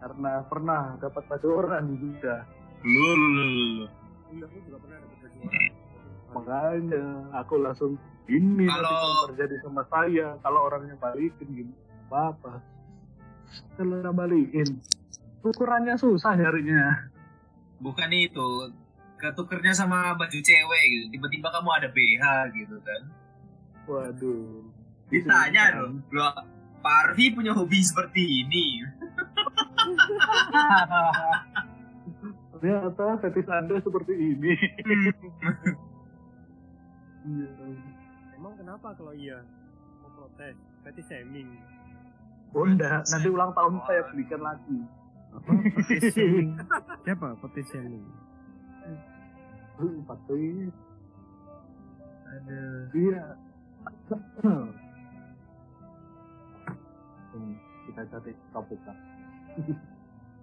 Karena 0.00 0.32
pernah 0.48 0.96
dapat 0.96 1.22
baju 1.28 1.48
orang 1.60 1.84
juga. 2.00 2.48
Lu 2.80 3.08
lu 3.12 3.28
lu 3.28 3.44
lu, 3.44 3.44
lu. 3.52 3.86
Iya, 4.30 4.44
aku 4.48 4.56
juga 4.64 4.78
pernah 4.80 4.96
dapat 4.98 5.18
Makanya 6.30 7.04
aku 7.34 7.54
langsung 7.58 7.92
ini 8.30 8.64
Kalau- 8.64 9.26
terjadi 9.34 9.56
sama 9.66 9.82
saya 9.90 10.38
kalau 10.38 10.70
orangnya 10.70 10.94
balikin 10.94 11.50
gini 11.50 11.74
apa 12.06 12.30
apa 12.30 12.54
kalau 13.74 14.14
balikin 14.14 14.78
ukurannya 15.42 15.98
susah 15.98 16.38
nyarinya 16.38 17.10
Bukan 17.80 18.12
itu. 18.12 18.70
Ketukernya 19.16 19.72
sama 19.72 20.12
baju 20.12 20.36
cewek 20.36 20.82
gitu. 20.92 21.04
Tiba-tiba 21.16 21.48
kamu 21.48 21.68
ada 21.74 21.88
BH 21.88 22.24
gitu 22.54 22.76
kan. 22.84 23.02
waduh 23.88 24.62
Ditanya 25.08 25.80
dong. 25.80 26.04
Lu 26.12 26.20
Pak 26.80 26.94
Arfi 27.08 27.32
punya 27.32 27.50
hobi 27.50 27.80
seperti 27.80 28.20
ini. 28.46 28.84
Ternyata 32.60 33.04
fetis 33.24 33.48
anda 33.48 33.76
seperti 33.80 34.12
ini. 34.12 34.52
Iya. 37.20 37.52
emang 38.40 38.56
kenapa 38.56 38.96
kalau 38.96 39.12
iya? 39.12 39.44
Mau 40.00 40.08
protes? 40.16 40.56
Fetish 40.84 41.08
shaming. 41.12 41.52
Oh 42.56 42.64
enggak. 42.64 43.04
Nanti 43.12 43.28
ulang 43.28 43.52
tahun 43.52 43.76
saya 43.84 44.08
belikan 44.08 44.40
lagi. 44.40 44.78
Apa? 45.36 45.52
Shaming. 46.00 46.56
Siapa? 47.04 47.36
Fetish 47.44 47.68
shaming. 47.76 48.04
Pasti 50.04 50.68
Aduh. 52.30 52.80
iya. 52.94 53.24
Hmm, 57.30 57.54
kita 57.88 58.02
cari 58.10 58.32
topik 58.52 58.80
kan 58.84 58.96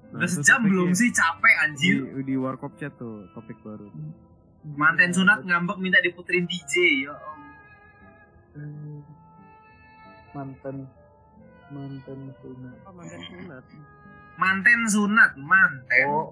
Udah 0.07 0.23
itu 0.23 0.39
sejam 0.39 0.63
belum 0.63 0.89
sih? 0.91 1.09
Capek 1.09 1.51
di, 1.51 1.61
anjir. 1.61 1.95
di 2.23 2.35
warkop 2.35 2.75
chat 2.75 2.95
tuh 2.95 3.27
topik 3.31 3.59
baru 3.59 3.91
Manten 4.67 5.11
sunat 5.11 5.43
ngambek 5.43 5.77
minta 5.77 5.99
diputerin 5.99 6.43
DJ 6.43 6.73
ya. 7.03 7.13
Allah. 7.13 9.03
Mantan 10.33 10.75
mantan 11.67 12.19
sunat 12.37 12.75
apa 12.79 12.91
mantan 12.93 13.21
sunat 13.25 13.63
Manten 14.37 14.81
sunat, 14.85 15.31
manten 15.35 16.05
oh 16.07 16.29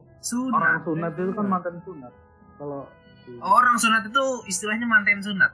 orang 0.47 0.77
sunat. 0.79 0.85
sunat 0.85 1.11
itu 1.17 1.31
kan 1.33 1.45
mantan 1.47 1.75
sunat 1.81 2.13
kalau 2.55 2.81
di- 3.21 3.41
Orang 3.41 3.75
sunat 3.75 4.05
itu 4.05 4.23
istilahnya 4.45 4.85
manten 4.85 5.19
sunat. 5.19 5.51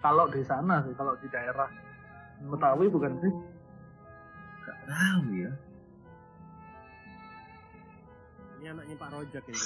kalau 0.00 0.26
di 0.26 0.42
sana 0.42 0.82
sih 0.82 0.94
kalau 0.94 1.14
di 1.16 1.28
daerah 1.28 1.68
Betawi 2.42 2.86
bukan 2.86 3.12
sih 3.16 3.32
Gak 4.62 4.78
tahu 4.84 5.30
ya. 5.36 5.52
Ini 8.66 8.74
anaknya 8.74 8.96
Pak 8.98 9.10
Rojak 9.14 9.44
ini 9.46 9.62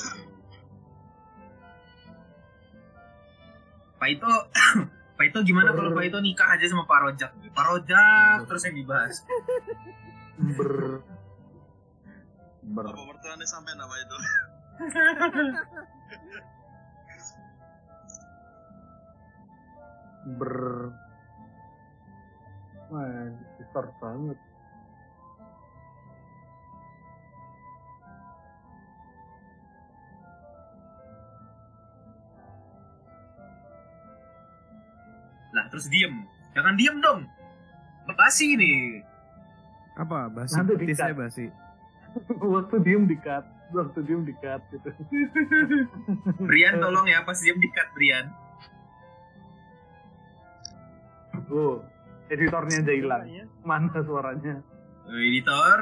Pak 3.96 4.08
itu 4.12 4.28
Pak 5.16 5.24
itu 5.24 5.38
gimana 5.48 5.72
kalau 5.72 5.96
Pak 5.96 6.04
itu 6.04 6.18
nikah 6.20 6.52
aja 6.52 6.68
sama 6.68 6.84
Pak 6.84 6.98
Rojak? 7.08 7.32
Pak 7.32 7.64
Rojak 7.64 8.38
terus 8.48 8.62
yang 8.68 8.76
dibahas. 8.76 9.16
ber 10.56 10.72
ber 12.64 12.84
Apa 12.88 13.02
mertuanya 13.08 13.46
sampai 13.48 13.72
nama 13.76 13.94
itu? 13.96 14.16
ber 20.40 20.56
wah 22.92 23.28
besar 23.60 23.86
banget 24.00 24.38
Lah 35.50 35.64
terus 35.66 35.86
diem. 35.86 36.24
Jangan 36.50 36.74
diem 36.74 36.98
dong. 36.98 37.20
Basi 38.10 38.54
nih. 38.54 39.06
apa 39.92 40.26
basi 40.26 40.56
Nanti 40.56 40.74
dikat. 40.80 41.12
basi 41.12 41.46
waktu 42.32 42.76
diem 42.80 43.04
dikat 43.04 43.44
waktu 43.70 44.00
diem 44.02 44.24
dikat 44.24 44.58
gitu 44.70 44.90
Brian 46.48 46.80
tolong 46.80 47.04
ya 47.04 47.20
pas 47.20 47.36
diem 47.36 47.54
dikat 47.54 47.86
Brian. 47.92 48.26
oh 51.50 51.82
editornya 52.28 52.80
aja 52.80 52.92
hilang 52.92 53.22
Suaranya, 53.22 53.44
mana 53.62 53.98
suaranya 54.00 54.54
Editor. 55.10 55.78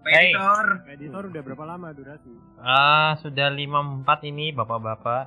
Hey. 0.00 0.30
Editor. 0.30 0.66
editor 0.88 1.22
udah 1.28 1.42
berapa 1.44 1.64
lama 1.66 1.88
durasi 1.90 2.32
Ah, 2.56 3.18
sudah 3.18 3.50
54 3.50 4.06
ini 4.24 4.50
Bapak-bapak. 4.50 5.24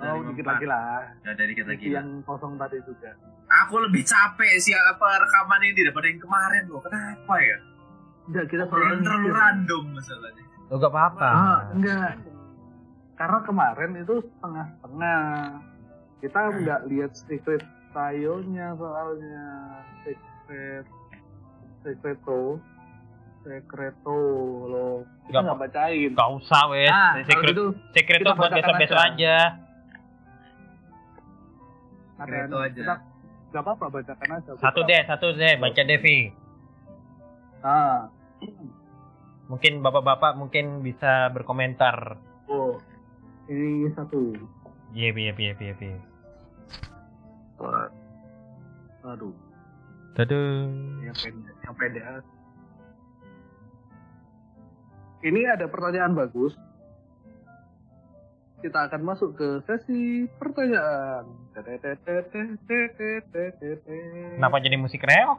Oh 0.00 0.22
dikit 0.24 0.46
lagi 0.46 0.64
lah 0.64 1.02
Udah 1.18 1.34
dari 1.34 1.52
kita 1.52 1.68
lagi. 1.68 1.86
Yang 1.88 2.08
kosong 2.22 2.54
tadi 2.54 2.78
juga 2.82 3.10
Aku 3.60 3.80
lebih 3.80 4.02
capek 4.02 4.52
sih 4.58 4.72
apa 4.72 5.08
rekaman 5.18 5.60
ini 5.62 5.80
daripada 5.80 6.06
yang 6.06 6.20
kemarin 6.20 6.62
loh. 6.66 6.80
Kenapa 6.80 7.34
ya? 7.38 7.58
enggak 8.24 8.44
kita 8.46 8.64
terlalu 8.64 9.00
mikir. 9.00 9.32
random 9.32 9.84
masalahnya. 9.90 10.44
Oh, 10.68 10.76
gak 10.76 10.90
apa-apa. 10.90 11.28
ah 11.28 11.58
enggak 11.72 12.12
karena 13.14 13.38
kemarin 13.42 13.90
itu 13.96 14.14
setengah-setengah 14.22 15.22
kita 16.18 16.40
nggak 16.52 16.80
lihat 16.86 17.10
secret 17.14 17.62
tayonya 17.90 18.76
soalnya 18.76 19.46
secret 20.02 20.84
secreto 21.80 22.62
secreto 23.40 24.18
loh 24.66 24.96
kita 25.24 25.30
Nggak- 25.32 25.44
nggak 25.48 25.58
bacain 25.64 26.10
Gak 26.12 26.30
usah 26.36 26.62
wes. 26.68 26.86
nah 26.86 27.10
kalau 27.10 27.24
secret 27.24 27.56
secret 27.90 28.18
kita 28.18 28.28
tuh 28.28 28.34
buat 28.34 28.44
bacakan 28.46 28.60
besok-besok 28.76 28.98
aja. 29.08 29.36
Ada 32.18 32.26
Secreto 32.26 32.58
aja. 32.58 32.74
kita 32.74 32.94
nggak 33.48 33.62
apa-apa 33.62 33.84
bacakan 33.90 34.28
aja 34.34 34.50
Satu 34.58 34.80
deh, 34.82 35.02
satu 35.06 35.26
deh, 35.32 35.54
baca 35.56 35.82
Devi. 35.82 36.18
nah 37.58 38.10
Mungkin 39.48 39.80
bapak-bapak 39.80 40.36
mungkin 40.36 40.84
bisa 40.84 41.32
berkomentar. 41.32 42.20
oh 42.46 42.76
ini 43.48 43.88
satu 43.92 44.36
Iya, 44.90 45.12
iya, 45.12 45.32
iya, 45.32 45.52
iya, 45.54 45.74
iya. 45.74 46.00
aduh 49.02 49.32
Dadah. 50.12 50.68
yang 51.00 51.16
pendek 51.16 51.56
yang 51.62 51.74
pendek 51.74 52.04
ah. 52.04 52.22
ini 55.20 55.40
ada 55.46 55.64
pertanyaan 55.64 56.12
bagus 56.12 56.52
kita 58.58 58.90
akan 58.90 59.02
masuk 59.06 59.38
ke 59.38 59.62
sesi 59.66 60.26
pertanyaan 60.38 61.24
Kenapa 64.34 64.56
jadi 64.62 64.76
musik 64.78 65.02
reok? 65.06 65.38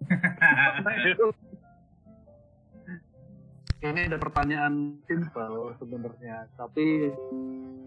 ini 3.80 4.12
ada 4.12 4.20
pertanyaan 4.20 5.00
simpel 5.08 5.72
sebenarnya 5.80 6.44
tapi 6.60 7.08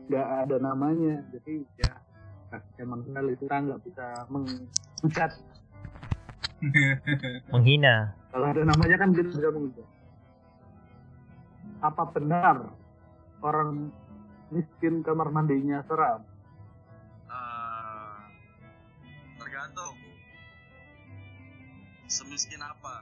nggak 0.09 0.27
ada 0.45 0.57
namanya 0.57 1.21
jadi 1.29 1.61
ya 1.77 1.93
emang 2.81 3.05
sekali 3.05 3.37
kita 3.37 3.55
nggak 3.61 3.81
bisa 3.85 4.25
menghujat 4.29 5.31
Menghina. 7.53 8.15
Kalau 8.31 8.47
ada 8.49 8.63
namanya 8.63 8.95
kan 8.95 9.11
kita 9.11 9.29
bisa 9.35 9.49
mengubah. 9.51 9.87
Apa 11.83 12.03
benar 12.15 12.57
orang 13.43 13.91
miskin 14.53 15.01
kamar 15.01 15.33
mandinya 15.33 15.81
seram? 15.89 16.21
Ah, 17.25 18.29
tergantung 19.41 19.97
semiskin 22.13 22.61
apa 22.61 23.01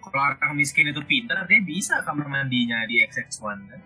Kalau 0.00 0.16
orang 0.16 0.56
miskin 0.56 0.88
itu 0.88 1.02
pinter, 1.04 1.36
dia 1.44 1.60
bisa 1.60 2.00
kamar 2.06 2.24
mandinya 2.24 2.88
di 2.88 3.04
XX1 3.04 3.68
kan? 3.68 3.80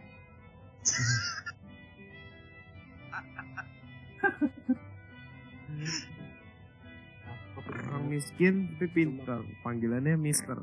Orang 7.64 8.06
miskin 8.14 8.70
tapi 8.78 8.86
pintar. 8.94 9.42
Panggilannya 9.66 10.14
Mister. 10.14 10.62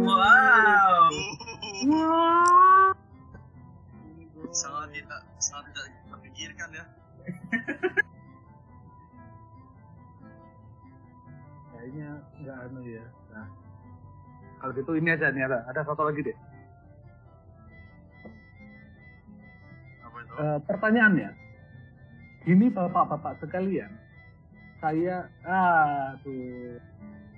Wow. 0.00 1.12
sangat 4.52 4.88
tidak 4.92 5.22
sangat 5.40 5.64
tidak 5.72 5.86
terpikirkan 6.10 6.68
ya 6.74 6.84
Kayaknya 11.74 12.16
nggak 12.40 12.58
anu 12.64 12.80
ya. 12.88 13.04
Nah, 13.28 13.44
kalau 14.56 14.72
gitu 14.72 14.96
ini 14.96 15.12
aja 15.12 15.28
nih 15.28 15.44
ada 15.44 15.68
ada 15.68 15.84
satu 15.84 16.00
lagi 16.00 16.24
deh. 16.24 16.36
apa 20.00 20.16
itu 20.24 20.32
Eh, 20.32 20.58
pertanyaannya, 20.64 21.30
gini 22.48 22.72
bapak-bapak 22.72 23.36
sekalian, 23.36 23.92
saya 24.80 25.28
aduh 25.44 26.80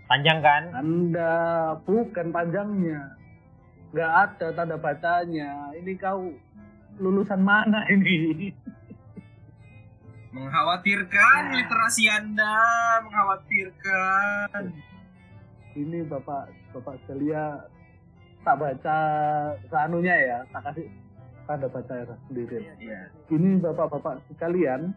Panjang 0.06 0.38
kan? 0.38 0.62
Anda 0.70 1.34
bukan 1.82 2.30
panjangnya. 2.30 3.18
Nggak 3.90 4.12
ada 4.14 4.46
tanda 4.54 4.78
bacanya. 4.78 5.74
Ini 5.74 5.98
kau 5.98 6.30
lulusan 7.00 7.40
mana 7.42 7.84
ini? 7.92 8.52
Mengkhawatirkan 10.36 11.56
literasi 11.56 12.12
Anda, 12.12 12.56
mengkhawatirkan. 13.08 14.62
Ini 15.76 16.08
Bapak 16.08 16.52
Bapak 16.76 17.00
sekalian 17.04 17.60
tak 18.44 18.62
baca 18.62 18.98
seanunya 19.66 20.14
ya, 20.14 20.38
tak 20.54 20.62
kasih 20.70 20.86
tanda 21.46 21.66
baca 21.66 21.92
ya 21.94 22.04
sendiri. 22.28 22.58
Iya. 22.78 23.00
Ini 23.32 23.58
Bapak-bapak 23.58 24.22
sekalian, 24.30 24.94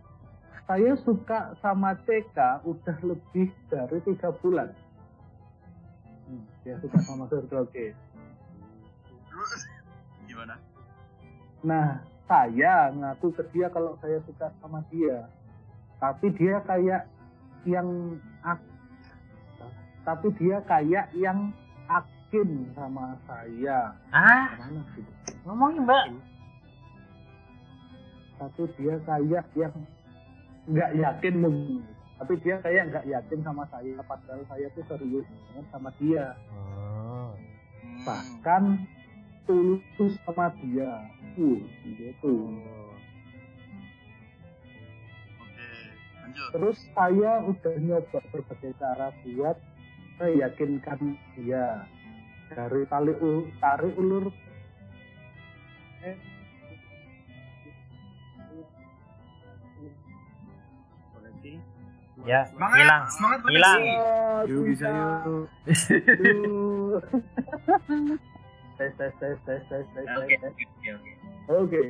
saya 0.70 0.94
suka 1.02 1.58
sama 1.64 1.98
TK 2.06 2.62
udah 2.62 2.98
lebih 3.02 3.50
dari 3.74 3.98
tiga 4.06 4.30
bulan. 4.38 4.70
Hmm, 6.30 6.46
dia 6.62 6.78
suka 6.78 7.00
sama 7.06 7.26
Circle 7.26 7.66
K. 7.74 7.76
Nah, 11.60 12.00
saya 12.24 12.94
ngaku 12.94 13.36
ke 13.36 13.44
dia 13.52 13.68
kalau 13.68 13.98
saya 14.00 14.22
suka 14.24 14.48
sama 14.62 14.80
dia. 14.88 15.28
Tapi 16.00 16.32
dia 16.32 16.64
kayak 16.64 17.04
yang 17.68 18.16
ak- 18.40 18.72
tapi 20.08 20.32
dia 20.40 20.64
kayak 20.64 21.12
yang 21.12 21.52
akin 21.86 22.50
sama 22.72 23.20
saya. 23.28 23.92
Ah, 24.10 24.56
Mana 24.56 24.82
gitu? 24.96 25.12
ngomongin 25.44 25.84
mbak. 25.84 26.06
Tapi 28.40 28.64
dia 28.80 28.96
kayak 29.04 29.46
yang 29.54 29.76
nggak 30.66 30.92
yakin 30.96 31.34
mungkin. 31.36 31.84
Tapi 32.16 32.34
dia 32.40 32.56
kayak 32.60 32.84
nggak 32.88 33.06
yakin 33.06 33.40
sama 33.44 33.68
saya. 33.68 34.00
Padahal 34.08 34.44
saya 34.48 34.68
tuh 34.72 34.84
serius 34.88 35.28
banget 35.28 35.66
sama 35.72 35.90
dia. 36.00 36.26
Hmm. 36.56 37.36
Bahkan 38.08 38.64
tulus 39.50 40.14
sama 40.30 40.54
dia. 40.62 41.10
Uh, 41.40 41.58
gitu. 41.88 42.36
oke 45.40 45.70
lanjut 46.20 46.48
Terus 46.54 46.78
saya 46.92 47.32
udah 47.48 47.76
nyoba 47.80 48.20
berbagai 48.30 48.76
cara 48.78 49.10
buat 49.24 49.58
meyakinkan 50.20 51.16
dia 51.34 51.88
dari 52.52 52.84
tali 52.92 53.16
u, 53.18 53.48
tarik 53.58 53.96
ulur 53.98 54.30
eh. 56.04 56.18
Ya, 62.28 62.44
Semangat, 62.52 62.78
hilang. 62.84 63.04
semangat 63.16 63.40
Hilang. 63.48 63.80
oh, 63.80 64.40
Yuk 64.44 64.62
bisa 64.76 64.88
yuk. 64.92 65.48
Tes 68.80 68.96
tes 68.96 69.12
tes 69.20 69.36
tes 69.44 69.60
tes 69.68 69.86
tes 69.92 70.06
Oke, 70.16 70.40
oke, 70.40 70.64
oke. 70.72 71.12
Oke. 71.52 71.82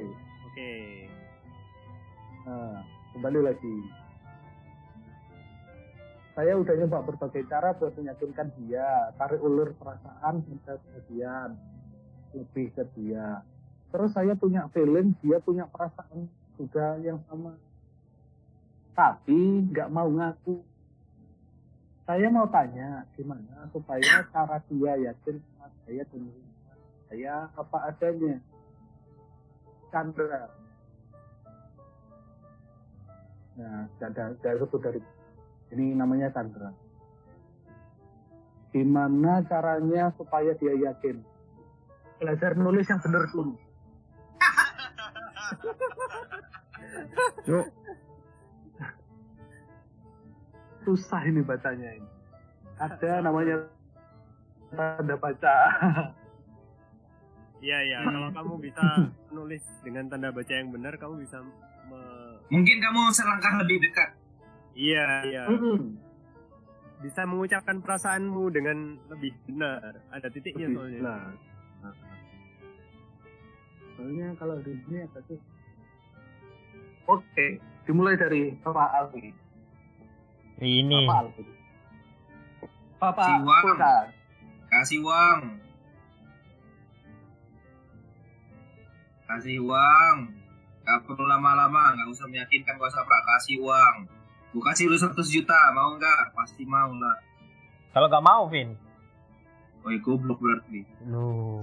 Oke. 0.49 0.71
Nah, 2.49 2.81
kembali 3.13 3.45
lagi. 3.45 3.77
Saya 6.33 6.57
udah 6.57 6.73
nyoba 6.73 7.05
berbagai 7.05 7.45
cara 7.45 7.77
buat 7.77 7.93
meyakinkan 7.93 8.49
dia, 8.57 9.13
tarik 9.21 9.37
ulur 9.37 9.69
perasaan 9.77 10.41
hingga 10.49 10.81
kemudian 10.81 11.53
lebih 12.33 12.73
ke 12.73 12.81
dia. 12.97 13.45
Terus 13.93 14.09
saya 14.09 14.33
punya 14.33 14.65
feeling 14.73 15.13
dia 15.21 15.37
punya 15.45 15.69
perasaan 15.69 16.25
juga 16.57 16.97
yang 17.05 17.21
sama. 17.29 17.53
Tapi 18.97 19.69
nggak 19.69 19.93
mau 19.93 20.09
ngaku. 20.09 20.57
Saya 22.09 22.33
mau 22.33 22.49
tanya 22.49 23.05
gimana 23.13 23.69
supaya 23.69 24.25
cara 24.33 24.57
dia 24.65 25.13
yakin 25.13 25.37
sama 25.37 25.69
saya 25.85 26.01
dan 26.09 26.48
saya 27.09 27.49
apa 27.57 27.77
adanya. 27.89 28.37
Chandra. 29.89 30.45
Nah, 33.57 33.89
ada 33.97 34.29
sebut 34.37 34.77
dari 34.77 35.01
ini 35.73 35.97
namanya 35.97 36.29
Chandra. 36.29 36.69
Gimana 38.69 39.41
caranya 39.49 40.13
supaya 40.13 40.53
dia 40.61 40.77
yakin? 40.77 41.25
Belajar 42.21 42.53
nulis 42.53 42.85
yang 42.85 43.01
benar 43.01 43.25
dulu. 43.33 43.57
Cuk. 47.49 47.65
Susah 50.85 51.25
ini 51.25 51.41
bacanya 51.41 51.89
ini. 51.97 52.09
Ada 52.77 53.25
namanya 53.25 53.65
tanda 54.77 55.17
baca. 55.17 55.57
Iya 57.59 57.77
iya. 57.83 57.97
Kalau 58.01 58.29
kamu 58.31 58.53
bisa 58.59 58.83
nulis 59.35 59.63
dengan 59.81 60.07
tanda 60.07 60.29
baca 60.29 60.49
yang 60.49 60.69
benar, 60.69 60.95
kamu 60.95 61.19
bisa 61.19 61.43
me- 61.85 62.37
Mungkin 62.49 62.77
kamu 62.77 63.01
selangkah 63.11 63.59
lebih 63.59 63.77
dekat. 63.79 64.09
Iya 64.73 65.05
iya. 65.23 65.43
Mm-mm. 65.45 65.99
Bisa 66.99 67.23
mengucapkan 67.23 67.79
perasaanmu 67.79 68.43
dengan 68.49 68.77
lebih 69.07 69.31
benar. 69.45 69.99
Ada 70.09 70.27
titiknya 70.29 70.67
Lebih- 70.67 70.75
soalnya. 70.75 71.01
Nah, 71.01 71.23
soalnya 73.93 74.27
kalau 74.33 74.55
di 74.59 74.71
sini 74.79 75.03
agak 75.03 75.23
sih 75.27 75.39
oke 77.05 77.47
dimulai 77.83 78.15
dari 78.15 78.55
Bapak 78.55 78.89
Alfi 78.93 79.27
Ini. 80.57 81.03
Bapak 81.03 81.19
Alfi 81.25 81.43
Bapak 82.95 83.25
Siwang. 83.25 84.07
Kasih 84.69 84.99
uang. 85.01 85.39
Kasih 89.29 89.61
uang. 89.61 90.33
Gak 90.81 91.05
perlu 91.05 91.29
lama-lama, 91.29 91.93
gak 91.93 92.09
usah 92.09 92.25
meyakinkan 92.25 92.81
gua 92.81 92.89
Sapra. 92.89 93.21
Kasih 93.21 93.61
uang. 93.61 94.09
Gua 94.49 94.63
kasih 94.73 94.89
lu 94.89 94.97
100 94.97 95.13
juta, 95.29 95.69
mau 95.77 95.93
nggak? 95.93 96.33
Pasti 96.33 96.65
mau 96.65 96.89
lah. 96.97 97.21
Kalau 97.93 98.09
nggak 98.09 98.25
mau, 98.25 98.49
Vin. 98.49 98.73
Oh, 99.85 99.93
ya 99.93 100.01
goblok 100.01 100.41
berarti. 100.41 100.81
Lu. 101.05 101.61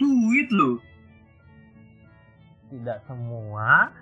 Duit 0.00 0.48
lu. 0.48 0.80
Tidak 2.72 3.04
semua. 3.04 3.92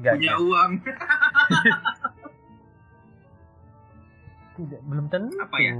Enggak. 0.00 0.14
Punya 0.16 0.34
uang. 0.40 0.72
Tidak, 4.56 4.80
belum 4.88 5.06
tentu. 5.12 5.36
Apa 5.36 5.58
ya? 5.60 5.72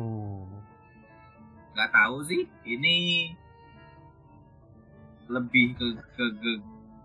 Gak 1.73 1.91
tahu 1.91 2.21
sih. 2.23 2.45
Ini 2.63 2.97
lebih 5.29 5.73
ke 5.77 5.87
ke 6.13 6.25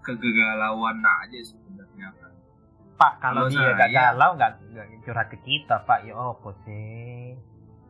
ke 0.03 0.11
kegalauan 0.13 0.99
aja 0.99 1.39
sebenarnya 1.39 2.11
kan. 2.15 2.32
Pak, 2.97 3.13
kalau 3.22 3.45
Kalau 3.45 3.53
dia 3.53 3.72
gak 3.72 3.89
saya- 3.91 3.95
galau 4.11 4.30
nggak 4.36 4.51
nggak 4.74 4.86
curhat 5.05 5.28
ke 5.30 5.38
kita, 5.45 5.76
Pak. 5.86 5.99
Ya 6.03 6.13
apa 6.13 6.49
sih? 6.65 7.38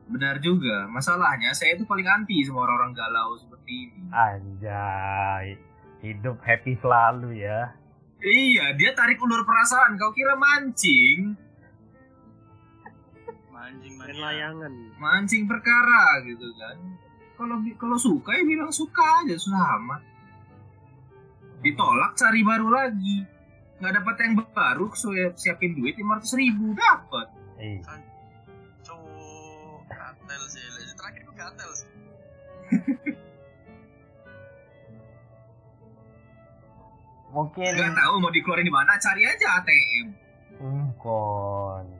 Benar 0.07 0.39
juga. 0.39 0.88
Masalahnya 0.88 1.51
saya 1.51 1.75
itu 1.75 1.84
paling 1.84 2.05
anti 2.05 2.39
sama 2.43 2.63
orang-orang 2.63 2.93
galau 2.93 3.36
seperti 3.36 3.88
ini. 3.88 4.01
Anjay. 4.09 5.59
Hidup 5.99 6.38
happy 6.41 6.78
selalu 6.78 7.41
ya. 7.41 7.73
Iya, 8.17 8.73
dia 8.73 8.91
tarik 8.93 9.17
ulur 9.17 9.43
perasaan. 9.43 9.93
Kau 9.95 10.09
kira 10.09 10.34
mancing? 10.34 11.38
Mancing 13.68 13.99
Main 13.99 14.15
layangan. 14.15 14.72
Mancing 14.95 15.43
perkara 15.43 16.24
gitu 16.24 16.47
kan. 16.55 16.80
Kalau 17.36 17.59
kalau 17.76 17.99
suka 17.99 18.32
ya 18.32 18.47
bilang 18.47 18.72
suka 18.72 19.03
aja 19.28 19.36
sudah 19.36 19.76
amat. 19.76 19.99
Ditolak 21.59 22.15
cari 22.15 22.47
baru 22.47 22.72
lagi. 22.72 23.28
Nggak 23.84 23.93
dapat 23.99 24.15
yang 24.24 24.39
baru, 24.55 24.88
so 24.95 25.11
siapin 25.36 25.76
duit 25.76 25.99
500 25.99 26.39
ribu 26.39 26.72
dapat. 26.80 27.28
Eh, 27.59 27.84
Cowok 28.88 29.84
sih. 30.47 30.63
Lagi 30.63 30.95
Terakhir 30.95 31.22
gue 31.28 31.36
katel 31.36 31.70
sih. 31.76 31.89
mungkin 37.36 37.70
Nggak 37.76 37.99
tahu 37.99 38.13
mau 38.24 38.32
dikeluarin 38.32 38.63
di 38.65 38.72
mana, 38.72 38.95
cari 38.97 39.28
aja 39.28 39.59
ATM. 39.59 40.07
Hmm, 40.57 40.89
kon 40.97 41.96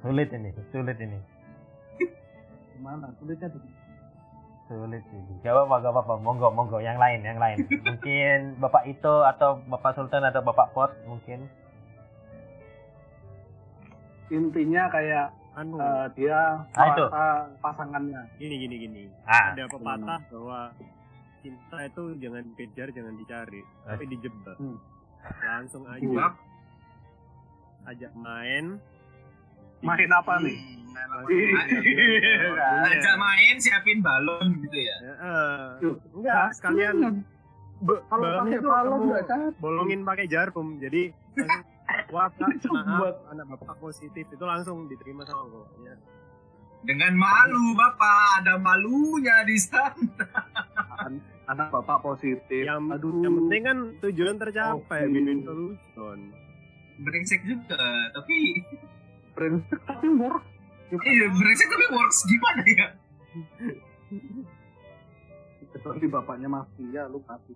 sulit 0.00 0.28
ini, 0.30 0.50
sulit 0.70 0.98
ini. 0.98 1.18
gimana 2.72 3.08
sulitnya 3.16 3.48
tuh 3.48 3.62
Sulit 4.66 5.04
ini. 5.06 5.32
Gak 5.40 5.54
apa-apa, 5.54 5.74
gak 5.78 5.92
apa-apa. 5.94 6.14
Monggo, 6.18 6.50
monggo. 6.50 6.82
Yang 6.82 6.98
lain, 6.98 7.20
yang 7.22 7.38
lain. 7.38 7.56
Mungkin 7.86 8.58
Bapak 8.58 8.82
Ito 8.84 9.22
atau 9.22 9.62
Bapak 9.64 9.94
Sultan 9.94 10.26
atau 10.26 10.42
Bapak 10.42 10.74
Pot 10.74 10.90
mungkin. 11.06 11.46
intinya 14.26 14.90
kayak 14.90 15.30
Anu, 15.54 15.78
eh, 15.78 16.06
dia 16.12 16.66
Ah, 16.74 16.86
itu. 16.90 17.04
pasangannya 17.62 18.26
gini 18.36 18.54
gini 18.58 18.76
gini. 18.76 19.02
Ah, 19.22 19.54
Ada 19.54 19.70
pepatah 19.70 20.18
bahwa 20.28 20.74
cinta 21.40 21.78
itu 21.80 22.02
jangan 22.18 22.42
dikejar, 22.50 22.90
jangan 22.90 23.14
dicari, 23.14 23.62
tapi 23.86 24.04
dijebak. 24.04 24.58
Hmm. 24.58 24.76
Langsung 25.40 25.86
aja 25.86 26.02
Jebak. 26.02 26.32
ajak 27.86 28.12
main. 28.18 28.82
Main 29.80 30.10
apa 30.10 30.32
nih 30.40 30.56
Hmm, 30.56 30.92
main 30.92 31.08
apa? 31.10 31.28
Iya. 31.28 32.68
Aja 32.88 33.12
main 33.14 33.56
siapin 33.56 34.00
balon 34.00 34.60
gitu 34.60 34.78
ya. 34.78 34.96
Enggak, 36.10 36.56
sekalian 36.56 37.20
kalau 38.08 38.24
pakai 38.40 38.58
balon 38.58 38.90
kamu 38.94 39.04
nggak 39.06 39.24
kan 39.26 39.40
bolongin 39.56 40.00
pakai 40.02 40.26
jarum. 40.26 40.78
Jadi 40.78 41.12
wah 42.08 42.32
maaf, 42.40 42.64
Buat- 42.98 43.20
anak 43.30 43.46
bapak 43.52 43.76
positif 43.78 44.24
itu 44.26 44.42
langsung 44.42 44.86
diterima 44.86 45.22
sama 45.22 45.44
bapaknya. 45.46 45.94
Dengan 46.78 47.12
malu 47.12 47.74
Bapak, 47.74 48.40
ada 48.40 48.56
malunya 48.56 49.42
di 49.42 49.58
sana. 49.58 50.06
An- 50.96 51.18
anak 51.46 51.68
bapak 51.68 51.98
positif 52.00 52.62
Yang, 52.62 52.94
aduh 52.94 53.10
yang 53.20 53.34
penting 53.36 53.62
kan 53.64 53.78
tujuan 54.00 54.36
tercapai, 54.38 55.02
Oke. 55.02 55.10
win-win 55.10 55.40
solution. 55.42 56.18
Brengsek 56.96 57.42
juga, 57.42 57.80
tapi 58.14 58.62
brengsek 59.36 59.80
tapi 59.88 60.08
work 60.16 60.42
iya 61.04 61.26
brengsek 61.28 61.68
tapi 61.68 61.86
works 61.92 62.18
gimana 62.24 62.62
ya? 62.64 62.88
kecuali 65.76 66.08
bapaknya 66.08 66.48
mafia 66.48 67.02
lu 67.12 67.20
mati 67.28 67.52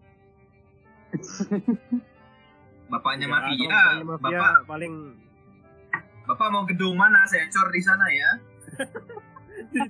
Bapaknya 2.91 3.27
Ya, 3.27 3.33
mafia, 3.33 3.55
bapaknya 3.55 4.05
mafia 4.05 4.39
Bapak 4.39 4.55
paling 4.67 4.95
Bapak 6.31 6.47
mau 6.55 6.63
gedung 6.63 6.95
mana? 6.95 7.27
Saya 7.27 7.51
cor 7.51 7.67
di 7.75 7.83
sana 7.83 8.07
ya. 8.07 8.31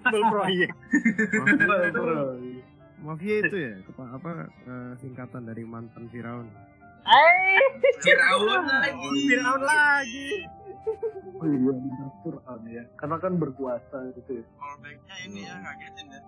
proyek. 0.32 0.72
Mafia 3.04 3.34
itu 3.44 3.56
ya 3.60 3.76
apa, 3.84 4.04
apa 4.16 4.30
eh, 4.48 4.92
singkatan 5.04 5.44
dari 5.44 5.68
mantan 5.68 6.08
Firaun. 6.08 6.48
Eh, 7.04 7.60
Firaun 8.00 8.64
lagi. 8.64 9.08
Firaun 9.28 9.60
lagi. 9.60 10.48
Oh 11.36 11.46
iya 11.46 11.72
benar 11.72 12.08
Quran 12.20 12.60
ya 12.66 12.82
karena 12.96 13.16
kan 13.16 13.32
berkuasa 13.36 13.96
gitu 14.14 14.30
ya 14.40 14.44
Callbacknya 14.56 15.14
ini 15.24 15.40
ya 15.42 15.54
ngagetin 15.56 16.06
ya. 16.08 16.20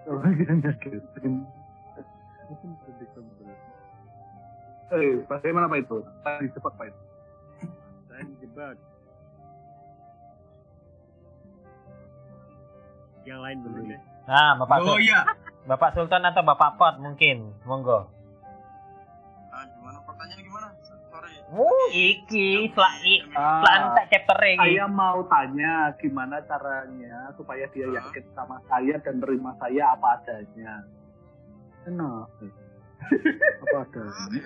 kalau 0.00 0.20
dia 0.32 0.52
nyakitin 0.52 1.34
eh 4.90 5.12
bagaimana 5.24 5.66
pak 5.66 5.78
itu 5.80 5.96
tadi 6.20 6.46
cepat 6.50 6.72
pak 6.74 6.86
itu 6.88 7.00
Saya 8.10 8.26
dijebak. 8.26 8.74
Yang 13.22 13.40
lain 13.40 13.56
belum 13.62 13.84
ya. 13.86 13.98
Nah, 14.26 14.50
Bapak 14.58 14.76
Oh 14.82 14.86
Sul- 14.90 15.02
iya, 15.06 15.20
Bapak 15.62 15.94
Sultan 15.94 16.26
atau 16.26 16.42
Bapak 16.42 16.74
Pot 16.74 16.94
mungkin. 16.98 17.54
Monggo. 17.62 18.10
Uh, 21.50 21.86
iki 21.90 22.70
setelah 22.70 23.74
entek 23.90 24.06
chapter 24.14 24.38
iki. 24.54 24.78
saya 24.78 24.86
mau 24.86 25.26
tanya 25.26 25.90
gimana 25.98 26.38
caranya 26.46 27.34
supaya 27.34 27.66
dia 27.74 27.90
Hah? 27.90 28.06
yakin 28.06 28.24
sama 28.38 28.62
saya 28.70 28.94
dan 29.02 29.18
terima 29.18 29.50
saya 29.58 29.98
apa 29.98 30.22
adanya 30.22 30.86
kenapa 31.82 32.46
apa 33.66 33.76
adanya 33.82 34.42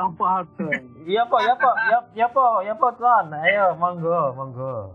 apa 0.00 0.24
adanya 0.40 0.96
Iya 1.06 1.22
po, 1.30 1.36
ya 1.38 1.54
po, 1.54 1.70
ya, 1.70 1.98
ya 2.18 2.26
po, 2.26 2.46
ya 2.66 2.74
po 2.74 2.90
tuan. 2.98 3.30
Ayo, 3.30 3.78
monggo, 3.78 4.34
monggo. 4.34 4.90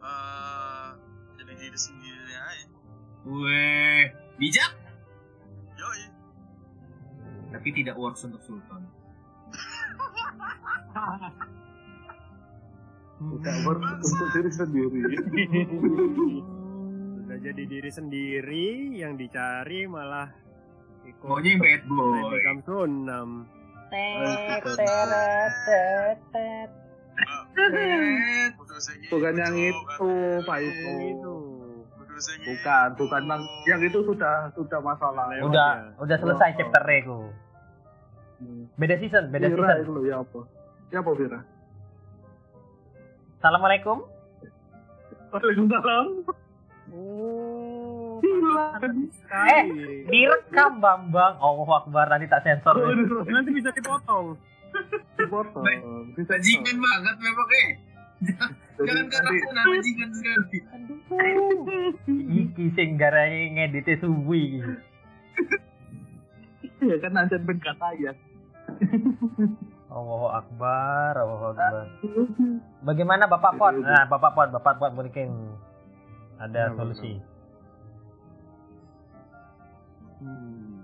Eh, 0.00 0.88
jadi 1.36 1.52
diri 1.52 1.76
sendiri 1.76 2.32
aja. 2.32 2.66
Weh, 3.28 4.02
bijak. 4.40 4.87
Tapi 7.58 7.74
tidak 7.74 7.98
works 7.98 8.22
untuk 8.22 8.38
Sultan. 8.46 8.86
tidak 13.18 13.56
work 13.66 13.82
untuk 13.98 14.28
diri 14.30 14.50
sendiri 14.54 15.00
Sudah 17.18 17.38
jadi 17.42 17.62
diri 17.66 17.90
sendiri, 17.90 18.68
yang 18.94 19.18
dicari 19.18 19.90
malah 19.90 20.30
ikut 21.02 21.26
Maunya 21.26 21.58
yang 21.58 21.66
bad 21.66 21.82
boy. 21.90 22.30
Beckham 22.30 22.58
Sunam. 22.62 23.28
Eh, 23.90 24.62
Kudu 28.54 28.76
sing 28.78 29.02
bukan 29.10 29.34
yang 29.34 29.56
itu, 29.58 30.12
pak 30.46 30.58
itu 30.62 31.38
bukan 32.18 32.88
bukan 32.98 33.22
bang 33.30 33.42
yang 33.70 33.80
itu 33.82 33.98
sudah 34.02 34.50
sudah 34.54 34.80
masalah 34.82 35.30
Udah, 35.38 35.94
ya. 35.94 36.02
udah 36.02 36.16
selesai 36.18 36.50
chapter 36.58 36.82
ku. 37.06 37.30
Beda 38.78 38.94
season, 39.02 39.34
beda 39.34 39.50
Vira 39.50 39.66
season. 39.66 39.82
itu 39.82 39.90
loh 39.90 40.04
ya 40.06 40.16
apa 40.22 40.40
ya 40.94 40.98
apa 41.02 41.10
Vira 41.18 41.40
Assalamualaikum. 43.38 43.98
Waalaikumsalam 45.30 46.06
Oh. 46.88 48.16
Eh, 48.24 49.64
direkam 50.08 50.80
Bambang. 50.80 51.36
Oh, 51.38 51.68
Akbar 51.68 52.08
nanti 52.08 52.24
tak 52.26 52.42
sensor. 52.48 52.80
nih. 52.80 53.04
nanti 53.28 53.50
bisa 53.52 53.70
dipotong. 53.76 54.40
dipotong 55.20 55.64
bisa 56.16 56.32
Bajingan 56.36 56.76
banget 56.80 57.16
memang 57.20 57.48
eh. 57.52 57.68
Jangan 58.18 59.04
nanti 59.06 59.36
karena 59.38 59.62
bajingan 59.62 60.10
sekali. 60.16 60.58
Iki 62.42 62.64
sing 62.74 62.88
garai 62.98 63.52
ngedite 63.54 64.00
suwi. 64.02 64.64
ya 66.82 66.96
kan 67.04 67.20
ajan 67.20 67.42
ben 67.46 67.58
saya. 67.62 68.12
Allahu 69.98 70.28
Akbar, 70.30 71.12
Allahu 71.16 71.44
Akbar. 71.56 71.84
Bagaimana 72.88 73.24
Bapak 73.26 73.56
Pot? 73.56 73.74
Nah, 73.80 74.04
Bapak 74.06 74.32
Pot, 74.36 74.48
Bapak 74.52 74.74
Pot 74.78 74.92
mungkin 74.94 75.56
ada 76.38 76.70
Kenapa, 76.70 76.78
solusi. 76.84 77.12
Hmm. 80.18 80.82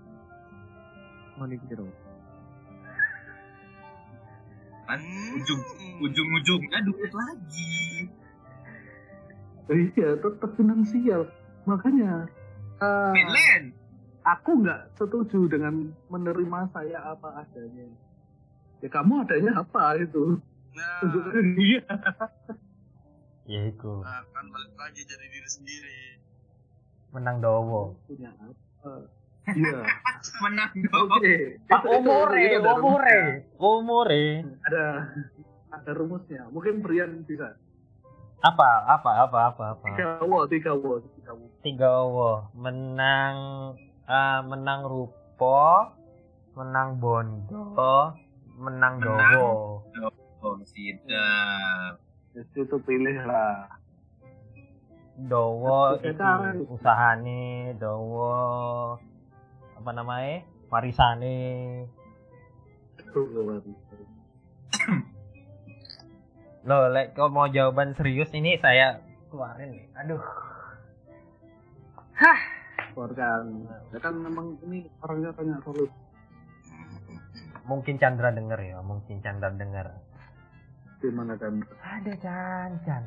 Kan 4.84 5.00
ujung 5.34 5.62
ujung-ujungnya 6.04 6.78
duit 6.84 7.12
lagi. 7.12 7.74
Iya, 9.64 10.20
tetap 10.20 10.50
finansial. 10.60 11.24
Makanya 11.64 12.28
eh, 12.78 13.12
Finland. 13.16 13.83
Aku 14.24 14.50
nggak 14.58 14.80
setuju 14.94 15.46
dengan 15.46 15.74
menerima 16.08 16.58
saya 16.70 16.98
apa 17.06 17.38
adanya. 17.38 17.86
Ya 18.80 18.88
kamu 18.88 19.22
adanya 19.22 19.52
apa 19.58 19.96
itu? 19.96 20.40
Nah, 20.74 20.98
Tunjukkan 20.98 21.46
dia. 21.54 21.84
Ya 23.44 23.60
iku. 23.70 24.00
nah, 24.00 24.24
kan 24.26 24.44
balik 24.48 24.74
lagi 24.74 25.00
jadi 25.02 25.24
diri 25.24 25.48
sendiri. 25.48 26.00
Menang 27.10 27.38
dowo. 27.38 27.94
Punya 28.04 28.32
apa? 28.34 29.06
Iya. 29.46 29.84
Menang. 30.42 30.70
Pak 30.72 31.20
Itu- 31.20 31.60
itu- 31.68 31.90
umure, 31.94 32.42
itu 32.42 32.58
ada 32.58 32.72
umure, 32.74 33.20
umure. 33.54 34.24
Ada 34.64 34.84
ada 35.70 35.90
rumusnya. 35.92 36.48
Mungkin 36.48 36.80
Brian 36.80 37.22
bisa. 37.22 37.54
Apa? 38.40 38.68
Apa? 38.90 39.10
Apa? 39.24 39.38
Apa? 39.48 39.64
Apa? 39.72 39.84
Tiga 39.86 40.20
wo, 40.20 40.44
tiga 40.44 40.72
wo, 40.72 41.00
tiga 41.00 41.32
wo. 41.32 41.46
Tiga 41.60 41.90
wo. 42.02 42.30
Menang 42.52 43.36
eh, 44.04 44.40
menang 44.44 44.80
rupo, 44.84 45.90
menang 46.54 47.00
bondo, 47.00 48.12
menang 48.56 49.00
Menang. 49.00 49.32
dowo. 49.32 49.82
Oh, 50.44 50.60
sidap. 50.68 51.96
Jadi 52.36 52.58
itu 52.60 52.76
pilih 52.84 53.16
lah. 53.24 53.80
Dowo 55.14 55.96
itu 55.96 56.20
usahane, 56.68 57.72
dowo 57.78 58.98
apa 59.78 59.90
namanya? 59.94 60.42
Warisane. 60.68 61.38
Loh, 66.64 66.88
lek 66.90 67.12
kau 67.14 67.28
mau 67.28 67.46
jawaban 67.46 67.94
serius 67.94 68.32
ini 68.34 68.56
saya 68.58 68.98
keluarin 69.30 69.70
nih. 69.70 69.86
Aduh. 70.02 70.22
Keluarkan. 72.94 73.42
Ya 73.90 73.98
kan 73.98 74.14
memang 74.16 74.54
ini 74.62 74.86
orangnya 75.02 75.34
banyak 75.34 75.58
solusi. 75.66 75.92
Mungkin 77.64 77.96
Chandra 77.96 78.28
denger 78.30 78.60
ya, 78.60 78.78
mungkin 78.84 79.18
Chandra 79.24 79.48
denger. 79.50 79.88
Gimana 81.00 81.34
kan? 81.34 81.64
Ada 81.80 82.12
Chan, 82.20 82.70
Chan. 82.84 83.04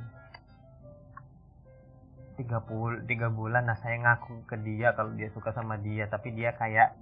Tiga, 2.38 2.62
pul 2.62 3.02
tiga 3.10 3.34
bulan, 3.34 3.66
nah 3.66 3.78
saya 3.82 3.98
ngaku 3.98 4.46
ke 4.46 4.58
dia 4.62 4.94
kalau 4.94 5.10
dia 5.18 5.30
suka 5.34 5.50
sama 5.54 5.78
dia, 5.82 6.06
tapi 6.06 6.34
dia 6.34 6.54
kayak 6.54 6.94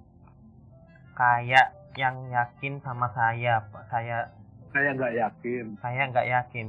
kayak 1.15 1.75
yang 1.95 2.31
yakin 2.31 2.79
sama 2.83 3.11
saya, 3.11 3.63
Pak. 3.71 3.83
Saya 3.91 4.31
Saya 4.75 4.91
nggak 4.95 5.13
yakin. 5.15 5.65
saya 5.79 6.01
nggak 6.11 6.27
yakin. 6.27 6.67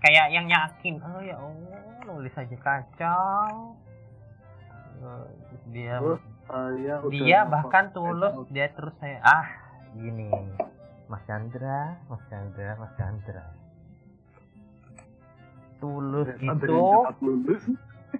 Kayak 0.00 0.26
yang 0.30 0.46
yakin. 0.46 0.94
Oh 1.02 1.22
ya 1.22 1.36
Allah, 1.38 1.82
nulis 2.06 2.34
aja 2.38 2.56
kacau. 2.62 3.74
Eh, 5.00 5.24
dia 5.72 5.96
Terus 5.96 6.20
saya 6.44 7.00
udah 7.00 7.24
dia 7.24 7.40
bahkan 7.48 7.88
tulus 7.96 8.36
dia 8.52 8.68
terus 8.76 8.92
saya 9.00 9.16
ah 9.24 9.48
gini 9.96 10.28
Mas 11.08 11.24
Chandra 11.24 11.96
Mas 12.04 12.20
Chandra 12.28 12.76
Mas 12.76 12.92
Chandra. 13.00 13.44
Tulus 15.80 16.28
itu 16.36 16.76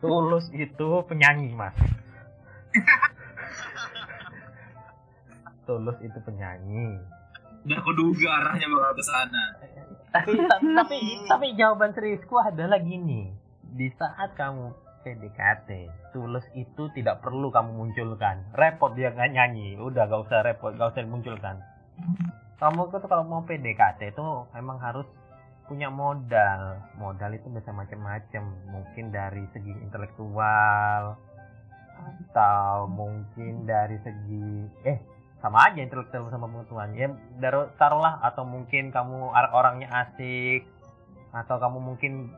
tulus 0.00 0.48
itu 0.56 0.88
penyanyi 1.04 1.52
mas. 1.52 1.76
Tulus 5.68 5.98
itu 6.00 6.18
penyanyi. 6.24 6.98
Udah 7.62 7.80
kuduga 7.84 8.28
arahnya 8.40 8.66
bakal 8.72 8.92
ke 8.96 9.04
sana. 9.04 9.44
tapi 10.10 10.34
tapi 10.34 10.66
tapi, 10.74 10.98
tapi 11.28 11.46
jawaban 11.54 11.92
seriusku 11.92 12.34
adalah 12.40 12.80
gini. 12.80 13.30
Di 13.70 13.86
saat 13.94 14.34
kamu 14.34 14.74
PDKT 15.00 15.70
tulus 16.12 16.44
itu 16.52 16.92
tidak 16.92 17.24
perlu 17.24 17.48
kamu 17.48 17.72
munculkan. 17.72 18.44
Repot 18.52 18.92
dia 18.94 19.12
nggak 19.14 19.32
nyanyi. 19.32 19.80
Udah 19.80 20.06
gak 20.10 20.28
usah 20.28 20.44
repot 20.44 20.76
gak 20.76 20.92
usah 20.92 21.06
munculkan 21.08 21.58
kamu 22.60 22.92
tuh 22.92 23.00
kalau 23.08 23.24
mau 23.24 23.40
PDKT 23.48 24.12
itu 24.12 24.24
emang 24.52 24.76
harus 24.84 25.08
punya 25.64 25.88
modal. 25.88 26.76
Modal 27.00 27.32
itu 27.32 27.48
bisa 27.48 27.72
macam-macam. 27.72 28.52
Mungkin 28.68 29.08
dari 29.08 29.48
segi 29.56 29.72
intelektual 29.80 31.16
atau 32.00 32.88
mungkin 32.88 33.68
dari 33.68 33.96
segi 34.00 34.68
eh 34.88 35.00
sama 35.40 35.72
aja 35.72 35.80
intelektual 35.80 36.28
sama 36.28 36.52
pengetahuan. 36.52 36.92
Ya 36.92 37.08
taruhlah. 37.80 38.20
Atau 38.20 38.44
mungkin 38.44 38.92
kamu 38.92 39.32
orangnya 39.32 39.88
asik. 40.04 40.68
Atau 41.32 41.56
kamu 41.56 41.80
mungkin 41.80 42.28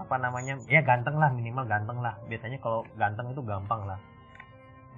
apa 0.00 0.14
namanya 0.16 0.56
ya 0.68 0.80
ganteng 0.80 1.16
lah 1.20 1.28
minimal 1.32 1.64
ganteng 1.68 1.98
lah. 2.00 2.16
Biasanya 2.26 2.58
kalau 2.62 2.86
ganteng 2.96 3.32
itu 3.32 3.42
gampang 3.44 3.84
lah. 3.84 3.98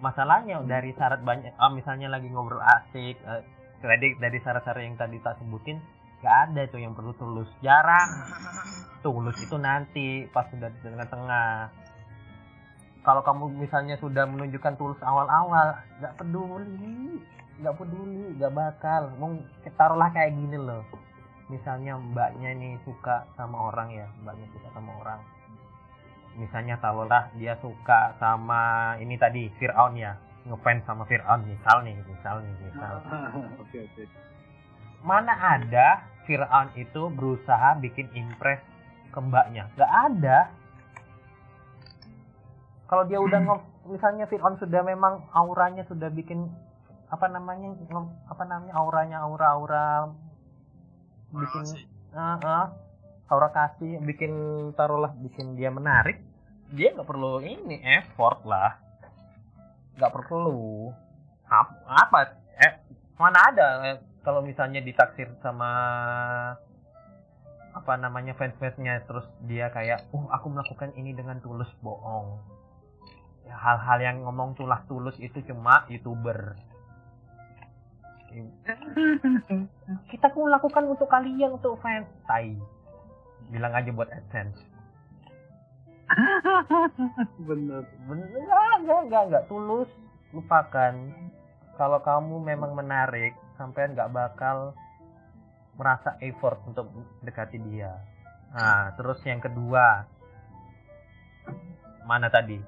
Masalahnya 0.02 0.60
dari 0.66 0.94
syarat 0.94 1.22
banyak 1.22 1.54
ah, 1.56 1.70
misalnya 1.70 2.10
lagi 2.10 2.28
ngobrol 2.30 2.62
asik 2.62 3.16
eh, 3.18 3.42
dari 3.82 4.14
dari 4.18 4.38
syarat-syarat 4.42 4.82
yang 4.84 4.98
tadi 4.98 5.18
tak 5.22 5.38
sebutin 5.40 5.78
nggak 6.22 6.36
ada 6.50 6.60
tuh 6.70 6.80
yang 6.80 6.96
perlu 6.96 7.12
tulus. 7.16 7.50
Jarang. 7.60 8.10
Tulus 9.04 9.36
itu 9.36 9.60
nanti 9.60 10.24
pas 10.32 10.48
sudah 10.48 10.72
di 10.72 10.80
tengah-tengah. 10.80 11.68
Kalau 13.04 13.20
kamu 13.20 13.52
misalnya 13.52 14.00
sudah 14.00 14.24
menunjukkan 14.24 14.80
tulus 14.80 14.96
awal-awal 15.04 15.76
nggak 16.00 16.16
peduli 16.16 17.20
nggak 17.60 17.76
peduli 17.76 18.32
nggak 18.40 18.52
bakal. 18.56 19.12
Mau 19.20 19.36
taruhlah 19.76 20.08
kayak 20.08 20.32
gini 20.32 20.56
loh 20.56 20.80
misalnya 21.52 22.00
mbaknya 22.00 22.56
nih 22.56 22.80
suka 22.88 23.28
sama 23.36 23.68
orang 23.68 23.92
ya 23.92 24.06
mbaknya 24.24 24.46
suka 24.52 24.68
sama 24.72 24.92
orang. 25.00 25.20
Misalnya 26.34 26.80
taruhlah 26.82 27.30
dia 27.38 27.54
suka 27.62 28.16
sama 28.18 28.94
ini 28.98 29.14
tadi 29.14 29.46
Fir'aun 29.60 29.94
ya 29.94 30.18
ngefans 30.48 30.82
sama 30.82 31.06
Fir'aun 31.06 31.46
misal 31.46 31.84
nih 31.84 31.94
misal 32.04 32.42
nih 32.42 32.54
misal. 32.64 32.94
Oke 33.62 33.78
oke. 33.86 34.04
mana 35.04 35.36
ada 35.36 36.00
Fir'aun 36.24 36.72
itu 36.80 37.12
berusaha 37.12 37.76
bikin 37.76 38.08
impress 38.16 38.64
ke 39.12 39.18
mbaknya? 39.20 39.68
Nggak 39.76 39.92
ada. 39.92 40.38
Kalau 42.88 43.04
dia 43.04 43.20
udah 43.20 43.40
nge 43.46 43.56
misalnya 43.92 44.24
Fir'aun 44.26 44.56
sudah 44.56 44.80
memang 44.80 45.28
auranya 45.36 45.84
sudah 45.84 46.08
bikin 46.08 46.48
apa 47.12 47.28
namanya 47.28 47.76
apa 48.26 48.42
namanya 48.48 48.74
auranya 48.74 49.16
aura-aura 49.22 50.10
bikin. 51.34 51.64
Ah, 52.14 52.38
ah. 52.40 52.66
aura 53.24 53.48
kasih 53.50 53.98
bikin 54.04 54.32
taruhlah 54.78 55.10
bikin 55.18 55.58
dia 55.58 55.72
menarik. 55.72 56.22
Dia 56.70 56.94
nggak 56.94 57.08
perlu 57.08 57.42
ini 57.42 57.80
effort 57.82 58.46
lah. 58.46 58.78
Nggak 59.98 60.12
perlu. 60.12 60.92
Ap- 61.50 61.82
apa? 61.88 62.38
Eh 62.58 62.72
mana 63.18 63.38
ada 63.50 63.66
eh, 63.90 63.96
kalau 64.22 64.40
misalnya 64.42 64.80
ditaksir 64.82 65.30
sama 65.42 65.70
apa 67.74 67.92
namanya 67.98 68.38
fans-fansnya 68.38 69.02
terus 69.02 69.26
dia 69.50 69.66
kayak 69.74 70.06
oh 70.14 70.30
aku 70.30 70.46
melakukan 70.46 70.94
ini 70.94 71.10
dengan 71.16 71.42
tulus 71.42 71.68
bohong. 71.82 72.38
Ya, 73.44 73.58
hal-hal 73.60 73.98
yang 74.00 74.16
ngomong 74.24 74.56
tulah 74.56 74.86
tulus 74.88 75.18
itu 75.20 75.42
cuma 75.44 75.84
youtuber 75.90 76.56
kita 80.10 80.26
mau 80.34 80.50
lakukan 80.50 80.84
untuk 80.90 81.06
kalian 81.06 81.54
untuk 81.54 81.78
fans. 81.78 82.08
Tai. 82.26 82.50
Bilang 83.54 83.74
aja 83.74 83.90
buat 83.94 84.10
adsense. 84.10 84.58
Bener. 87.48 87.82
bener. 88.04 88.28
Enggak 88.28 88.60
enggak 88.82 89.00
enggak 89.08 89.22
enggak. 89.30 89.44
Tulus. 89.46 89.90
Lupakan. 90.34 90.94
Kalau 91.74 91.98
kamu 92.02 92.38
memang 92.42 92.74
menarik 92.74 93.34
sampai 93.58 93.90
nggak 93.94 94.10
bakal 94.14 94.74
merasa 95.74 96.14
effort 96.22 96.62
untuk 96.70 96.90
dekati 97.22 97.58
dia. 97.70 97.98
Nah 98.54 98.94
terus 98.94 99.18
yang 99.26 99.42
kedua. 99.42 100.06
Mana 102.06 102.28
tadi? 102.30 102.60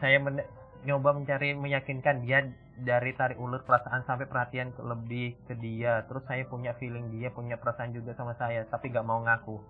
Saya 0.00 0.18
men- 0.18 0.48
nyoba 0.84 1.16
mencari 1.16 1.56
meyakinkan 1.56 2.24
dia 2.24 2.44
dari 2.74 3.14
tarik 3.14 3.38
ulur 3.38 3.62
perasaan 3.62 4.02
sampai 4.02 4.26
perhatian 4.26 4.74
ke- 4.74 4.82
lebih 4.82 5.38
ke 5.46 5.54
dia 5.54 6.02
terus 6.04 6.26
saya 6.26 6.42
punya 6.44 6.74
feeling 6.74 7.06
dia 7.14 7.30
punya 7.30 7.54
perasaan 7.54 7.94
juga 7.94 8.14
sama 8.14 8.34
saya 8.34 8.66
tapi 8.66 8.90
nggak 8.90 9.06
mau 9.06 9.22
ngaku 9.22 9.62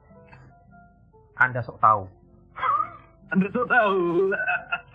Anda 1.34 1.66
sok 1.66 1.82
tahu. 1.82 2.06
Anda 3.34 3.46
tuh 3.50 3.66
tahu. 3.66 4.30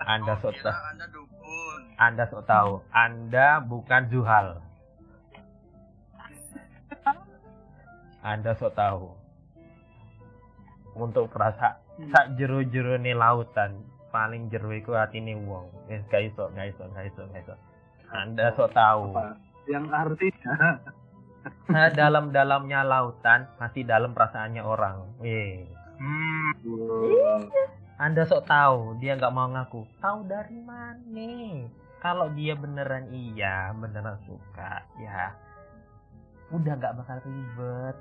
Anda 0.07 0.33
sok 0.39 0.55
Kira 0.55 0.71
tahu. 0.71 0.79
anda 0.87 1.05
dukun. 1.11 1.81
Anda 1.99 2.23
sok 2.31 2.43
tahu. 2.47 2.71
Anda 2.95 3.47
bukan 3.59 4.01
Zuhal. 4.07 4.47
Anda 8.23 8.55
sok 8.55 8.71
tahu. 8.71 9.11
Untuk 10.95 11.27
perasa 11.27 11.83
sak 12.11 12.39
jero-jero 12.39 12.95
nih 12.95 13.15
lautan 13.15 13.83
paling 14.09 14.47
jero 14.47 14.71
iku 14.71 14.95
atine 14.95 15.35
wong. 15.43 15.67
Wis 15.91 15.99
gak 16.07 16.23
iso, 16.23 16.47
gak 16.55 16.71
iso, 16.71 16.87
gak 16.95 17.03
iso, 17.03 17.21
gak 17.27 17.41
iso. 17.43 17.55
Anda 18.13 18.53
sok 18.57 18.73
tahu. 18.73 19.13
Apa? 19.13 19.37
Yang 19.69 19.85
artinya 19.93 20.55
Nah, 21.71 21.87
dalam-dalamnya 21.93 22.83
lautan 22.83 23.47
masih 23.61 23.87
dalam 23.87 24.11
perasaannya 24.11 24.59
orang. 24.59 25.07
Wih. 25.23 25.65
Hmm. 25.99 27.47
Anda 27.99 28.23
sok 28.27 28.47
tahu, 28.47 28.99
dia 28.99 29.15
nggak 29.15 29.33
mau 29.35 29.47
ngaku. 29.51 29.87
Tahu 29.99 30.19
dari 30.27 30.59
mana? 30.63 31.31
Kalau 31.99 32.31
dia 32.31 32.55
beneran 32.55 33.11
iya, 33.11 33.75
beneran 33.75 34.15
suka, 34.23 34.87
ya 35.03 35.35
udah 36.55 36.73
nggak 36.79 36.95
bakal 36.95 37.17
ribet. 37.27 37.97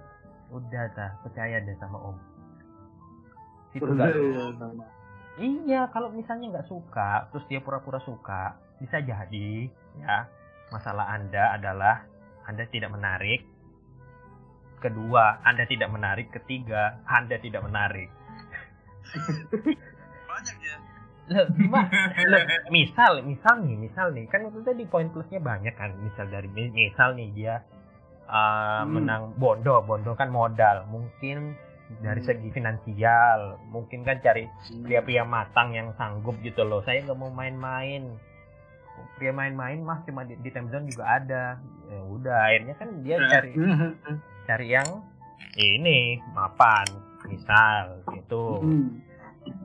Udah 0.48 0.84
dah, 0.96 1.12
percaya 1.20 1.60
deh 1.60 1.76
sama 1.76 1.98
Om. 2.00 2.16
Itu 3.76 3.92
sama. 3.92 4.84
Iya, 5.38 5.86
kalau 5.92 6.08
misalnya 6.10 6.56
nggak 6.56 6.70
suka, 6.72 7.28
terus 7.30 7.44
dia 7.46 7.60
pura-pura 7.60 8.00
suka, 8.02 8.56
bisa 8.80 8.98
jadi, 8.98 9.68
ya. 10.00 10.18
Masalah 10.68 11.10
Anda 11.12 11.56
adalah 11.56 12.04
Anda 12.44 12.64
tidak 12.68 12.92
menarik. 12.92 13.44
Kedua, 14.78 15.42
Anda 15.42 15.66
tidak 15.66 15.90
menarik. 15.90 16.30
Ketiga, 16.30 17.02
Anda 17.04 17.36
tidak 17.42 17.66
menarik. 17.66 18.08
Banyak 20.30 20.56
ya. 20.62 20.76
Loh, 21.28 21.44
misal, 22.72 23.20
misal 23.20 23.60
nih, 23.60 23.76
misal 23.76 24.16
nih, 24.16 24.24
kan 24.32 24.48
itu 24.48 24.64
tadi 24.64 24.88
poin 24.88 25.12
plusnya 25.12 25.42
banyak 25.44 25.76
kan. 25.76 25.92
Misal 26.00 26.32
dari 26.32 26.48
misal 26.48 27.12
nih 27.18 27.28
dia 27.36 27.54
uh, 28.24 28.84
Hmm. 28.84 28.96
menang 28.96 29.22
bondo, 29.36 29.84
bondo 29.84 30.16
kan 30.16 30.32
modal. 30.32 30.88
Mungkin 30.88 31.52
dari 32.00 32.20
Hmm. 32.24 32.28
segi 32.32 32.48
finansial, 32.48 33.60
mungkin 33.68 34.04
kan 34.04 34.20
cari 34.24 34.48
pria-pria 34.84 35.24
matang 35.24 35.76
yang 35.76 35.92
sanggup 36.00 36.36
gitu 36.40 36.64
loh. 36.64 36.80
Saya 36.84 37.04
nggak 37.04 37.18
mau 37.18 37.28
main-main. 37.28 38.16
Pria 39.18 39.32
main-main 39.34 39.82
mah 39.82 40.02
cuma 40.06 40.22
di, 40.22 40.38
di 40.38 40.50
time 40.50 40.70
zone 40.70 40.86
juga 40.90 41.04
ada. 41.06 41.44
Ya 41.88 42.00
udah, 42.04 42.38
akhirnya 42.48 42.74
kan 42.78 42.88
dia 43.02 43.16
cari 43.18 43.52
cari 44.48 44.66
yang 44.68 44.88
ini 45.58 46.22
mapan, 46.32 46.86
misal 47.26 48.02
gitu. 48.14 48.62
Hmm. 48.62 48.88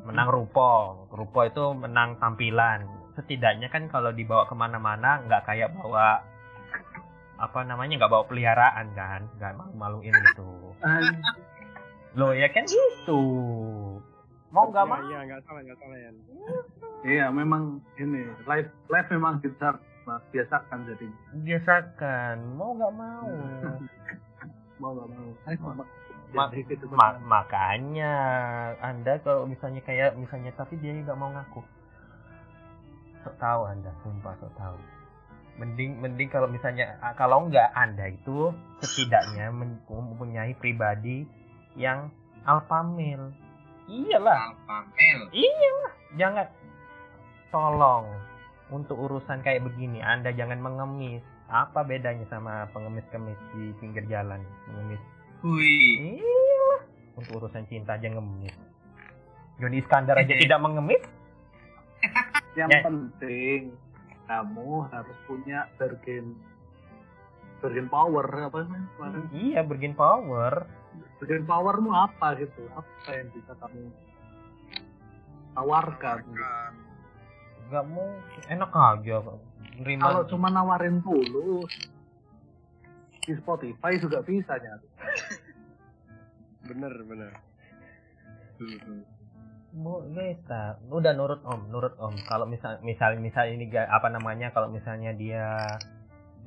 menang 0.07 0.31
rupo. 0.31 1.05
Rupo 1.11 1.43
itu 1.43 1.75
menang 1.75 2.15
tampilan. 2.15 2.87
Setidaknya 3.19 3.67
kan 3.67 3.91
kalau 3.91 4.15
dibawa 4.15 4.47
ke 4.47 4.55
mana-mana 4.55 5.19
nggak 5.27 5.43
kayak 5.43 5.75
bawa 5.75 6.23
apa 7.35 7.59
namanya 7.67 7.99
nggak 7.99 8.11
bawa 8.11 8.23
peliharaan 8.23 8.95
kan. 8.95 9.27
Nggak 9.35 9.59
malu-maluin 9.59 10.15
gitu. 10.15 10.71
Loh 12.15 12.31
ya 12.31 12.47
kan 12.47 12.63
gitu 12.63 13.21
mau 14.53 14.69
nggak 14.69 14.85
mau? 14.85 15.01
Iya, 15.01 15.19
nggak 15.25 15.41
salah, 15.49 15.61
nggak 15.65 15.79
salah 15.81 15.97
ya. 15.97 16.09
Iya, 17.03 17.25
memang 17.33 17.81
ini 17.97 18.21
live 18.45 18.69
live 18.87 19.09
memang 19.11 19.41
kita 19.41 19.81
biasakan 20.29 20.79
jadi 20.87 21.07
biasakan. 21.41 22.37
Mau 22.55 22.77
nggak 22.77 22.93
mau? 22.93 23.27
Mau 24.81 24.91
gak 24.99 25.09
mau. 25.15 25.29
Ma- 25.63 25.85
Ma- 26.33 26.49
Ma- 26.97 27.13
kan. 27.13 27.21
makanya 27.29 28.13
anda 28.81 29.21
kalau 29.21 29.45
misalnya 29.45 29.85
kayak 29.85 30.17
misalnya 30.17 30.49
tapi 30.57 30.75
dia 30.81 30.91
nggak 30.91 31.13
mau 31.15 31.29
ngaku. 31.29 31.61
Sok 33.21 33.37
tahu 33.37 33.61
anda 33.69 33.93
sumpah 34.01 34.33
sok 34.41 34.51
tahu. 34.57 34.75
Mending 35.61 36.01
mending 36.01 36.33
kalau 36.33 36.49
misalnya 36.49 36.97
kalau 37.13 37.45
nggak 37.47 37.69
anda 37.77 38.09
itu 38.09 38.49
setidaknya 38.81 39.53
mempunyai 39.53 40.57
pribadi 40.57 41.23
yang 41.77 42.09
alpha 42.49 42.81
male 42.81 43.29
iyalah 43.85 44.51
Alpamel. 44.51 45.19
jangan 46.13 46.47
tolong 47.49 48.05
untuk 48.69 48.97
urusan 48.97 49.41
kayak 49.41 49.61
begini 49.61 49.99
anda 49.99 50.29
jangan 50.29 50.57
mengemis 50.57 51.21
apa 51.47 51.83
bedanya 51.83 52.25
sama 52.27 52.65
pengemis-kemis 52.71 53.37
di 53.51 53.75
pinggir 53.77 54.03
jalan 54.07 54.41
pengemis 54.65 55.01
Wih. 55.43 56.15
Iyalah. 56.15 56.81
Untuk 57.19 57.43
urusan 57.43 57.67
cinta 57.67 57.99
aja 57.99 58.07
ngemis. 58.07 58.55
Joni 59.59 59.83
Iskandar 59.83 60.15
aja 60.15 60.31
tidak 60.31 60.55
mengemis. 60.63 61.03
Yang 62.57 62.69
Ya. 62.71 62.79
penting 62.87 63.61
kamu 64.23 64.87
harus 64.87 65.17
punya 65.27 65.67
bargain 65.75 66.31
bargain 67.59 67.91
power 67.91 68.23
apa 68.23 68.55
namanya? 68.63 69.27
Iya, 69.35 69.67
bergen 69.67 69.99
power. 69.99 70.63
Bargain 71.19 71.45
powermu 71.47 71.91
apa 71.95 72.35
gitu? 72.39 72.67
Apa 72.75 73.09
yang 73.15 73.27
bisa 73.31 73.51
kamu 73.57 73.81
tawarkan? 75.55 76.17
Kan. 76.23 76.73
Gak 77.71 77.85
mau 77.87 78.07
enak 78.51 78.71
aja 78.75 79.17
nerima. 79.79 80.03
Kalau 80.03 80.23
cuma 80.29 80.47
nawarin 80.51 80.99
tulus 81.01 81.71
di 83.23 83.33
Spotify 83.39 83.95
juga 83.97 84.19
bisa 84.21 84.59
nyari. 84.59 84.87
Bener, 86.67 86.95
bener. 87.03 87.31
Bu, 89.73 90.05
bisa. 90.15 90.79
Udah 90.87 91.11
nurut 91.11 91.43
Om, 91.43 91.67
nurut 91.67 91.97
Om. 91.99 92.15
Kalau 92.29 92.47
misal 92.47 92.79
misal 92.85 93.19
misal 93.19 93.51
ini 93.51 93.67
ga- 93.67 93.89
apa 93.91 94.07
namanya 94.07 94.53
kalau 94.55 94.71
misalnya 94.71 95.11
dia 95.11 95.67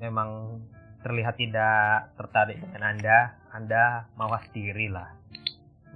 memang 0.01 0.63
terlihat 1.05 1.37
tidak 1.37 2.17
tertarik 2.17 2.57
dengan 2.65 2.97
Anda, 2.97 3.37
Anda 3.57 4.05
mawas 4.21 4.45
diri 4.53 4.93
lah. 4.93 5.09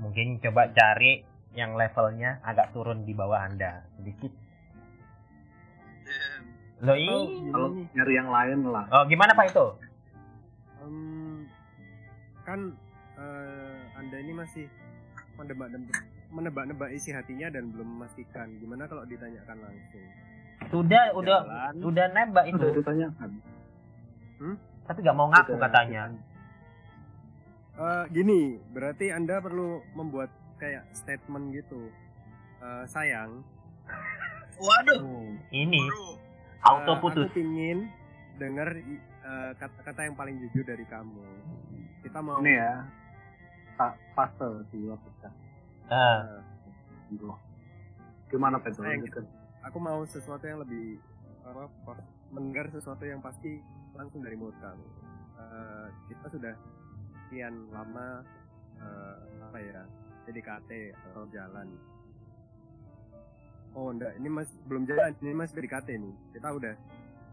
Mungkin 0.00 0.40
coba 0.40 0.72
cari 0.72 1.20
yang 1.52 1.76
levelnya 1.76 2.40
agak 2.40 2.72
turun 2.72 3.04
di 3.04 3.12
bawah 3.12 3.44
Anda 3.44 3.84
sedikit. 4.00 4.32
Oh, 6.80 6.96
ih. 6.96 7.04
gini 7.28 7.52
Kalau 7.52 7.68
nyari 7.92 8.12
yang 8.16 8.30
lain 8.32 8.58
lah. 8.72 8.84
Oh, 8.88 9.04
gimana 9.04 9.36
Pak 9.36 9.52
itu? 9.52 9.66
Em, 10.80 11.44
kan 12.40 12.72
eh, 13.20 13.80
anda 14.00 14.16
ini 14.16 14.32
masih 14.32 14.64
menebak-nebak 15.36 16.00
menebak-nebak 16.32 16.88
isi 16.96 17.12
hatinya 17.12 17.52
dan 17.52 17.68
belum 17.68 17.84
memastikan 17.84 18.48
gimana 18.56 18.88
kalau 18.88 19.04
ditanyakan 19.04 19.60
langsung 19.60 20.04
Sudah, 20.72 21.12
udah 21.12 21.38
Jalan. 21.44 21.74
udah 21.84 22.06
nembak 22.12 22.44
Udah 22.48 22.68
itu, 22.70 22.80
ditanyakan. 22.80 23.30
tapi 24.88 24.98
nggak 25.00 25.16
mau 25.16 25.28
ngaku 25.28 25.52
katanya. 25.60 26.02
Eh, 27.80 28.04
gini 28.12 28.60
berarti 28.76 29.08
anda 29.08 29.40
perlu 29.40 29.80
membuat 29.96 30.28
kayak 30.60 30.84
statement 30.92 31.56
gitu 31.56 31.88
Eh, 32.60 32.84
sayang 32.84 33.40
Waduh. 34.60 35.00
Hmm. 35.00 35.40
Ini 35.48 35.80
Bro. 35.88 36.20
auto 36.60 36.92
eh, 36.92 37.00
putus. 37.00 37.24
aku 37.32 37.40
pingin 37.40 37.88
dengar 38.36 38.76
eh, 38.76 39.50
kata-kata 39.56 40.04
yang 40.04 40.12
paling 40.12 40.36
jujur 40.44 40.60
dari 40.60 40.84
kamu 40.84 41.24
kita 42.04 42.20
mau 42.20 42.36
Ini 42.44 42.52
ya. 42.52 42.84
Tak 43.80 43.96
fase 44.12 44.68
di 44.68 44.84
waktu 44.84 45.08
kita. 45.16 45.30
Ah, 45.88 46.44
eh, 47.16 47.32
Gimana 48.28 48.60
Pedro? 48.60 48.84
Gitu. 48.84 49.24
aku 49.64 49.76
mau 49.80 50.04
sesuatu 50.04 50.44
yang 50.44 50.60
lebih 50.60 51.00
apa 51.48 51.96
mendengar 52.28 52.68
sesuatu 52.68 53.08
yang 53.08 53.24
pasti 53.24 53.64
langsung 53.96 54.20
dari 54.20 54.36
mulut 54.36 54.56
kamu 54.60 54.84
Eh, 55.40 55.86
kita 56.12 56.26
sudah 56.28 56.52
sekian 57.30 57.70
lama 57.70 58.26
eh, 58.82 59.16
apa 59.38 59.58
ya 59.62 59.86
PDKT 60.26 60.98
atau 60.98 61.22
jalan 61.30 61.70
oh 63.78 63.94
enggak 63.94 64.18
ini 64.18 64.26
mas 64.26 64.50
belum 64.66 64.82
jalan 64.82 65.14
ini 65.22 65.30
mas 65.30 65.54
PDKT 65.54 65.94
nih 65.94 66.14
kita 66.34 66.50
udah 66.50 66.74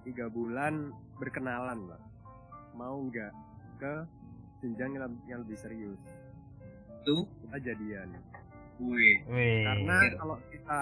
tiga 0.05 0.29
bulan 0.29 0.93
berkenalan 1.17 1.89
lah 1.89 2.01
mau 2.77 2.93
nggak 3.09 3.33
ke 3.81 4.05
jenjang 4.61 5.01
yang, 5.01 5.17
yang 5.25 5.39
lebih 5.41 5.57
serius 5.57 5.97
Tuh. 7.01 7.25
kita 7.49 7.73
jadian 7.73 8.13
Wih. 8.77 9.25
wih. 9.25 9.65
karena 9.65 9.97
kalau 10.13 10.37
kita 10.53 10.81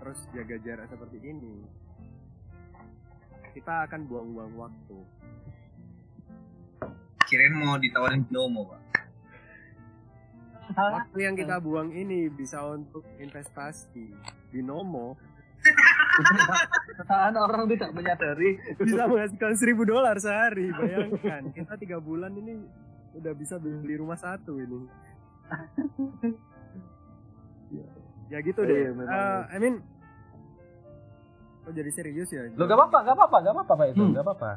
terus 0.00 0.18
jaga 0.32 0.56
jarak 0.64 0.88
seperti 0.88 1.20
ini 1.20 1.60
kita 3.52 3.84
akan 3.84 4.08
buang-buang 4.08 4.56
waktu 4.56 4.96
Kirain 7.26 7.52
mau 7.52 7.74
ditawarin 7.76 8.22
Jomo, 8.28 8.62
Pak. 8.66 8.80
waktu 10.76 11.18
yang 11.20 11.34
kita 11.34 11.58
buang 11.58 11.90
ini 11.90 12.26
bisa 12.28 12.58
untuk 12.64 13.06
investasi 13.16 14.10
binomo 14.50 15.14
Kesalahan 16.92 17.34
orang 17.34 17.64
tidak 17.66 17.90
menyadari. 17.92 18.58
bisa 18.76 19.06
menghasilkan 19.06 19.54
seribu 19.54 19.82
dolar 19.82 20.14
sehari 20.16 20.68
bayangkan 20.68 21.50
kita 21.50 21.74
tiga 21.76 21.98
bulan 21.98 22.34
ini 22.34 22.60
udah 23.14 23.32
bisa 23.32 23.56
beli 23.56 23.94
rumah 23.94 24.14
satu 24.14 24.54
ini 24.54 24.84
ya 28.26 28.38
gitu 28.42 28.60
deh 28.60 28.74
iya, 28.76 28.90
memang. 28.90 29.06
Eh, 29.08 29.40
I 29.48 29.58
mean 29.58 29.74
oh 31.62 31.72
jadi 31.72 31.90
serius 31.90 32.28
ya 32.28 32.42
Lo 32.52 32.66
gak 32.66 32.74
apa-apa, 32.76 32.98
gak 33.02 33.14
apa-apa, 33.16 33.36
gak 33.40 33.54
apa-apa 33.54 33.72
Pak 33.72 33.86
itu, 33.88 34.02
Hmm. 34.02 34.12
gak 34.12 34.24
apa-apa. 34.26 34.50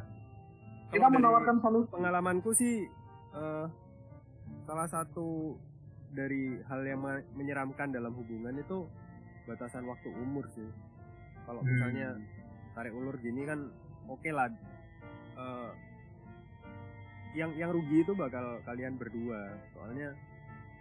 Kita 0.89 1.07
menawarkan 1.07 1.57
solusi. 1.59 1.89
pengalamanku 1.89 2.49
sih 2.51 2.75
eh, 3.31 3.65
salah 4.63 4.87
satu 4.87 5.53
dari 6.09 6.57
hal 6.63 6.81
yang 6.81 6.99
me- 6.99 7.25
menyeramkan 7.33 7.89
dalam 7.89 8.11
hubungan 8.11 8.53
itu 8.55 8.89
batasan 9.45 9.85
waktu 9.85 10.09
umur 10.11 10.49
sih 10.49 10.65
kalau 11.43 11.61
Hmm. 11.61 11.69
misalnya 11.69 12.17
tarik 12.71 12.91
ulur 12.91 13.17
gini 13.17 13.43
kan 13.43 13.69
oke 14.05 14.29
lah 14.29 14.49
Eh, 15.31 15.71
yang 17.31 17.55
yang 17.55 17.71
rugi 17.71 18.03
itu 18.03 18.11
bakal 18.11 18.59
kalian 18.61 18.93
berdua 18.93 19.47
soalnya 19.71 20.11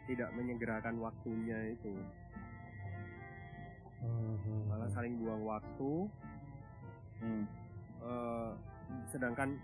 tidak 0.04 0.34
menyegerakan 0.34 0.98
waktunya 0.98 1.70
itu 1.70 1.94
malah 4.66 4.88
saling 4.88 5.14
buang 5.16 5.44
waktu 5.44 5.92
Hmm. 7.18 7.44
Eh, 8.00 8.50
sedangkan 9.06 9.58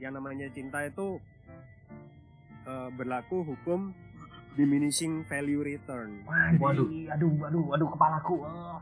yang 0.00 0.16
namanya 0.16 0.48
cinta 0.50 0.80
itu 0.82 1.20
eh, 2.64 2.88
berlaku 2.96 3.44
hukum 3.44 3.92
diminishing 4.58 5.22
value 5.28 5.62
return. 5.62 6.24
Waduh, 6.58 6.88
aduh, 7.12 7.32
aduh, 7.46 7.64
aduh, 7.76 7.88
kepalaku. 7.94 8.36
Oh. 8.42 8.80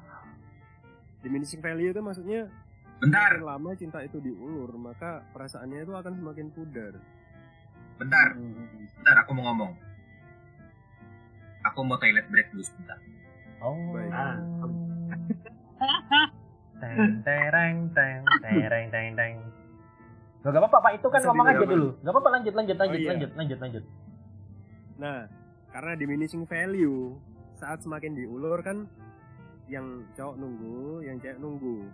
Diminishing 1.20 1.60
value 1.60 1.90
itu 1.92 2.00
maksudnya 2.00 2.48
Bentar, 2.98 3.38
semakin 3.38 3.46
lama 3.46 3.70
cinta 3.78 4.02
itu 4.02 4.18
diulur, 4.18 4.74
maka 4.74 5.22
perasaannya 5.30 5.86
itu 5.86 5.94
akan 5.94 6.12
semakin 6.18 6.50
pudar. 6.50 6.94
bentar, 7.98 8.30
Hmm. 8.30 8.86
bentar 8.94 9.16
aku 9.26 9.30
mau 9.34 9.50
ngomong. 9.50 9.74
Aku 11.66 11.82
mau 11.82 11.98
toilet 11.98 12.26
break 12.30 12.50
dulu 12.54 12.62
sebentar. 12.62 12.98
Oh. 13.58 13.74
Baik. 13.90 14.10
Ah. 14.14 14.38
Teng 16.78 17.22
tereng 17.26 17.76
teng 17.90 18.22
tereng 18.38 18.86
teng 18.94 19.10
teng. 19.18 19.34
Gak 20.52 20.62
apa-apa 20.62 20.78
Pak, 20.80 20.92
itu 20.98 21.08
kan 21.08 21.20
Bisa 21.20 21.28
ngomong 21.30 21.46
aja 21.48 21.66
dulu. 21.66 21.88
Gak 22.00 22.12
apa-apa 22.12 22.30
lanjut 22.38 22.54
lanjut 22.54 22.76
lanjut 22.76 23.00
iya. 23.00 23.10
lanjut 23.12 23.30
lanjut 23.34 23.58
lanjut. 23.58 23.84
Nah, 24.98 25.18
karena 25.70 25.92
diminishing 25.94 26.44
value 26.48 27.14
saat 27.58 27.82
semakin 27.82 28.14
diulur 28.14 28.58
kan 28.62 28.86
yang 29.68 30.06
cowok 30.16 30.36
nunggu, 30.40 31.04
yang 31.04 31.16
cewek 31.20 31.38
nunggu. 31.38 31.86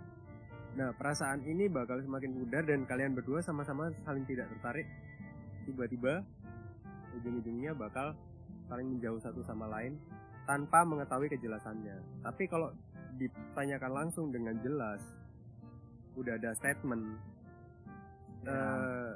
Nah, 0.75 0.91
perasaan 0.95 1.43
ini 1.47 1.71
bakal 1.71 2.03
semakin 2.03 2.35
pudar 2.35 2.63
dan 2.67 2.83
kalian 2.83 3.15
berdua 3.15 3.39
sama-sama 3.39 3.91
saling 4.03 4.27
tidak 4.27 4.51
tertarik. 4.51 4.87
Tiba-tiba 5.63 6.23
ujung-ujungnya 7.15 7.71
bakal 7.75 8.11
saling 8.67 8.91
menjauh 8.91 9.19
satu 9.23 9.39
sama 9.45 9.71
lain 9.71 9.95
tanpa 10.43 10.83
mengetahui 10.83 11.31
kejelasannya. 11.31 11.95
Tapi 12.21 12.43
kalau 12.51 12.75
ditanyakan 13.15 13.91
langsung 13.91 14.29
dengan 14.29 14.59
jelas, 14.59 15.01
udah 16.19 16.35
ada 16.35 16.51
statement. 16.59 17.34
Eh, 18.45 19.11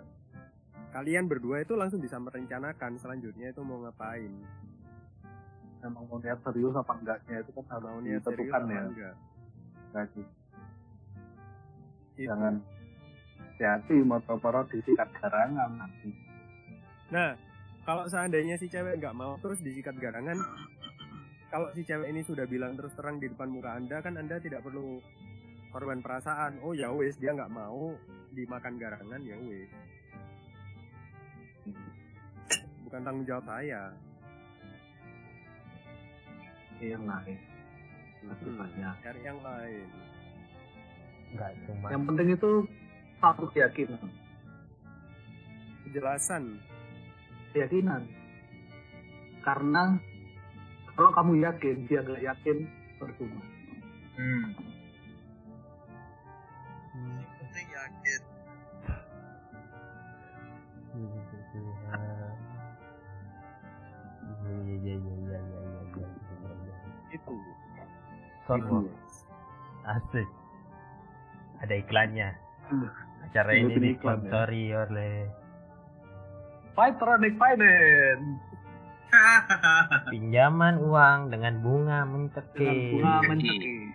kalian 0.89 1.25
berdua 1.29 1.61
itu 1.61 1.77
langsung 1.77 2.01
bisa 2.01 2.17
merencanakan 2.17 2.97
selanjutnya 2.97 3.53
itu 3.53 3.61
mau 3.61 3.81
ngapain. 3.85 4.33
Emang 5.79 6.03
mau 6.11 6.19
niat 6.19 6.43
serius 6.43 6.75
apa 6.75 6.91
enggaknya 6.99 7.39
itu 7.39 7.51
kan 7.55 7.65
harus 7.71 7.87
Mau 7.87 8.01
niat 8.03 8.21
serius 8.25 8.51
apa 8.51 8.67
ya. 8.67 8.81
enggak. 8.83 9.15
Gaji. 9.95 10.23
Gitu. 12.19 12.27
Jangan 12.27 12.55
hati-hati 13.55 13.95
motor 14.03 14.55
disikat 14.67 15.07
garangan 15.19 15.71
nanti. 15.79 16.09
Nah, 17.11 17.35
kalau 17.87 18.07
seandainya 18.07 18.55
si 18.59 18.67
cewek 18.67 18.99
nggak 18.99 19.15
mau 19.15 19.39
terus 19.39 19.59
disikat 19.63 19.95
garangan, 19.99 20.39
kalau 21.49 21.67
si 21.73 21.81
cewek 21.83 22.11
ini 22.11 22.21
sudah 22.23 22.45
bilang 22.45 22.75
terus 22.79 22.93
terang 22.93 23.17
di 23.19 23.27
depan 23.31 23.49
muka 23.49 23.75
anda 23.75 23.99
kan 23.99 24.15
anda 24.19 24.37
tidak 24.39 24.61
perlu 24.63 24.99
korban 25.69 26.01
perasaan. 26.01 26.61
Oh 26.65 26.73
ya 26.73 26.89
wes 26.93 27.17
dia 27.17 27.33
nggak 27.33 27.53
mau 27.53 27.93
dimakan 28.33 28.75
garangan 28.77 29.21
ya 29.21 29.37
wes. 29.37 29.71
Bukan 32.85 33.01
tanggung 33.05 33.25
jawab 33.25 33.45
saya. 33.45 33.93
Iya 36.79 36.97
lain. 36.97 37.39
Lebih 38.23 38.49
Hmm, 38.51 38.59
banyak. 38.59 38.95
Cari 39.03 39.21
yang 39.23 39.39
lain. 39.43 39.87
Enggak 41.35 41.51
cuma. 41.67 41.87
Yang 41.91 42.03
penting 42.07 42.27
itu 42.33 42.51
satu 43.19 43.45
keyakinan. 43.51 44.09
Kejelasan. 45.85 46.43
Keyakinan. 47.53 48.03
Karena 49.43 49.99
kalau 50.99 51.11
kamu 51.15 51.31
yakin, 51.47 51.75
dia 51.87 52.03
nggak 52.03 52.23
yakin, 52.27 52.57
percuma. 52.99 53.39
Hmm. 54.19 54.51
Penting 57.79 57.95
yakin. 57.95 58.21
Iya 64.29 64.57
iya 64.59 64.95
iya 64.95 64.95
iya 64.95 65.39
iya 65.39 65.39
iya 65.39 66.05
iya. 66.51 66.75
Itu. 67.09 67.33
Soundwork. 68.45 68.89
Asik. 69.85 70.29
Ada 71.59 71.73
iklannya. 71.77 72.29
Hmm. 72.69 72.89
Acara 73.25 73.51
Ini 73.51 73.73
ya. 73.73 73.79
disponsori 73.79 74.63
oleh 74.73 75.13
Fightronic 76.73 77.35
Finance. 77.35 78.27
pinjaman 80.13 80.77
uang 80.79 81.33
dengan 81.33 81.53
bunga 81.65 82.05
Dengan 82.05 82.13
mencekik. 82.29 82.93
bunga 82.93 83.15
Mencekik. 83.25 83.29
mencekik. 83.29 83.89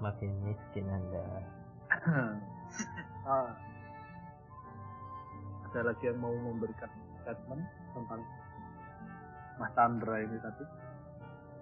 Makin 0.00 0.30
miskin 0.42 0.86
Anda. 0.88 1.24
Ah. 3.24 3.48
Ada 5.64 5.80
lagi 5.80 6.04
yang 6.04 6.20
mau 6.20 6.36
memberikan 6.36 6.92
statement 7.24 7.64
tentang 7.96 8.20
Mas 9.56 9.72
Chandra 9.72 10.16
ini 10.20 10.36
tadi? 10.44 10.64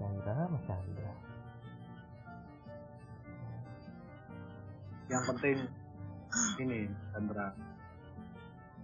Chandra, 0.03 0.51
Mas 0.51 0.63
Chandra. 0.67 1.13
Yang 5.07 5.23
penting 5.31 5.57
ini 6.59 6.81
Chandra 7.15 7.55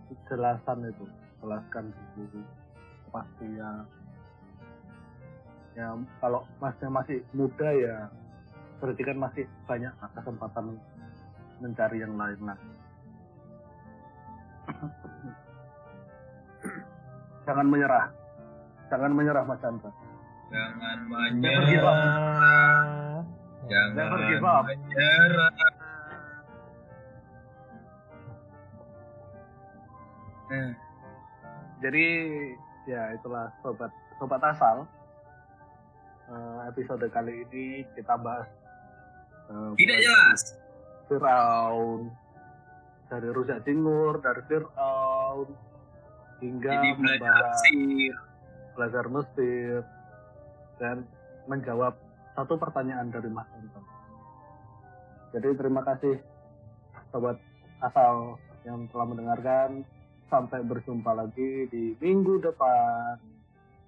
kejelasan 0.09 0.89
itu 0.89 1.05
jelaskan 1.43 1.85
dulu 2.17 2.41
kepastian 3.09 3.85
ya 5.77 5.95
kalau 6.19 6.43
masnya 6.59 6.89
masih 6.91 7.19
muda 7.37 7.69
ya 7.71 7.97
berarti 8.83 9.03
kan 9.05 9.17
masih 9.21 9.45
banyak 9.69 9.93
kesempatan 10.17 10.75
mencari 11.59 11.99
yang 12.03 12.15
lain 12.15 12.41
lah 12.43 12.59
jangan 17.47 17.67
menyerah 17.67 18.07
jangan 18.89 19.13
menyerah 19.13 19.45
Mas 19.45 19.61
Chandra 19.61 19.93
Jangan 20.49 20.99
menyerah. 21.13 22.01
Jangan 23.69 24.09
menyerah. 24.65 24.65
Eh, 30.49 30.73
jadi 31.85 32.07
ya 32.89 33.13
itulah 33.13 33.53
sobat 33.61 33.93
sobat 34.17 34.41
asal 34.41 34.89
Eh, 36.29 36.61
episode 36.69 37.09
kali 37.09 37.41
ini 37.49 37.89
kita 37.97 38.13
bahas 38.21 38.45
eh, 39.49 39.71
Tidak 39.81 39.97
jelas. 39.97 40.41
Firaun 41.09 42.13
dari 43.09 43.29
Rujak 43.33 43.65
Cingur 43.65 44.21
dari 44.21 44.43
Firaun 44.45 45.49
hingga 46.39 46.71
Jadi 46.71 46.89
belajar 46.95 47.19
membahas 47.19 47.47
tafsir. 47.59 48.15
belajar 48.77 49.05
Mesir 49.11 49.77
dan 50.79 50.97
menjawab 51.51 51.99
satu 52.39 52.55
pertanyaan 52.55 53.11
dari 53.11 53.27
Mas 53.33 53.49
Anton. 53.51 53.83
Jadi 55.35 55.49
terima 55.59 55.83
kasih 55.83 56.23
sobat 57.11 57.37
asal 57.83 58.39
yang 58.63 58.87
telah 58.93 59.07
mendengarkan. 59.09 59.83
Sampai 60.29 60.61
berjumpa 60.61 61.09
lagi 61.17 61.73
di 61.73 61.97
minggu 62.05 62.45
depan. 62.45 63.17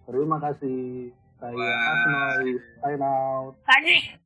Terima 0.08 0.40
kasih. 0.40 1.12
Saya. 1.36 1.52
Asnoy. 1.52 2.56
Sign 2.80 3.00
out. 3.04 3.60
Tadi 3.68 4.19